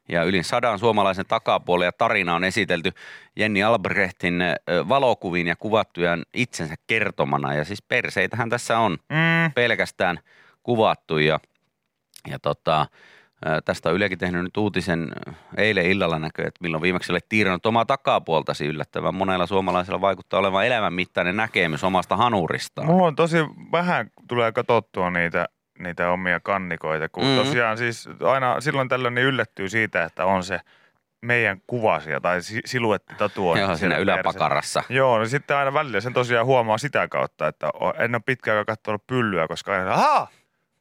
ja 0.09 0.23
yli 0.25 0.43
sadan 0.43 0.79
suomalaisen 0.79 1.27
takapuolen 1.27 1.87
ja 1.87 1.93
tarina 1.93 2.35
on 2.35 2.45
esitelty 2.45 2.93
Jenni 3.37 3.63
Albrechtin 3.63 4.43
valokuviin 4.89 5.47
ja 5.47 5.57
kuvattujen 5.57 6.23
itsensä 6.35 6.75
kertomana. 6.87 7.55
Ja 7.55 7.65
siis 7.65 7.83
perseitähän 7.83 8.51
tässä 8.51 8.79
on 8.79 8.93
Mm. 8.93 9.53
pelkästään 9.55 10.19
kuvattu 10.63 11.19
ja, 11.19 11.41
ja 12.31 12.39
tota, 12.39 12.87
tästä 13.65 13.89
on 13.89 13.95
Ylekin 13.95 14.19
tehnyt 14.19 14.43
nyt 14.43 14.57
uutisen 14.57 15.13
eilen 15.57 15.87
illalla 15.87 16.19
näköjään, 16.19 16.49
että 16.49 16.63
milloin 16.63 16.83
viimeksi 16.83 17.13
olet 17.13 17.29
tiirannut 17.29 17.67
omaa 17.67 17.85
takapuoltasi 17.85 18.67
yllättävän. 18.67 19.15
Monella 19.15 19.47
suomalaisella 19.47 20.01
vaikuttaa 20.01 20.41
olevan 20.41 20.67
elämänmittainen 20.67 21.37
näkemys 21.37 21.85
omasta 21.85 22.17
hanuristaan. 22.17 22.87
Mulla 22.87 23.07
on 23.07 23.17
tosi 23.17 23.37
vähän 23.73 24.11
tulee 24.29 24.53
katsottua 24.53 25.11
niitä, 25.11 25.49
niitä 25.79 26.11
omia 26.11 26.41
kannikoita, 26.41 27.09
kun 27.09 27.25
Mhm. 27.25 27.33
mm. 27.33 27.39
tosiaan 27.39 27.79
siis 27.79 28.09
aina 28.25 28.61
silloin 28.61 28.89
tällöin 28.89 29.15
niin 29.15 29.27
yllättyy 29.27 29.69
siitä, 29.69 30.05
että 30.05 30.25
on 30.25 30.45
se 30.45 30.61
meidän 31.23 31.59
kuvasia 31.67 32.21
tai 32.21 32.43
si- 32.43 32.61
siluettitatuointi. 32.65 33.67
Joo, 33.69 33.77
siinä 33.77 33.97
yläpakarassa. 33.97 34.49
persessä. 34.81 34.95
Joo, 34.95 35.19
no 35.19 35.27
sitten 35.27 35.57
aina 35.57 35.75
välillä 35.75 36.01
sen 36.01 36.13
tosiaan 36.13 36.47
huomaa 36.47 36.79
sitä 36.79 37.09
kautta, 37.09 37.49
että 37.49 37.71
en 37.99 38.15
ole 38.15 38.23
pitkään 38.27 38.67
katsonut 38.67 39.07
pyllyä, 39.07 39.49
koska 39.49 39.73
aina, 39.73 39.93
ahaa, 39.95 40.29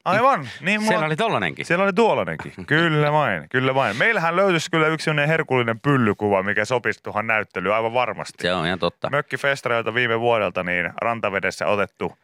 aivan, 0.05 0.47
niin 0.61 0.79
mulla 0.81 0.89
Siellä 0.91 1.05
oli 1.05 1.15
tollanenkin. 1.15 1.65
Siellä 1.65 1.83
oli 1.83 1.93
tuollanenkin. 1.93 2.53
Kyllä 2.67 3.11
vain, 3.11 3.49
kyllä 3.49 3.75
vain. 3.75 3.97
Meillähän 3.97 4.35
löytyisi 4.35 4.71
kyllä 4.71 4.87
yksi 4.87 5.03
sellainen 5.03 5.27
herkullinen 5.29 5.79
pyllykuva, 5.79 6.43
mikä 6.43 6.65
sopisi 6.65 6.99
tuohon 7.03 7.27
näyttelyyn 7.27 7.75
aivan 7.75 7.93
varmasti. 7.93 8.41
Se 8.41 8.53
on 8.53 8.65
ihan 8.67 8.79
totta. 8.79 9.09
Mökkifestareilta 9.09 9.93
viime 9.93 10.19
vuodelta 10.19 10.63
niin 10.63 10.93
rantavedessä 11.01 11.67
otettu 11.67 12.17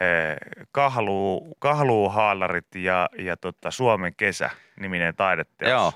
eh, 0.00 0.36
kahluu, 0.72 1.56
kahluuhaalarit 1.58 2.74
ja, 2.74 3.08
ja 3.18 3.36
tota, 3.36 3.70
Suomen 3.70 4.14
kesä 4.16 4.50
niminen 4.80 5.16
taideteos. 5.16 5.70
Joo, 5.70 5.92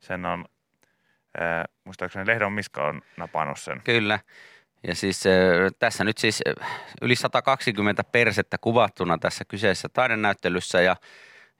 Sen 0.00 0.26
on, 0.26 0.44
eh, 1.40 1.64
muistaakseni 1.84 2.26
Lehdon 2.26 2.52
Miska 2.52 2.86
on 2.86 3.02
napannut 3.16 3.58
sen. 3.58 3.80
kyllä. 3.84 4.18
Ja 4.86 4.94
siis 4.94 5.26
äh, 5.26 5.32
tässä 5.78 6.04
nyt 6.04 6.18
siis 6.18 6.42
äh, 6.62 6.68
yli 7.02 7.16
120 7.16 8.04
persettä 8.04 8.58
kuvattuna 8.60 9.18
tässä 9.18 9.44
kyseisessä 9.44 9.88
taidenäyttelyssä 9.88 10.80
ja 10.80 10.96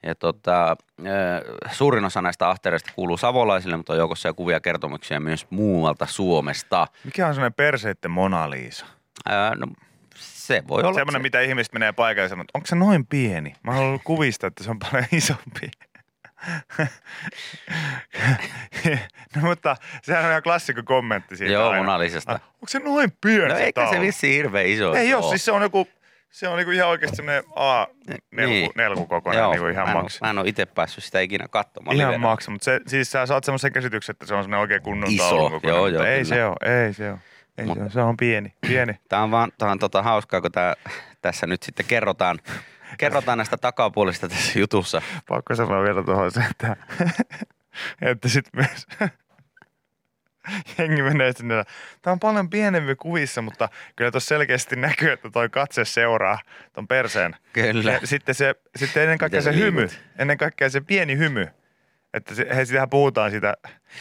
ja 0.03 0.15
tota, 0.15 0.71
äh, 0.71 1.43
suurin 1.73 2.05
osa 2.05 2.23
näistä 2.23 2.49
ahtereista 2.49 2.93
kuuluu 2.95 3.17
savolaisille, 3.17 3.77
mutta 3.77 3.93
on 3.93 3.99
joukossa 3.99 4.29
jo 4.29 4.35
kuvia 4.35 4.61
kertomuksia 4.61 5.21
myös 5.21 5.47
muualta 5.51 6.07
Suomesta. 6.07 6.87
Mikä 7.05 7.27
on 7.27 7.35
sellainen 7.35 7.55
perseitten 7.55 8.11
Mona 8.11 8.51
Lisa? 8.51 8.87
No, 9.57 9.67
se 10.19 10.63
voi 10.69 10.83
olla. 10.83 10.95
Semmoinen, 10.95 11.23
mitä 11.23 11.41
ihmiset 11.41 11.73
menee 11.73 11.93
paikalle 11.93 12.25
ja 12.25 12.29
sanoo, 12.29 12.43
että 12.43 12.51
onko 12.59 12.67
se 12.67 12.77
noin 12.77 13.07
pieni? 13.07 13.55
Mä 13.63 13.73
haluan 13.73 14.01
kuvista, 14.11 14.47
että 14.47 14.65
se 14.65 14.71
on 14.71 14.79
paljon 14.79 15.05
isompi. 15.13 15.71
no 19.37 19.43
mutta 19.43 19.77
sehän 20.03 20.25
on 20.25 20.31
ihan 20.31 20.43
klassikko 20.43 20.83
kommentti 20.85 21.37
siitä 21.37 21.53
Joo, 21.53 21.69
aina. 21.69 21.83
Mona 21.85 21.99
Lisasta. 21.99 22.33
Ah, 22.33 22.41
Onko 22.55 22.67
se 22.67 22.79
noin 22.79 23.13
pieni 23.21 23.49
No 23.49 23.57
se 23.57 23.65
eikä 23.65 23.91
se 23.91 24.01
vissi 24.01 24.35
hirveän 24.35 24.67
iso. 24.67 24.95
Ei 24.95 25.15
ole, 25.15 25.29
siis 25.29 25.45
se 25.45 25.53
on 25.53 25.63
joku, 25.63 25.89
se 26.31 26.49
on 26.49 26.57
niinku 26.57 26.71
ihan 26.71 26.89
oikeasti 26.89 27.17
semmoinen 27.17 27.45
A 27.57 27.87
nelku, 28.31 28.53
Niin. 28.53 28.71
niinku 28.77 29.67
ihan 29.67 29.85
mä 29.89 29.91
en, 29.93 29.97
maksi. 29.97 30.19
oo- 30.23 30.27
mä 30.27 30.31
en 30.31 30.39
ole 30.39 30.49
itse 30.49 30.67
päässyt 30.67 31.05
sitä 31.05 31.21
ikinä 31.21 31.49
katsomaan. 31.51 31.97
Ihan 31.97 32.21
maksa, 32.21 32.51
mutta 32.51 32.65
se, 32.65 32.81
siis 32.87 33.11
sä 33.11 33.27
saat 33.27 33.45
semmoisen 33.45 33.73
käsityksen, 33.73 34.13
että 34.13 34.27
se 34.27 34.35
on 34.35 34.43
semmoinen 34.45 34.61
oikein 34.61 34.83
kunnon 34.83 35.11
Iso, 35.11 35.29
taulun 35.29 35.51
kokoinen, 35.51 35.77
joo, 35.77 35.87
joo, 35.87 36.05
ei 36.05 36.23
kyllä. 36.23 36.37
se 36.37 36.45
ole, 36.45 36.85
ei 36.85 36.93
se 36.93 37.11
ole. 37.11 37.19
Ei 37.59 37.66
Mut- 37.66 37.92
se, 37.92 38.01
on 38.01 38.16
pieni, 38.16 38.55
pieni. 38.61 39.01
Tämä 39.09 39.23
on 39.23 39.31
vaan 39.31 39.53
tää 39.59 39.71
on 39.71 39.79
tota 39.79 40.03
hauskaa, 40.03 40.40
kun 40.40 40.53
tää, 40.53 40.75
tässä 41.23 41.47
nyt 41.47 41.62
sitten 41.62 41.87
kerrotaan, 41.87 42.38
kerrotaan 42.99 43.38
näistä 43.38 43.57
takapuolista 43.57 44.29
tässä 44.29 44.59
jutussa. 44.59 45.03
Pakko 45.29 45.55
sanoa 45.55 45.83
vielä 45.83 46.03
tuohon 46.03 46.31
se, 46.31 46.40
että, 46.51 46.77
että 48.11 48.29
sitten 48.29 48.53
myös 48.55 48.87
jengi 50.79 51.03
menee 51.03 51.33
sinne. 51.33 51.64
Tämä 52.03 52.12
on 52.12 52.21
paljon 52.21 52.51
pienempi 52.51 52.95
kuvissa, 52.95 53.42
mutta 53.42 53.69
kyllä 53.97 54.11
tuossa 54.11 54.29
selkeästi 54.29 54.77
näkyy, 54.77 55.12
että 55.12 55.31
toi 55.31 55.49
katse 55.49 55.85
seuraa 55.85 56.38
ton 56.73 56.88
perseen. 56.88 57.37
Kyllä. 57.53 57.92
Ja 57.92 58.01
sitten, 58.05 58.35
se, 58.35 58.55
sitten 58.77 59.03
ennen 59.03 59.19
kaikkea 59.19 59.40
Miten 59.40 59.55
se 59.55 59.61
hymy, 59.61 59.88
ennen 60.19 60.38
kaikkea 60.38 60.71
se 60.71 60.81
pieni 60.81 61.16
hymy. 61.16 61.47
Että 62.17 62.35
se, 62.35 62.47
he, 62.57 62.65
sitähän 62.65 62.91
puhutaan 62.91 63.31
siitä 63.31 63.55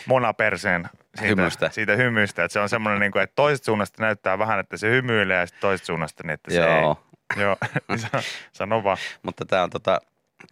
monaperseen 0.05 0.89
siitä 1.15 1.27
Hymystä. 1.27 1.69
Siitä 1.69 1.95
hymystä, 1.95 2.43
että 2.43 2.53
se 2.53 2.59
on 2.59 2.69
semmoinen, 2.69 2.99
niin 2.99 3.11
kuin, 3.11 3.23
että 3.23 3.35
toisesta 3.35 3.65
suunnasta 3.65 4.03
näyttää 4.03 4.39
vähän, 4.39 4.59
että 4.59 4.77
se 4.77 4.89
hymyilee 4.89 5.39
ja 5.39 5.45
sitten 5.45 5.61
toisesta 5.61 5.85
suunnasta 5.85 6.23
niin, 6.23 6.33
että 6.33 6.51
se 6.51 6.59
Joo. 6.59 7.01
ei. 7.35 7.41
Joo, 7.41 7.55
niin 7.89 7.99
sano, 7.99 8.23
sano 8.51 8.83
vaan. 8.83 8.97
Mutta 9.23 9.45
tämä 9.45 9.63
on, 9.63 9.69
tota, 9.69 10.01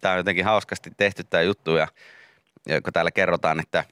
tää 0.00 0.12
on 0.12 0.18
jotenkin 0.18 0.44
hauskasti 0.44 0.90
tehty 0.96 1.24
tämä 1.24 1.42
juttu 1.42 1.76
ja, 1.76 1.88
ja 2.66 2.80
kun 2.80 2.92
täällä 2.92 3.10
kerrotaan, 3.10 3.60
että, 3.60 3.84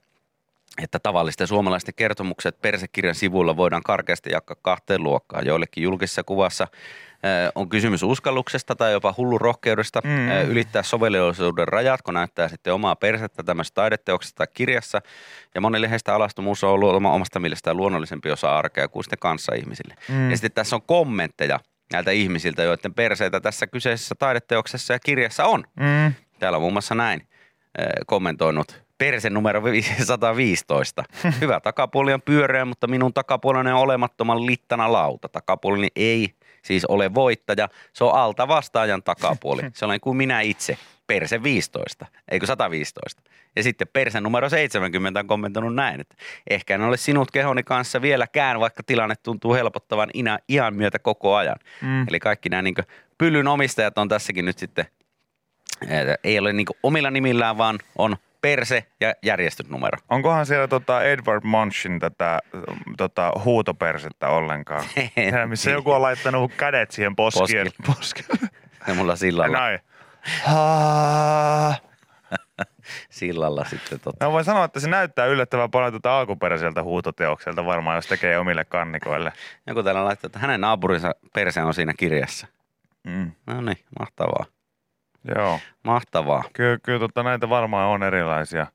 että 0.82 0.98
tavallisten 0.98 1.46
suomalaisten 1.46 1.94
kertomukset 1.94 2.62
persekirjan 2.62 3.14
sivuilla 3.14 3.56
voidaan 3.56 3.82
karkeasti 3.82 4.30
jakaa 4.30 4.56
kahteen 4.62 5.02
luokkaan. 5.02 5.46
Joillekin 5.46 5.84
julkisessa 5.84 6.22
kuvassa 6.24 6.68
on 7.54 7.68
kysymys 7.68 8.02
uskalluksesta 8.02 8.74
tai 8.76 8.92
jopa 8.92 9.14
hullu 9.16 9.38
rohkeudesta 9.38 10.00
Mm. 10.04 10.50
ylittää 10.50 10.82
sovellisuuden 10.82 11.68
rajat, 11.68 12.02
kun 12.02 12.14
näyttää 12.14 12.48
sitten 12.48 12.74
omaa 12.74 12.96
persettä 12.96 13.42
tämmöisessä 13.42 13.74
taideteoksessa 13.74 14.36
tai 14.36 14.46
kirjassa. 14.54 15.00
Ja 15.54 15.60
monille 15.60 15.90
heistä 15.90 16.14
alastomuus 16.14 16.64
on 16.64 16.70
ollut 16.70 16.94
oma- 16.94 17.12
omasta 17.12 17.40
mielestään 17.40 17.76
luonnollisempi 17.76 18.30
osa 18.30 18.58
arkea 18.58 18.88
kuin 18.88 19.04
sitten 19.04 19.18
kanssa 19.18 19.54
ihmisille. 19.54 19.94
Mm. 20.08 20.30
Ja 20.30 20.36
sitten 20.36 20.52
tässä 20.52 20.76
on 20.76 20.82
kommentteja 20.82 21.60
näiltä 21.92 22.10
ihmisiltä, 22.10 22.62
joiden 22.62 22.94
perseitä 22.94 23.40
tässä 23.40 23.66
kyseisessä 23.66 24.14
taideteoksessa 24.18 24.92
ja 24.92 24.98
kirjassa 24.98 25.44
on. 25.44 25.64
Mm. 25.80 26.14
Täällä 26.38 26.56
on 26.56 26.62
muun 26.62 26.72
muassa 26.72 26.94
näin 26.94 27.26
kommentoinut 28.06 28.82
perse 28.98 29.30
numero 29.30 29.62
115. 30.04 31.04
Hyvä 31.40 31.60
takapuoli 31.60 32.12
on 32.12 32.22
pyöreä, 32.22 32.64
mutta 32.64 32.86
minun 32.86 33.12
takapuoleni 33.14 33.70
on 33.70 33.78
olemattoman 33.78 34.46
littana 34.46 34.92
lauta. 34.92 35.28
Takapuoleni 35.28 35.88
ei 35.96 36.34
siis 36.62 36.84
ole 36.84 37.14
voittaja, 37.14 37.68
se 37.92 38.04
on 38.04 38.14
alta 38.14 38.48
vastaajan 38.48 39.02
takapuoli. 39.02 39.62
Se 39.74 39.84
on 39.84 40.00
kuin 40.00 40.16
minä 40.16 40.40
itse, 40.40 40.78
perse 41.06 41.42
15, 41.42 42.06
eikö 42.30 42.46
115. 42.46 43.22
Ja 43.56 43.62
sitten 43.62 43.88
perse 43.92 44.20
numero 44.20 44.48
70 44.48 45.20
on 45.20 45.26
kommentoinut 45.26 45.74
näin, 45.74 46.00
että 46.00 46.14
ehkä 46.50 46.74
en 46.74 46.82
ole 46.82 46.96
sinut 46.96 47.30
kehoni 47.30 47.62
kanssa 47.62 48.02
vieläkään, 48.02 48.60
vaikka 48.60 48.82
tilanne 48.82 49.14
tuntuu 49.22 49.54
helpottavan 49.54 50.10
ina, 50.14 50.38
ihan 50.48 50.74
myötä 50.74 50.98
koko 50.98 51.34
ajan. 51.34 51.56
Mm. 51.80 52.08
Eli 52.08 52.20
kaikki 52.20 52.48
nämä 52.48 52.62
niin 52.62 52.74
pyllyn 53.18 53.48
omistajat 53.48 53.98
on 53.98 54.08
tässäkin 54.08 54.44
nyt 54.44 54.58
sitten, 54.58 54.84
ei 56.24 56.38
ole 56.38 56.52
niin 56.52 56.66
omilla 56.82 57.10
nimillään, 57.10 57.58
vaan 57.58 57.78
on 57.98 58.16
perse 58.42 58.86
ja 59.00 59.14
järjestysnumero. 59.22 59.98
Onkohan 60.08 60.46
siellä 60.46 60.68
tota 60.68 61.02
Edward 61.02 61.40
Munchin 61.44 61.98
tätä 61.98 62.38
tota, 62.96 63.32
huutopersettä 63.44 64.28
ollenkaan? 64.28 64.84
Siellä, 65.14 65.46
missä 65.46 65.70
joku 65.70 65.92
on 65.92 66.02
laittanut 66.02 66.52
kädet 66.56 66.90
siihen 66.90 67.16
poskien. 67.16 67.66
poskien. 67.86 68.38
Ja 68.88 68.94
mulla 68.94 69.16
sillalla, 69.16 69.58
Näin. 69.58 69.80
Haa. 70.44 71.74
sillalla 73.10 73.64
sitten 73.64 74.00
tota. 74.00 74.24
No 74.24 74.32
voin 74.32 74.44
sanoa, 74.44 74.64
että 74.64 74.80
se 74.80 74.88
näyttää 74.88 75.26
yllättävän 75.26 75.70
paljon 75.70 75.92
tuota 75.92 76.18
alkuperäiseltä 76.18 76.82
huutoteokselta 76.82 77.64
varmaan, 77.64 77.96
jos 77.96 78.06
tekee 78.06 78.38
omille 78.38 78.64
kannikoille. 78.64 79.32
Joku 79.66 79.82
täällä 79.82 80.04
laittaa, 80.04 80.28
että 80.28 80.38
hänen 80.38 80.60
naapurinsa 80.60 81.14
perse 81.34 81.62
on 81.62 81.74
siinä 81.74 81.94
kirjassa. 81.98 82.46
Mm. 83.04 83.32
No 83.46 83.60
niin, 83.60 83.78
mahtavaa. 83.98 84.44
Joo. 85.36 85.60
Mahtavaa. 85.82 86.44
Kyllä, 86.52 86.78
kyllä 86.82 86.98
tota, 86.98 87.22
näitä 87.22 87.48
varmaan 87.48 87.88
on 87.88 88.02
erilaisia, 88.02 88.66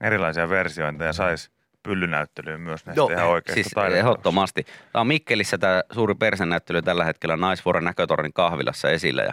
erilaisia 0.00 0.48
versioita 0.48 1.04
ja 1.04 1.12
sais, 1.12 1.50
pyllynäyttelyyn 1.82 2.60
myös 2.60 2.86
näistä 2.86 3.00
Joo, 3.00 3.08
ihan 3.08 3.26
oikeista 3.26 3.54
siis 3.54 3.66
taideteoksista. 3.74 4.08
ehdottomasti. 4.08 4.64
Tämä 4.92 5.00
on 5.00 5.06
Mikkelissä 5.06 5.58
tämä 5.58 5.82
suuri 5.92 6.14
persennäyttely 6.14 6.82
tällä 6.82 7.04
hetkellä 7.04 7.36
Naisvuoren 7.36 7.84
näkötornin 7.84 8.32
kahvilassa 8.32 8.90
esillä 8.90 9.22
ja 9.22 9.32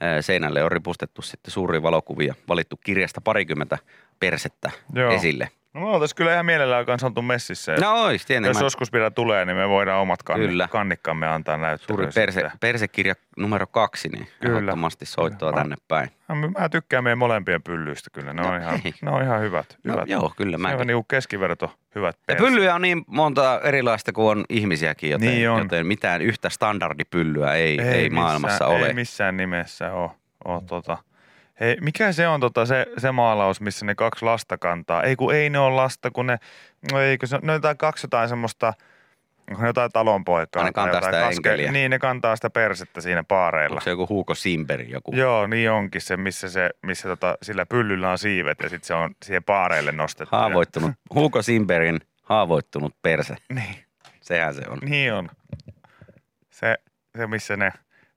ää, 0.00 0.22
seinälle 0.22 0.64
on 0.64 0.72
ripustettu 0.72 1.22
sitten 1.22 1.52
suuria 1.52 1.82
valokuvia, 1.82 2.34
valittu 2.48 2.76
kirjasta 2.84 3.20
parikymmentä 3.20 3.78
persettä 4.20 4.70
Joo. 4.94 5.12
esille. 5.12 5.48
No 5.74 5.80
me 5.80 5.86
oltaisiin 5.86 6.16
kyllä 6.16 6.32
ihan 6.32 6.46
mielellään 6.46 6.86
kanssa 6.86 7.06
oltu 7.06 7.22
messissä. 7.22 7.76
No 7.80 8.02
ois, 8.02 8.26
tietenkin. 8.26 8.48
Jos 8.50 8.56
Mä- 8.56 8.66
joskus 8.66 8.92
vielä 8.92 9.10
tulee, 9.10 9.44
niin 9.44 9.56
me 9.56 9.68
voidaan 9.68 10.00
omat 10.00 10.22
kanni, 10.22 10.46
Kyllä. 10.48 10.68
kannikkamme 10.68 11.26
antaa 11.28 11.56
Suuri 11.56 11.66
näyttelyyn. 11.66 12.12
perse, 12.14 12.50
persekirja 12.60 13.14
numero 13.36 13.66
kaksi, 13.66 14.08
niin 14.08 14.28
Kyllä. 14.40 14.58
ehdottomasti 14.58 15.06
soittoa 15.06 15.50
Kyllä. 15.50 15.62
tänne 15.62 15.76
päin. 15.88 16.10
Mä, 16.28 16.34
mä 16.60 16.68
tykkään 16.68 17.04
meidän 17.04 17.18
molempien 17.18 17.62
pyllyistä 17.62 18.10
kyllä. 18.12 18.32
Ne, 18.32 18.42
No 18.42 18.48
on, 18.48 18.60
ihan, 18.60 18.80
ei. 18.84 18.92
ne 19.02 19.10
on 19.10 19.22
ihan 19.22 19.40
hyvät. 19.40 19.78
No, 19.84 19.92
hyvät. 19.94 20.08
joo, 20.08 20.32
kyllä 20.36 20.58
Se 20.70 20.76
on 20.76 20.86
niinku 20.86 21.02
keskiverto 21.02 21.74
hyvät 21.94 22.16
Ja 22.16 22.22
perseet. 22.26 22.48
pyllyjä 22.48 22.74
on 22.74 22.82
niin 22.82 23.04
monta 23.06 23.60
erilaista 23.64 24.12
kuin 24.12 24.38
on 24.38 24.44
ihmisiäkin, 24.48 25.10
joten, 25.10 25.28
Niin 25.28 25.50
on. 25.50 25.58
joten 25.58 25.86
mitään 25.86 26.22
yhtä 26.22 26.48
standardipyllyä 26.50 27.54
ei, 27.54 27.80
ei, 27.80 27.88
ei 27.88 28.10
maailmassa 28.10 28.64
missään, 28.64 28.70
ole. 28.70 28.86
Ei 28.86 28.94
missään 28.94 29.36
nimessä 29.36 29.92
ole. 29.92 30.10
ole 30.44 30.62
tota. 30.66 30.98
Hei, 31.62 31.76
mikä 31.80 32.12
se 32.12 32.28
on 32.28 32.40
tota, 32.40 32.66
se, 32.66 32.86
se 32.98 33.12
maalaus, 33.12 33.60
missä 33.60 33.86
ne 33.86 33.94
kaksi 33.94 34.24
lasta 34.24 34.58
kantaa? 34.58 35.02
Ei 35.02 35.16
kun 35.16 35.34
ei 35.34 35.50
ne 35.50 35.58
ole 35.58 35.74
lasta, 35.74 36.10
kun 36.10 36.26
ne, 36.26 36.38
no 36.92 37.00
eikö 37.00 37.26
se, 37.26 37.38
ne 37.42 37.52
on 37.52 37.56
jotain, 37.56 37.76
kaksi 37.76 38.04
jotain 38.04 38.28
semmoista, 38.28 38.72
jotain 39.66 39.92
talonpoikaa? 39.92 40.64
Ne 40.64 40.72
kantaa 40.72 41.00
sitä 41.00 41.28
enkeliä. 41.28 41.72
Niin, 41.72 41.90
ne 41.90 41.98
kantaa 41.98 42.36
sitä 42.36 42.50
persettä 42.50 43.00
siinä 43.00 43.24
paareilla. 43.24 43.74
Onko 43.74 43.84
se 43.84 43.90
joku 43.90 44.08
Huuko 44.08 44.34
Simberi 44.34 44.90
joku? 44.90 45.16
Joo, 45.16 45.46
niin 45.46 45.70
onkin 45.70 46.00
se, 46.00 46.16
missä, 46.16 46.48
se, 46.48 46.70
missä 46.82 47.08
tota, 47.08 47.38
sillä 47.42 47.66
pyllyllä 47.66 48.10
on 48.10 48.18
siivet 48.18 48.58
ja 48.62 48.68
sitten 48.68 48.86
se 48.86 48.94
on 48.94 49.14
siihen 49.24 49.44
paareille 49.44 49.92
nostettu. 49.92 50.36
Haavoittunut. 50.36 50.90
Huuko 51.14 51.42
Simberin 51.42 52.00
haavoittunut 52.22 52.94
perse. 53.02 53.36
Niin, 53.54 53.76
Sehän 54.20 54.54
se 54.54 54.62
on. 54.68 54.78
niin 54.82 55.12
on. 55.12 55.28
Se, 56.50 56.76
se, 57.18 57.26
missä 57.26 57.56
ne 57.56 57.72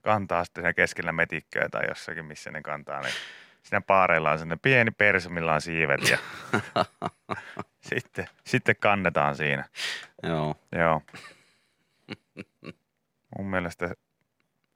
kantaa 0.06 0.44
sitten 0.44 0.62
siinä 0.62 0.72
keskellä 0.72 1.12
metikköä 1.12 1.68
tai 1.68 1.82
jossakin, 1.88 2.24
missä 2.24 2.50
ne 2.50 2.62
kantaa 2.62 3.00
ne. 3.00 3.08
Siinä 3.62 3.80
paareilla 3.80 4.30
on 4.30 4.38
sellainen 4.38 4.58
pieni 4.58 4.90
perse, 4.90 5.28
millä 5.28 5.54
on 5.54 5.60
siivet 5.60 6.00
ja 6.10 6.18
sitten, 7.90 8.28
sitten 8.44 8.76
kannetaan 8.80 9.36
siinä. 9.36 9.64
Joo. 10.22 10.56
Joo. 10.72 11.02
Mun 13.38 13.50
mielestä, 13.50 13.94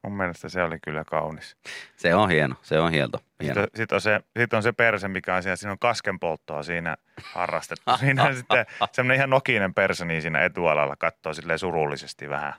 mun 0.02 0.16
mielestä 0.16 0.48
se 0.48 0.62
oli 0.62 0.78
kyllä 0.84 1.04
kaunis. 1.04 1.56
Se 1.96 2.14
on 2.14 2.30
hieno. 2.30 2.54
Se 2.62 2.80
on 2.80 2.90
hieno. 2.90 3.18
hieno. 3.42 3.54
Sitten, 3.62 3.78
sitten, 3.78 3.96
on 3.96 4.00
se, 4.00 4.20
sitten 4.38 4.56
on 4.56 4.62
se 4.62 4.72
perse, 4.72 5.08
mikä 5.08 5.34
on 5.34 5.42
siinä, 5.42 5.56
siinä 5.56 5.72
on 5.72 5.78
kaskenpolttoa 5.78 6.62
siinä 6.62 6.96
harrastettu. 7.22 7.90
Siinä 8.00 8.24
on 8.24 8.36
sitten 8.36 8.66
semmoinen 8.92 9.16
ihan 9.16 9.30
nokinen 9.30 9.74
perse 9.74 10.04
niin 10.04 10.22
siinä 10.22 10.44
etualalla, 10.44 10.96
katsoo 10.96 11.34
silleen 11.34 11.58
surullisesti 11.58 12.28
vähän, 12.28 12.54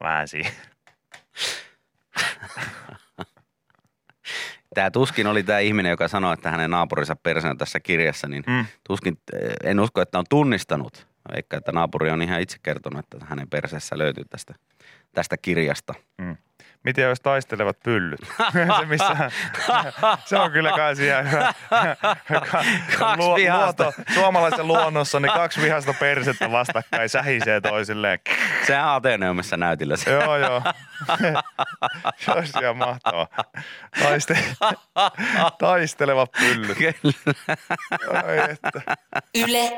vähän 0.00 0.28
siihen. 0.28 0.52
Tämä 4.76 4.90
tuskin 4.90 5.26
oli 5.26 5.42
tämä 5.42 5.58
ihminen, 5.58 5.90
joka 5.90 6.08
sanoi, 6.08 6.34
että 6.34 6.50
hänen 6.50 6.70
naapurinsa 6.70 7.16
perse 7.16 7.48
on 7.48 7.58
tässä 7.58 7.80
kirjassa, 7.80 8.28
niin 8.28 8.44
Mm. 8.46 8.64
tuskin, 8.84 9.18
eh, 9.32 9.50
en 9.64 9.80
usko, 9.80 10.00
että 10.00 10.18
on 10.18 10.24
tunnistanut. 10.30 11.06
Eikä, 11.36 11.56
että 11.56 11.72
naapuri 11.72 12.10
on 12.10 12.22
ihan 12.22 12.40
itse 12.40 12.56
kertonut, 12.62 12.98
että 13.04 13.26
hänen 13.26 13.48
perseessä 13.48 13.98
löytyy 13.98 14.24
tästä, 14.24 14.54
tästä 15.12 15.36
kirjasta. 15.36 15.94
Miten 16.86 17.04
jos 17.04 17.20
taistelevat 17.20 17.76
pyllyt? 17.82 18.20
se, 18.52 18.86
missä, 18.86 19.30
se 20.24 20.36
on 20.36 20.50
kyllä 20.52 20.72
kai 20.72 20.94
ihan 21.06 21.30
hyvä. 21.30 21.54
Kaksi 22.98 23.26
vihasta. 23.36 23.84
luonto, 23.84 24.02
suomalaisen 24.14 24.66
luonnossa 24.66 25.20
niin 25.20 25.32
kaksi 25.32 25.62
vihasta 25.62 25.94
persettä 26.00 26.50
vastakkain 26.50 27.08
sähisee 27.08 27.60
toisilleen. 27.60 28.18
Sehän 28.66 28.84
on 28.88 28.94
Ateneumissa 28.94 29.56
näytillä 29.56 29.96
se. 29.96 30.10
joo, 30.10 30.36
joo. 30.36 30.62
se 32.16 32.30
olisi 32.32 32.58
ihan 32.62 32.76
mahtavaa. 32.76 33.26
Taiste, 34.02 34.38
taistelevat 35.58 36.32
pyllyt. 36.32 36.78
Kyllä. 36.78 37.14
Ai 38.26 38.50
että. 38.50 38.96
Yle 39.34 39.72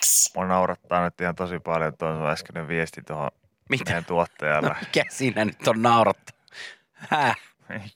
X. 0.00 0.34
Mua 0.34 0.46
naurattaa 0.46 1.04
nyt 1.04 1.20
ihan 1.20 1.34
tosi 1.34 1.58
paljon 1.58 1.96
tuo 1.96 2.12
sun 2.12 2.30
äskeinen 2.30 2.68
viesti 2.68 3.02
tuohon 3.02 3.30
Mitä? 3.68 3.84
meidän 3.90 4.04
tuottajalle. 4.04 4.76
Mikä 4.80 5.04
siinä 5.08 5.44
nyt 5.44 5.68
on 5.68 5.82
naurattu? 5.82 6.32
Häh? 7.10 7.36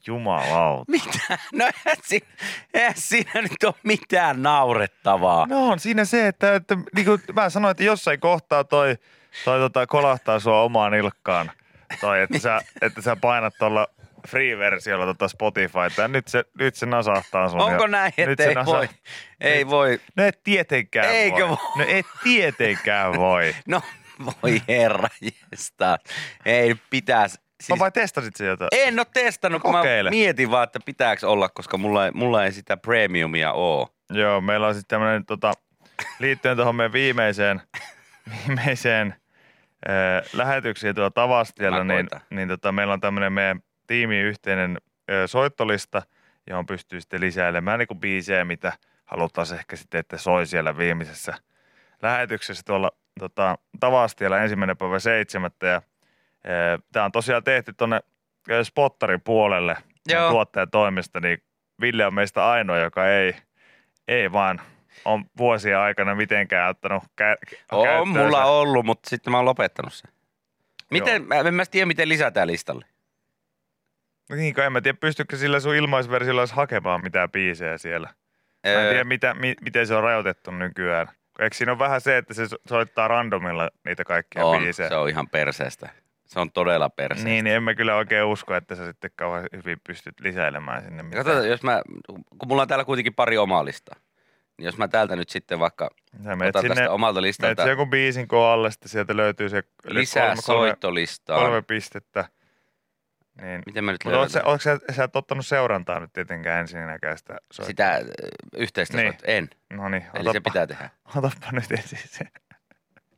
Jumalauta. 0.06 0.84
Mitä? 0.92 1.38
No 1.52 1.64
eihän 1.66 1.96
siinä, 2.02 2.26
eihän 2.74 2.92
siinä 2.96 3.42
nyt 3.42 3.64
ole 3.64 3.74
mitään 3.82 4.42
naurettavaa. 4.42 5.46
No 5.46 5.68
on 5.68 5.80
siinä 5.80 6.04
se, 6.04 6.26
että, 6.26 6.54
että 6.54 6.76
niin 6.94 7.04
kuin 7.06 7.20
mä 7.34 7.50
sanoin, 7.50 7.70
että 7.70 7.84
jossain 7.84 8.20
kohtaa 8.20 8.64
toi, 8.64 8.96
toi 9.44 9.58
tota, 9.58 9.86
kolahtaa 9.86 10.40
sua 10.40 10.62
omaan 10.62 10.94
ilkkaan. 10.94 11.50
Toi, 12.00 12.22
että 12.22 12.38
sä, 12.38 12.60
että 12.82 13.02
sä 13.02 13.16
painat 13.16 13.54
tuolla 13.58 13.86
free-versiolla 14.28 15.06
tota 15.06 15.28
Spotifyta 15.28 16.02
ja 16.02 16.08
nyt 16.08 16.28
se, 16.28 16.44
nyt 16.58 16.74
se 16.74 16.86
nasahtaa 16.86 17.48
sun. 17.48 17.60
Onko 17.60 17.86
näin, 17.86 18.12
nyt 18.16 18.28
että 18.28 18.44
ei 18.44 18.54
nasa- 18.54 18.76
voi? 18.76 18.88
Ei 19.40 19.66
voi. 19.66 20.00
No 20.16 20.24
et 20.24 20.42
tietenkään 20.44 21.08
Eikö 21.08 21.48
voi. 21.48 21.48
voi? 21.48 21.56
No 21.76 21.84
et 21.88 22.06
tietenkään 22.22 23.14
voi. 23.14 23.54
No 23.66 23.82
voi 24.42 24.62
herra 24.68 25.08
jesta. 25.52 25.98
Ei 26.44 26.74
pitäisi. 26.90 27.45
Siis... 27.56 27.66
Siis, 27.66 27.80
vai 27.80 27.92
testasit 27.92 28.36
se 28.36 28.46
jotain? 28.46 28.68
en 28.72 28.98
ole 28.98 29.06
testannut, 29.14 29.62
kun 29.62 29.72
Kokeile. 29.72 30.10
mä 30.10 30.14
mietin 30.14 30.50
vaan, 30.50 30.64
että 30.64 30.78
pitääkö 30.84 31.28
olla, 31.28 31.48
koska 31.48 31.78
mulla 31.78 32.06
ei, 32.06 32.10
mulla 32.14 32.44
ei 32.44 32.52
sitä 32.52 32.76
premiumia 32.76 33.52
oo. 33.52 33.88
Joo, 34.10 34.40
meillä 34.40 34.66
on 34.66 34.74
sitten 34.74 34.88
tämmöinen 34.88 35.26
tota, 35.26 35.52
liittyen 36.18 36.56
tuohon 36.56 36.74
meidän 36.76 36.92
viimeiseen, 36.92 37.62
viimeiseen 38.48 39.14
äh, 39.88 40.30
lähetyksiin 40.32 40.94
tuolla 40.94 41.10
Tavastiellä, 41.10 41.84
Mä 41.84 41.94
niin, 41.94 42.08
niin 42.30 42.48
tota, 42.48 42.72
meillä 42.72 42.92
on 42.92 43.00
tämmöinen 43.00 43.32
meidän 43.32 43.60
tiimin 43.86 44.22
yhteinen 44.22 44.78
äh, 45.10 45.16
soittolista, 45.26 46.02
johon 46.46 46.66
pystyy 46.66 47.00
sitten 47.00 47.20
lisäilemään 47.20 47.78
niin 47.78 48.00
biisejä, 48.00 48.44
mitä 48.44 48.72
halutaan 49.04 49.46
ehkä 49.54 49.76
sitten, 49.76 50.00
että 50.00 50.18
soi 50.18 50.46
siellä 50.46 50.78
viimeisessä 50.78 51.34
lähetyksessä 52.02 52.62
tuolla 52.66 52.90
tota, 53.20 53.58
Tavastiellä 53.80 54.42
ensimmäinen 54.42 54.76
päivä 54.76 54.98
seitsemättä. 54.98 55.66
Ja 55.66 55.82
tämä 56.92 57.04
on 57.04 57.12
tosiaan 57.12 57.44
tehty 57.44 57.72
tuonne 57.72 58.00
Spottarin 58.62 59.20
puolelle 59.20 59.76
Joo. 60.08 60.30
tuottajan 60.30 60.70
toimesta, 60.70 61.20
niin 61.20 61.38
Ville 61.80 62.06
on 62.06 62.14
meistä 62.14 62.46
ainoa, 62.50 62.78
joka 62.78 63.08
ei, 63.08 63.34
ei 64.08 64.32
vaan 64.32 64.60
on 65.04 65.24
vuosien 65.38 65.78
aikana 65.78 66.14
mitenkään 66.14 66.70
ottanut 66.70 67.04
kä- 67.22 67.36
On 67.72 68.08
mulla 68.08 68.44
ollut, 68.44 68.86
mutta 68.86 69.10
sitten 69.10 69.30
mä 69.30 69.36
oon 69.38 69.44
lopettanut 69.44 69.92
sen. 69.92 70.10
Miten, 70.90 71.22
mä 71.26 71.34
en 71.34 71.54
mä 71.54 71.66
tiedä, 71.70 71.86
miten 71.86 72.08
lisätään 72.08 72.46
listalle. 72.48 72.84
Niin, 74.36 74.54
kun 74.54 74.64
en 74.64 74.72
mä 74.72 74.80
tiedä, 74.80 74.98
pystyykö 75.00 75.36
sillä 75.36 75.60
sun 75.60 75.74
ilmaisversiolla 75.74 76.40
edes 76.40 76.52
hakemaan 76.52 77.02
mitään 77.02 77.30
biisejä 77.30 77.78
siellä. 77.78 78.08
Mä 78.66 78.72
en 78.72 78.76
Öö, 78.78 78.90
tiedä, 78.90 79.04
mitä, 79.04 79.34
mi, 79.34 79.54
miten 79.60 79.86
se 79.86 79.94
on 79.94 80.02
rajoitettu 80.02 80.50
nykyään. 80.50 81.08
Eikö 81.38 81.56
siinä 81.56 81.72
ole 81.72 81.78
vähän 81.78 82.00
se, 82.00 82.16
että 82.16 82.34
se 82.34 82.48
so- 82.48 82.56
soittaa 82.68 83.08
randomilla 83.08 83.70
niitä 83.84 84.04
kaikkia 84.04 84.44
on, 84.46 84.58
biisejä? 84.58 84.88
se 84.88 84.96
on 84.96 85.08
ihan 85.08 85.28
perseestä. 85.28 85.88
Se 86.26 86.40
on 86.40 86.52
todella 86.52 86.90
perseestä. 86.90 87.28
Niin, 87.30 87.44
niin 87.44 87.56
en 87.56 87.62
mä 87.62 87.74
kyllä 87.74 87.96
oikein 87.96 88.24
usko, 88.24 88.54
että 88.54 88.74
sä 88.74 88.86
sitten 88.86 89.10
kauhean 89.16 89.46
hyvin 89.52 89.80
pystyt 89.86 90.20
lisäilemään 90.20 90.82
sinne 90.82 91.02
mitään. 91.02 91.24
Katsotaan, 91.24 91.48
jos 91.50 91.62
mä, 91.62 91.82
kun 92.38 92.48
mulla 92.48 92.62
on 92.62 92.68
täällä 92.68 92.84
kuitenkin 92.84 93.14
pari 93.14 93.38
omaa 93.38 93.64
listaa, 93.64 93.96
niin 94.58 94.64
jos 94.66 94.76
mä 94.78 94.88
täältä 94.88 95.16
nyt 95.16 95.28
sitten 95.28 95.58
vaikka 95.58 95.90
Sä 96.24 96.36
menet 96.36 96.56
otan 96.56 96.62
sinne, 96.62 96.74
tästä 96.74 96.90
omalta 96.90 97.20
menet 97.20 97.28
listalta 97.28 97.62
se 97.64 97.70
joku 97.70 97.86
biisin 97.86 98.26
alle, 98.52 98.70
sitten 98.70 98.88
sieltä 98.88 99.16
löytyy 99.16 99.48
se 99.48 99.62
lisää 99.84 100.26
kolme, 100.26 100.42
soittolistaa. 100.42 101.38
kolme 101.40 101.62
pistettä. 101.62 102.24
Niin. 103.42 103.62
Miten 103.66 103.84
mä 103.84 103.92
nyt 103.92 104.04
Mutta 104.04 104.18
oot 104.18 104.34
löydän? 104.34 104.60
sä, 104.60 104.78
sä, 104.86 104.92
sä 104.94 105.04
et 105.04 105.16
ottanut 105.16 105.46
seurantaa 105.46 106.00
nyt 106.00 106.12
tietenkään 106.12 106.60
ensinnäkään 106.60 107.18
sitä 107.18 107.34
soittoa? 107.52 107.66
Sitä 107.66 108.00
yhteistä 108.56 108.96
Niin. 108.96 109.06
soittoa? 109.12 109.30
En. 109.34 109.50
No 109.70 109.88
niin, 109.88 110.04
Eli 110.14 110.32
se 110.32 110.40
pitää 110.40 110.66
tehdä. 110.66 110.90
otappa 111.16 111.46
nyt 111.52 111.72
ensin 111.72 111.98
se. 112.04 112.24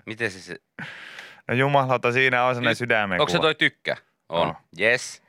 Miten 0.06 0.30
se, 0.30 0.40
se 0.40 0.56
No 1.49 1.55
jumalauta, 1.55 2.12
siinä 2.12 2.44
on 2.44 2.55
sellainen 2.55 2.76
sydämen 2.76 3.20
onko 3.20 3.32
se 3.32 3.38
toi 3.38 3.55
tykkä? 3.55 3.96
On. 4.28 4.49
On. 4.49 4.55
Yes. 4.80 5.22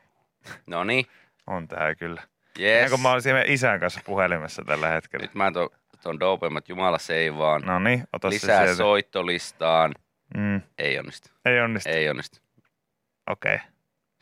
No 0.68 0.84
niin. 0.84 1.06
On 1.48 1.68
tää 1.68 1.96
kyllä. 1.96 2.22
Yes. 2.60 2.92
Kun 2.92 3.02
mä 3.02 3.12
olin 3.12 3.22
siellä 3.22 3.44
isän 3.48 3.80
kanssa 3.80 4.02
puhelimessa 4.06 4.64
tällä 4.66 4.88
hetkellä. 4.88 5.24
Nyt 5.24 5.36
mä 5.36 5.52
ton, 5.52 5.70
ton 6.04 6.20
dopeimmat, 6.20 6.70
jumala 6.70 6.98
se 6.98 7.16
ei 7.16 7.38
vaan. 7.38 7.62
No 7.62 7.80
niin, 7.80 8.04
ota 8.14 8.30
se 8.30 8.34
Lisää 8.34 8.58
sieltä. 8.58 8.78
soittolistaan. 8.78 9.94
Mm, 10.38 10.62
Ei 10.78 11.00
onnistu. 11.00 11.30
ei 11.46 11.60
onnistu. 11.60 11.90
Ei 11.90 12.10
onnistu. 12.10 12.40
Okei. 13.30 13.56
Okay. 13.56 13.68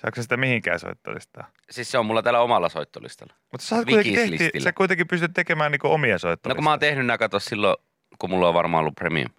Saatko 0.02 0.22
sitä 0.22 0.38
mihinkään 0.38 0.80
soittolistaa? 0.80 1.48
Siis 1.70 1.91
se 1.91 1.98
on 1.98 2.06
mulla 2.06 2.22
täällä 2.24 2.39
omalla 2.39 2.70
soittolistalla. 2.70 3.34
Mutta 3.52 3.68
sä, 3.68 3.76
kuitenkin 3.76 4.39
tehti, 4.39 4.60
sä 4.60 4.74
kuitenkin 4.74 5.08
pystyt 5.08 5.34
tekemään 5.34 5.72
niinku 5.72 5.88
omia 5.88 6.14
No 6.14 6.20
soittolistaa. 6.20 6.56
kun 6.56 6.64
mä 6.64 6.70
oon 6.70 6.80
tehnyt 6.80 7.06
nää 7.06 7.18
kato 7.18 7.39
silloin, 7.39 7.78
kun 8.20 8.30
mulla 8.30 8.48
on 8.48 8.54
varmaan 8.54 8.80
ollut 8.82 8.95
premium. 8.95 9.30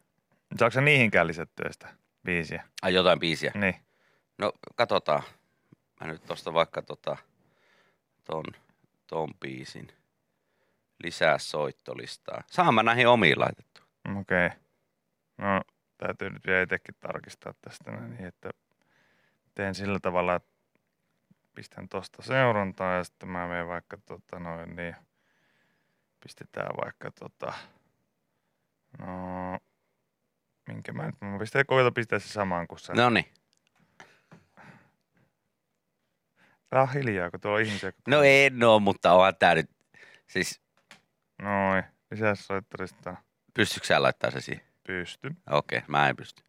Saatko 0.56 0.74
sä 0.74 0.80
niihinkään 0.80 1.26
lisättyä 1.26 1.68
sitä 1.72 1.88
biisiä? 2.28 2.64
Ai 2.82 2.94
jotain 2.94 3.18
biisiä. 3.18 3.52
Niin. 3.54 3.74
No 4.38 4.52
katsotaan. 4.74 5.22
Mä 6.00 6.06
nyt 6.06 6.24
tosta 6.26 6.54
vaikka 6.54 6.82
tota, 6.82 7.16
ton, 8.24 8.44
ton 9.06 9.34
biisin. 9.40 9.88
Lisää 11.02 11.38
soittolistaa. 11.38 12.42
Saan 12.46 12.74
mä 12.74 12.82
näihin 12.82 13.08
omiin 13.08 13.40
laitettu. 13.40 13.80
Okei. 14.20 14.46
Okay. 14.46 14.58
No, 15.38 15.60
täytyy 15.98 16.30
nyt 16.30 16.46
vielä 16.46 16.62
itsekin 16.62 16.94
tarkistaa 17.00 17.54
tästä 17.60 17.90
niin, 17.90 18.24
että 18.24 18.50
teen 19.54 19.74
sillä 19.74 20.00
tavalla, 20.00 20.34
että 20.34 20.52
pistän 21.54 21.88
tosta 21.88 22.22
seurantaa 22.22 22.94
ja 22.94 23.04
sitten 23.04 23.28
mä 23.28 23.46
menen 23.46 23.68
vaikka 23.68 23.98
tota 24.06 24.38
noin 24.38 24.76
niin, 24.76 24.96
pistetään 26.20 26.76
vaikka 26.84 27.10
tota, 27.10 27.52
no, 28.98 29.58
minkä 30.68 30.92
mä 30.92 31.06
nyt, 31.06 31.14
mä 31.20 31.38
pistän 31.38 31.66
koita 31.66 31.90
pistää 31.92 32.18
se 32.18 32.28
samaan 32.28 32.68
kuin 32.68 32.78
sä. 32.78 32.92
No 32.94 33.10
niin. 33.10 33.26
Älä 36.72 36.82
ole 36.82 36.90
hiljaa, 36.94 37.30
kun 37.30 37.40
tuolla 37.40 37.56
on 37.58 37.62
ihmisiä. 37.64 37.88
jotka- 37.88 38.02
No 38.10 38.22
en 38.22 38.62
oo, 38.64 38.80
mutta 38.80 39.12
onhan 39.12 39.36
tää 39.36 39.54
nyt, 39.54 39.70
siis 40.26 40.60
Noin, 41.42 41.82
lisää 42.10 42.34
soittarista 42.34 43.16
pystytkö 43.54 43.86
sä 43.86 44.02
laittaa 44.02 44.30
se 44.30 44.40
siihen? 44.40 44.64
pysty. 44.86 45.30
Okei, 45.50 45.82
mä 45.86 46.08
en 46.08 46.16
pysty. 46.16 46.42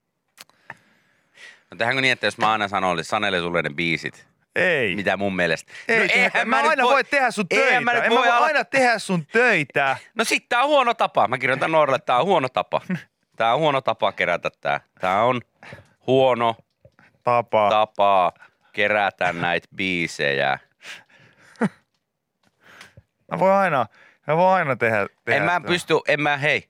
No 1.71 1.77
tehdäänkö 1.77 2.01
niin, 2.01 2.11
että 2.11 2.27
jos 2.27 2.37
mä 2.37 2.51
aina 2.51 2.67
sanon, 2.67 3.03
sanelen 3.03 3.41
sulle 3.41 3.61
ne 3.61 3.69
biisit, 3.69 4.27
Ei. 4.55 4.95
mitä 4.95 5.17
mun 5.17 5.35
mielestä. 5.35 5.73
Ei, 5.87 5.99
no, 5.99 6.05
eihän 6.13 6.47
mä 6.49 6.61
nyt 6.61 6.69
aina 6.69 6.83
voi, 6.83 7.03
tehdä 7.03 7.31
sun 7.31 7.47
töitä. 7.49 7.65
eihän 7.67 7.83
mä 7.83 7.93
nyt 7.93 8.03
en 8.03 8.09
voi 8.09 8.17
mä 8.17 8.23
voi 8.23 8.31
ala- 8.31 8.45
aina 8.45 8.65
tehdä 8.65 8.99
sun 8.99 9.25
töitä. 9.25 9.97
No 10.15 10.23
sit 10.23 10.45
tää 10.49 10.61
on 10.63 10.67
huono 10.69 10.93
tapa. 10.93 11.27
Mä 11.27 11.37
kirjoitan 11.37 11.71
nuorille, 11.71 11.95
että 11.95 12.05
tää 12.05 12.17
on 12.19 12.25
huono 12.25 12.49
tapa. 12.49 12.81
Tää 13.39 13.53
on 13.53 13.59
huono 13.59 13.81
tapa 13.81 14.11
kerätä 14.11 14.49
tää. 14.61 14.79
Tää 14.99 15.23
on 15.23 15.41
huono 16.07 16.55
Tapa. 17.23 17.69
tapa 17.69 18.33
kerätä 18.73 19.33
näitä 19.33 19.67
biisejä. 19.75 20.59
Mä 23.31 23.39
voin 23.39 23.53
aina, 23.53 23.85
mä 24.27 24.37
voin 24.37 24.55
aina 24.55 24.75
tehdä, 24.75 25.07
tehdä 25.25 25.39
En 25.39 25.45
mä 25.45 25.55
sitä. 25.55 25.67
pysty, 25.67 25.93
en 26.07 26.21
mä, 26.21 26.37
hei, 26.37 26.69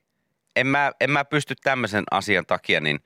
en 0.56 0.68
mä, 0.68 0.92
en 1.02 1.12
mä 1.12 1.26
pysty 1.26 1.56
tämmöisen 1.64 2.04
asian 2.12 2.46
takia 2.46 2.80
niin 2.80 3.00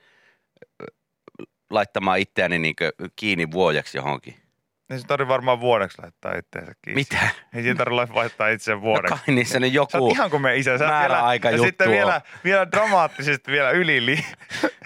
laittamaan 1.70 2.20
itseäni 2.20 2.60
niin 2.60 2.76
kiinni 3.16 3.52
vuodeksi 3.52 3.98
johonkin. 3.98 4.43
Niin 4.90 5.00
se 5.00 5.08
tarvii 5.08 5.28
varmaan 5.28 5.60
vuodeksi 5.60 6.02
laittaa 6.02 6.34
itseensä 6.36 6.72
kiinni. 6.82 7.02
Mitä? 7.12 7.30
Ei 7.54 7.62
siinä 7.64 7.78
tarvitse 7.78 8.14
laittaa 8.14 8.48
itseään 8.48 8.78
No 8.80 8.82
vuodeksi. 8.82 9.24
kai 9.26 9.36
niissä 9.36 9.60
nyt 9.60 9.74
Sä 9.74 9.80
oot 9.82 9.94
joku, 9.94 10.10
ihan 10.12 10.30
kuin 10.30 10.42
me 10.42 10.56
isä. 10.58 10.78
Sä 10.78 10.86
oot 10.86 11.02
vielä, 11.02 11.52
ja 11.52 11.58
sitten 11.64 11.88
on. 11.88 11.94
vielä, 11.94 12.22
vielä 12.44 12.72
dramaattisesti 12.72 13.52
vielä 13.52 13.72
yli 13.72 14.06
li, 14.06 14.26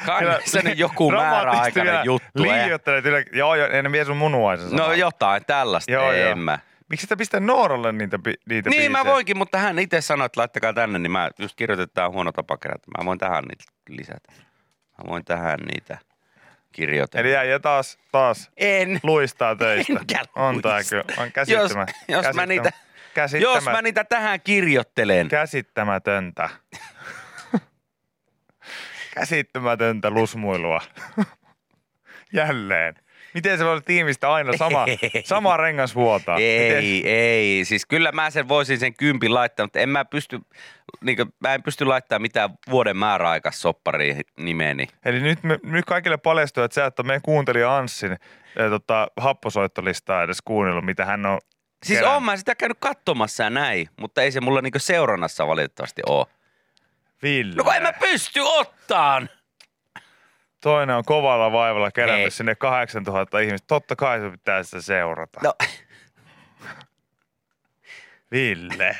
kai 0.05 0.25
niissä 0.25 0.61
nyt 0.63 0.79
joku 0.79 1.11
määräaikainen 1.11 1.91
vielä 1.93 2.03
juttu. 2.03 2.43
Ei- 2.43 2.49
Liioittelet 2.65 3.05
yle, 3.05 3.25
joo, 3.33 3.55
joo, 3.55 3.67
en 3.67 3.91
vie 3.91 4.05
sun 4.05 4.17
munuaisensa. 4.17 4.75
No 4.75 4.93
jotain 4.93 5.45
tällaista, 5.47 5.91
Joo, 5.91 6.11
en 6.11 6.21
joo. 6.25 6.35
mä. 6.35 6.59
Miksi 6.89 7.01
sitä 7.03 7.17
pistää 7.17 7.39
Noorolle 7.39 7.91
niitä, 7.91 8.19
niitä 8.49 8.69
Niin 8.69 8.91
mä 8.91 8.97
biisejä? 8.97 9.13
voinkin, 9.13 9.37
mutta 9.37 9.57
hän 9.57 9.79
itse 9.79 10.01
sanoi, 10.01 10.25
että 10.25 10.39
laittakaa 10.41 10.73
tänne, 10.73 10.99
niin 10.99 11.11
mä 11.11 11.29
just 11.39 11.55
kirjoitetaan 11.55 12.11
huono 12.11 12.31
tapa 12.31 12.57
kerätä. 12.57 12.83
Mä 12.97 13.05
voin 13.05 13.19
tähän 13.19 13.43
niitä 13.43 13.63
lisätä. 13.89 14.31
Mä 14.97 15.09
voin 15.09 15.25
tähän 15.25 15.59
niitä 15.59 15.97
kirjoitella. 16.77 17.21
Eli 17.21 17.33
jäi 17.33 17.59
taas, 17.59 17.97
taas 18.11 18.51
en. 18.57 18.99
luistaa 19.03 19.55
töistä. 19.55 19.93
Enkä 19.99 20.21
On 20.35 20.61
tää 20.61 20.75
luista. 20.75 20.89
kyllä. 20.89 21.21
On 21.23 21.31
käsittämä, 21.31 21.85
Jos- 22.07 22.25
jos 22.25 22.35
mä 22.35 22.45
niitä- 22.45 22.71
käsittämä, 23.13 23.53
Jos 23.55 23.63
mä 23.63 23.81
niitä 23.81 24.03
tähän 24.03 24.41
kirjoittelen. 24.41 25.27
Käsittämätöntä. 25.27 26.49
Käsittämätöntä 29.15 30.09
lusmuilua. 30.09 30.81
Jälleen. 32.33 32.95
Miten 33.33 33.57
se 33.57 33.63
voi 33.63 33.71
olla 33.71 33.81
tiimistä 33.81 34.33
aina 34.33 34.57
sama, 34.57 34.85
Ei. 34.87 35.23
sama 35.25 35.57
rengas 35.57 35.95
vuotaa? 35.95 36.35
Miten? 36.35 36.77
Ei, 36.77 37.09
ei. 37.09 37.65
Siis 37.65 37.85
kyllä 37.85 38.11
mä 38.11 38.29
sen 38.29 38.47
voisin 38.47 38.79
sen 38.79 38.95
kympin 38.95 39.33
laittaa, 39.33 39.65
mutta 39.65 39.79
en 39.79 39.89
mä 39.89 40.05
pysty, 40.05 40.39
niin 41.01 41.17
mä 41.39 41.53
en 41.53 41.63
pysty 41.63 41.85
laittamaan 41.85 42.21
mitään 42.21 42.49
vuoden 42.69 42.97
määräaikas 42.97 43.61
soppariin 43.61 44.21
nimeeni. 44.37 44.87
Eli 45.05 45.19
nyt, 45.19 45.43
me, 45.43 45.59
nyt 45.63 45.85
kaikille 45.85 46.17
paljastuu, 46.17 46.63
että 46.63 46.75
sä 46.75 46.85
et 46.85 46.99
ole 46.99 47.07
meidän 47.07 47.21
kuuntelija 47.21 47.77
Anssin 47.77 48.11
äh, 48.11 48.17
tota, 48.69 49.07
happosoittolistaa 49.17 50.23
edes 50.23 50.41
kuunnellut, 50.45 50.85
mitä 50.85 51.05
hän 51.05 51.25
on 51.25 51.39
Siis 51.85 51.99
kerännyt. 51.99 52.13
oon 52.13 52.23
mä 52.23 52.37
sitä 52.37 52.55
käynyt 52.55 52.77
katsomassa 52.79 53.43
ja 53.43 53.49
näin, 53.49 53.89
mutta 53.99 54.21
ei 54.21 54.31
se 54.31 54.41
mulla 54.41 54.61
niinku 54.61 54.79
seurannassa 54.79 55.47
valitettavasti 55.47 56.01
oo. 56.05 56.25
Ville. 57.23 57.55
No 57.55 57.63
kun 57.63 57.75
en 57.75 57.83
mä 57.83 57.93
pysty 57.93 58.39
ottaan. 58.39 59.29
Toinen 60.61 60.95
on 60.95 61.03
kovalla 61.05 61.51
vaivalla 61.51 61.91
kerännyt 61.91 62.25
Ei. 62.25 62.31
sinne 62.31 62.55
8000 62.55 63.39
ihmistä. 63.39 63.67
Totta 63.67 63.95
kai 63.95 64.19
se 64.19 64.29
pitää 64.29 64.63
sitä 64.63 64.81
seurata. 64.81 65.39
No, 65.43 65.53
Ville. 68.31 68.95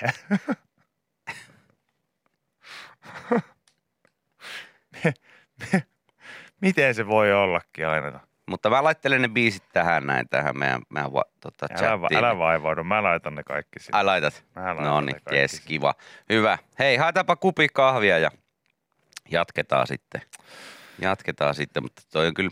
Miten 6.61 6.95
se 6.95 7.07
voi 7.07 7.33
ollakin 7.33 7.87
aina? 7.87 8.19
mutta 8.49 8.69
mä 8.69 8.83
laittelen 8.83 9.21
ne 9.21 9.27
biisit 9.27 9.63
tähän 9.73 10.07
näin, 10.07 10.29
tähän 10.29 10.57
meidän, 10.57 10.81
meidän 10.89 11.13
va, 11.13 11.23
tota, 11.39 11.65
Älä, 11.69 11.77
chattiin. 11.79 12.17
älä 12.17 12.37
vaivaudu, 12.37 12.83
mä 12.83 13.03
laitan 13.03 13.35
ne 13.35 13.43
kaikki 13.43 13.79
sinne. 13.79 13.97
Ai 13.97 14.03
laitat? 14.03 14.43
Mä 14.55 14.65
laitan 14.65 14.85
No 14.85 15.01
niin, 15.01 15.15
jes, 15.31 15.61
kiva. 15.65 15.93
Hyvä. 16.29 16.57
Hei, 16.79 16.97
haetaanpa 16.97 17.35
kupi 17.35 17.67
kahvia 17.73 18.17
ja 18.17 18.31
jatketaan 19.31 19.87
sitten. 19.87 20.21
Jatketaan 21.01 21.55
sitten, 21.55 21.83
mutta 21.83 22.01
toi 22.11 22.27
on 22.27 22.33
kyllä, 22.33 22.49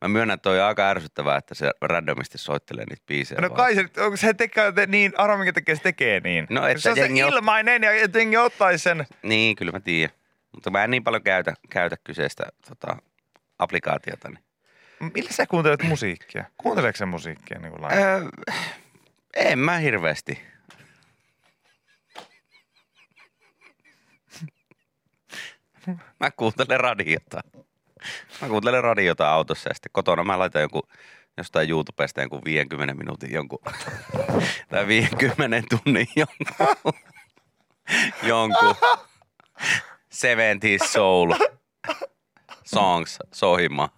mä 0.00 0.08
myönnän, 0.08 0.34
että 0.34 0.42
toi 0.42 0.60
on 0.60 0.66
aika 0.66 0.88
ärsyttävää, 0.88 1.36
että 1.36 1.54
se 1.54 1.70
randomisti 1.82 2.38
soittelee 2.38 2.84
niitä 2.90 3.02
biisejä. 3.06 3.40
No 3.40 3.48
vaan. 3.48 3.56
kai 3.56 3.74
se, 3.74 4.02
onko 4.04 4.16
se 4.16 4.34
tekee 4.34 4.72
te- 4.72 4.86
niin, 4.86 5.12
arvo 5.16 5.36
minkä 5.36 5.52
tekee, 5.52 5.76
se 5.76 5.82
tekee 5.82 6.20
niin. 6.20 6.46
No, 6.50 6.66
että 6.66 6.82
se 6.82 6.90
on 6.90 6.96
se 6.96 7.06
ilmainen 7.06 7.82
ja 7.82 7.90
jengi 8.14 8.36
ottaisi 8.36 8.82
sen. 8.82 9.06
Niin, 9.22 9.56
kyllä 9.56 9.72
mä 9.72 9.80
tiedän. 9.80 10.16
Mutta 10.52 10.70
mä 10.70 10.84
en 10.84 10.90
niin 10.90 11.04
paljon 11.04 11.22
käytä, 11.22 11.54
käytä 11.70 11.96
kyseistä 12.04 12.44
tota, 12.68 12.96
applikaatiota. 13.58 14.28
Niin. 14.28 14.44
Millä 15.14 15.32
sä 15.32 15.46
kuuntelet 15.46 15.82
musiikkia? 15.82 16.44
Kuunteleeko 16.58 16.96
se 16.96 17.06
musiikkia 17.06 17.58
niin 17.58 17.72
kuin 17.72 17.92
Öö, 17.92 18.20
en 19.36 19.58
mä 19.58 19.78
hirveästi. 19.78 20.40
Mä 26.20 26.30
kuuntelen 26.30 26.80
radiota. 26.80 27.40
Mä 28.40 28.48
kuuntelen 28.48 28.84
radiota 28.84 29.30
autossa 29.30 29.70
ja 29.70 29.74
sitten 29.74 29.90
kotona 29.92 30.24
mä 30.24 30.38
laitan 30.38 30.62
jonkun 30.62 30.88
jostain 31.36 31.70
YouTubesta 31.70 32.20
jonkun 32.20 32.42
50 32.44 32.94
minuutin 32.94 33.32
jonkun, 33.32 33.58
tai 34.70 34.86
50 34.86 35.62
tunnin 35.68 36.08
jonkun, 36.16 36.92
jonkun 38.30 38.74
70s 40.14 40.86
soul 40.86 41.34
songs 42.64 43.18
sohimaan. 43.32 43.88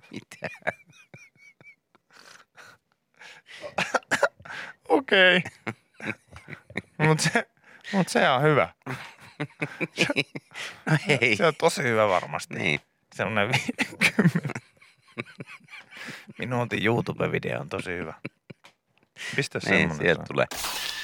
Mitä? 0.10 0.48
Okei. 4.88 5.42
Mutta 6.98 7.24
se, 7.24 7.49
mut 7.92 8.08
se 8.08 8.28
on 8.28 8.42
hyvä. 8.42 8.68
No 10.86 10.96
ei. 11.20 11.36
Se 11.36 11.46
on 11.46 11.54
tosi 11.58 11.82
hyvä 11.82 12.08
varmasti. 12.08 12.54
Niin. 12.54 12.80
Sellainen 13.14 13.48
50 13.48 14.60
minuutin 16.38 16.82
YouTube-video 16.86 17.60
on 17.60 17.68
tosi 17.68 17.90
hyvä. 17.90 18.14
Pistä 19.36 19.58
Niin, 19.58 19.68
semmonen. 19.68 19.96
sieltä 19.98 20.22
tulee. 20.28 20.46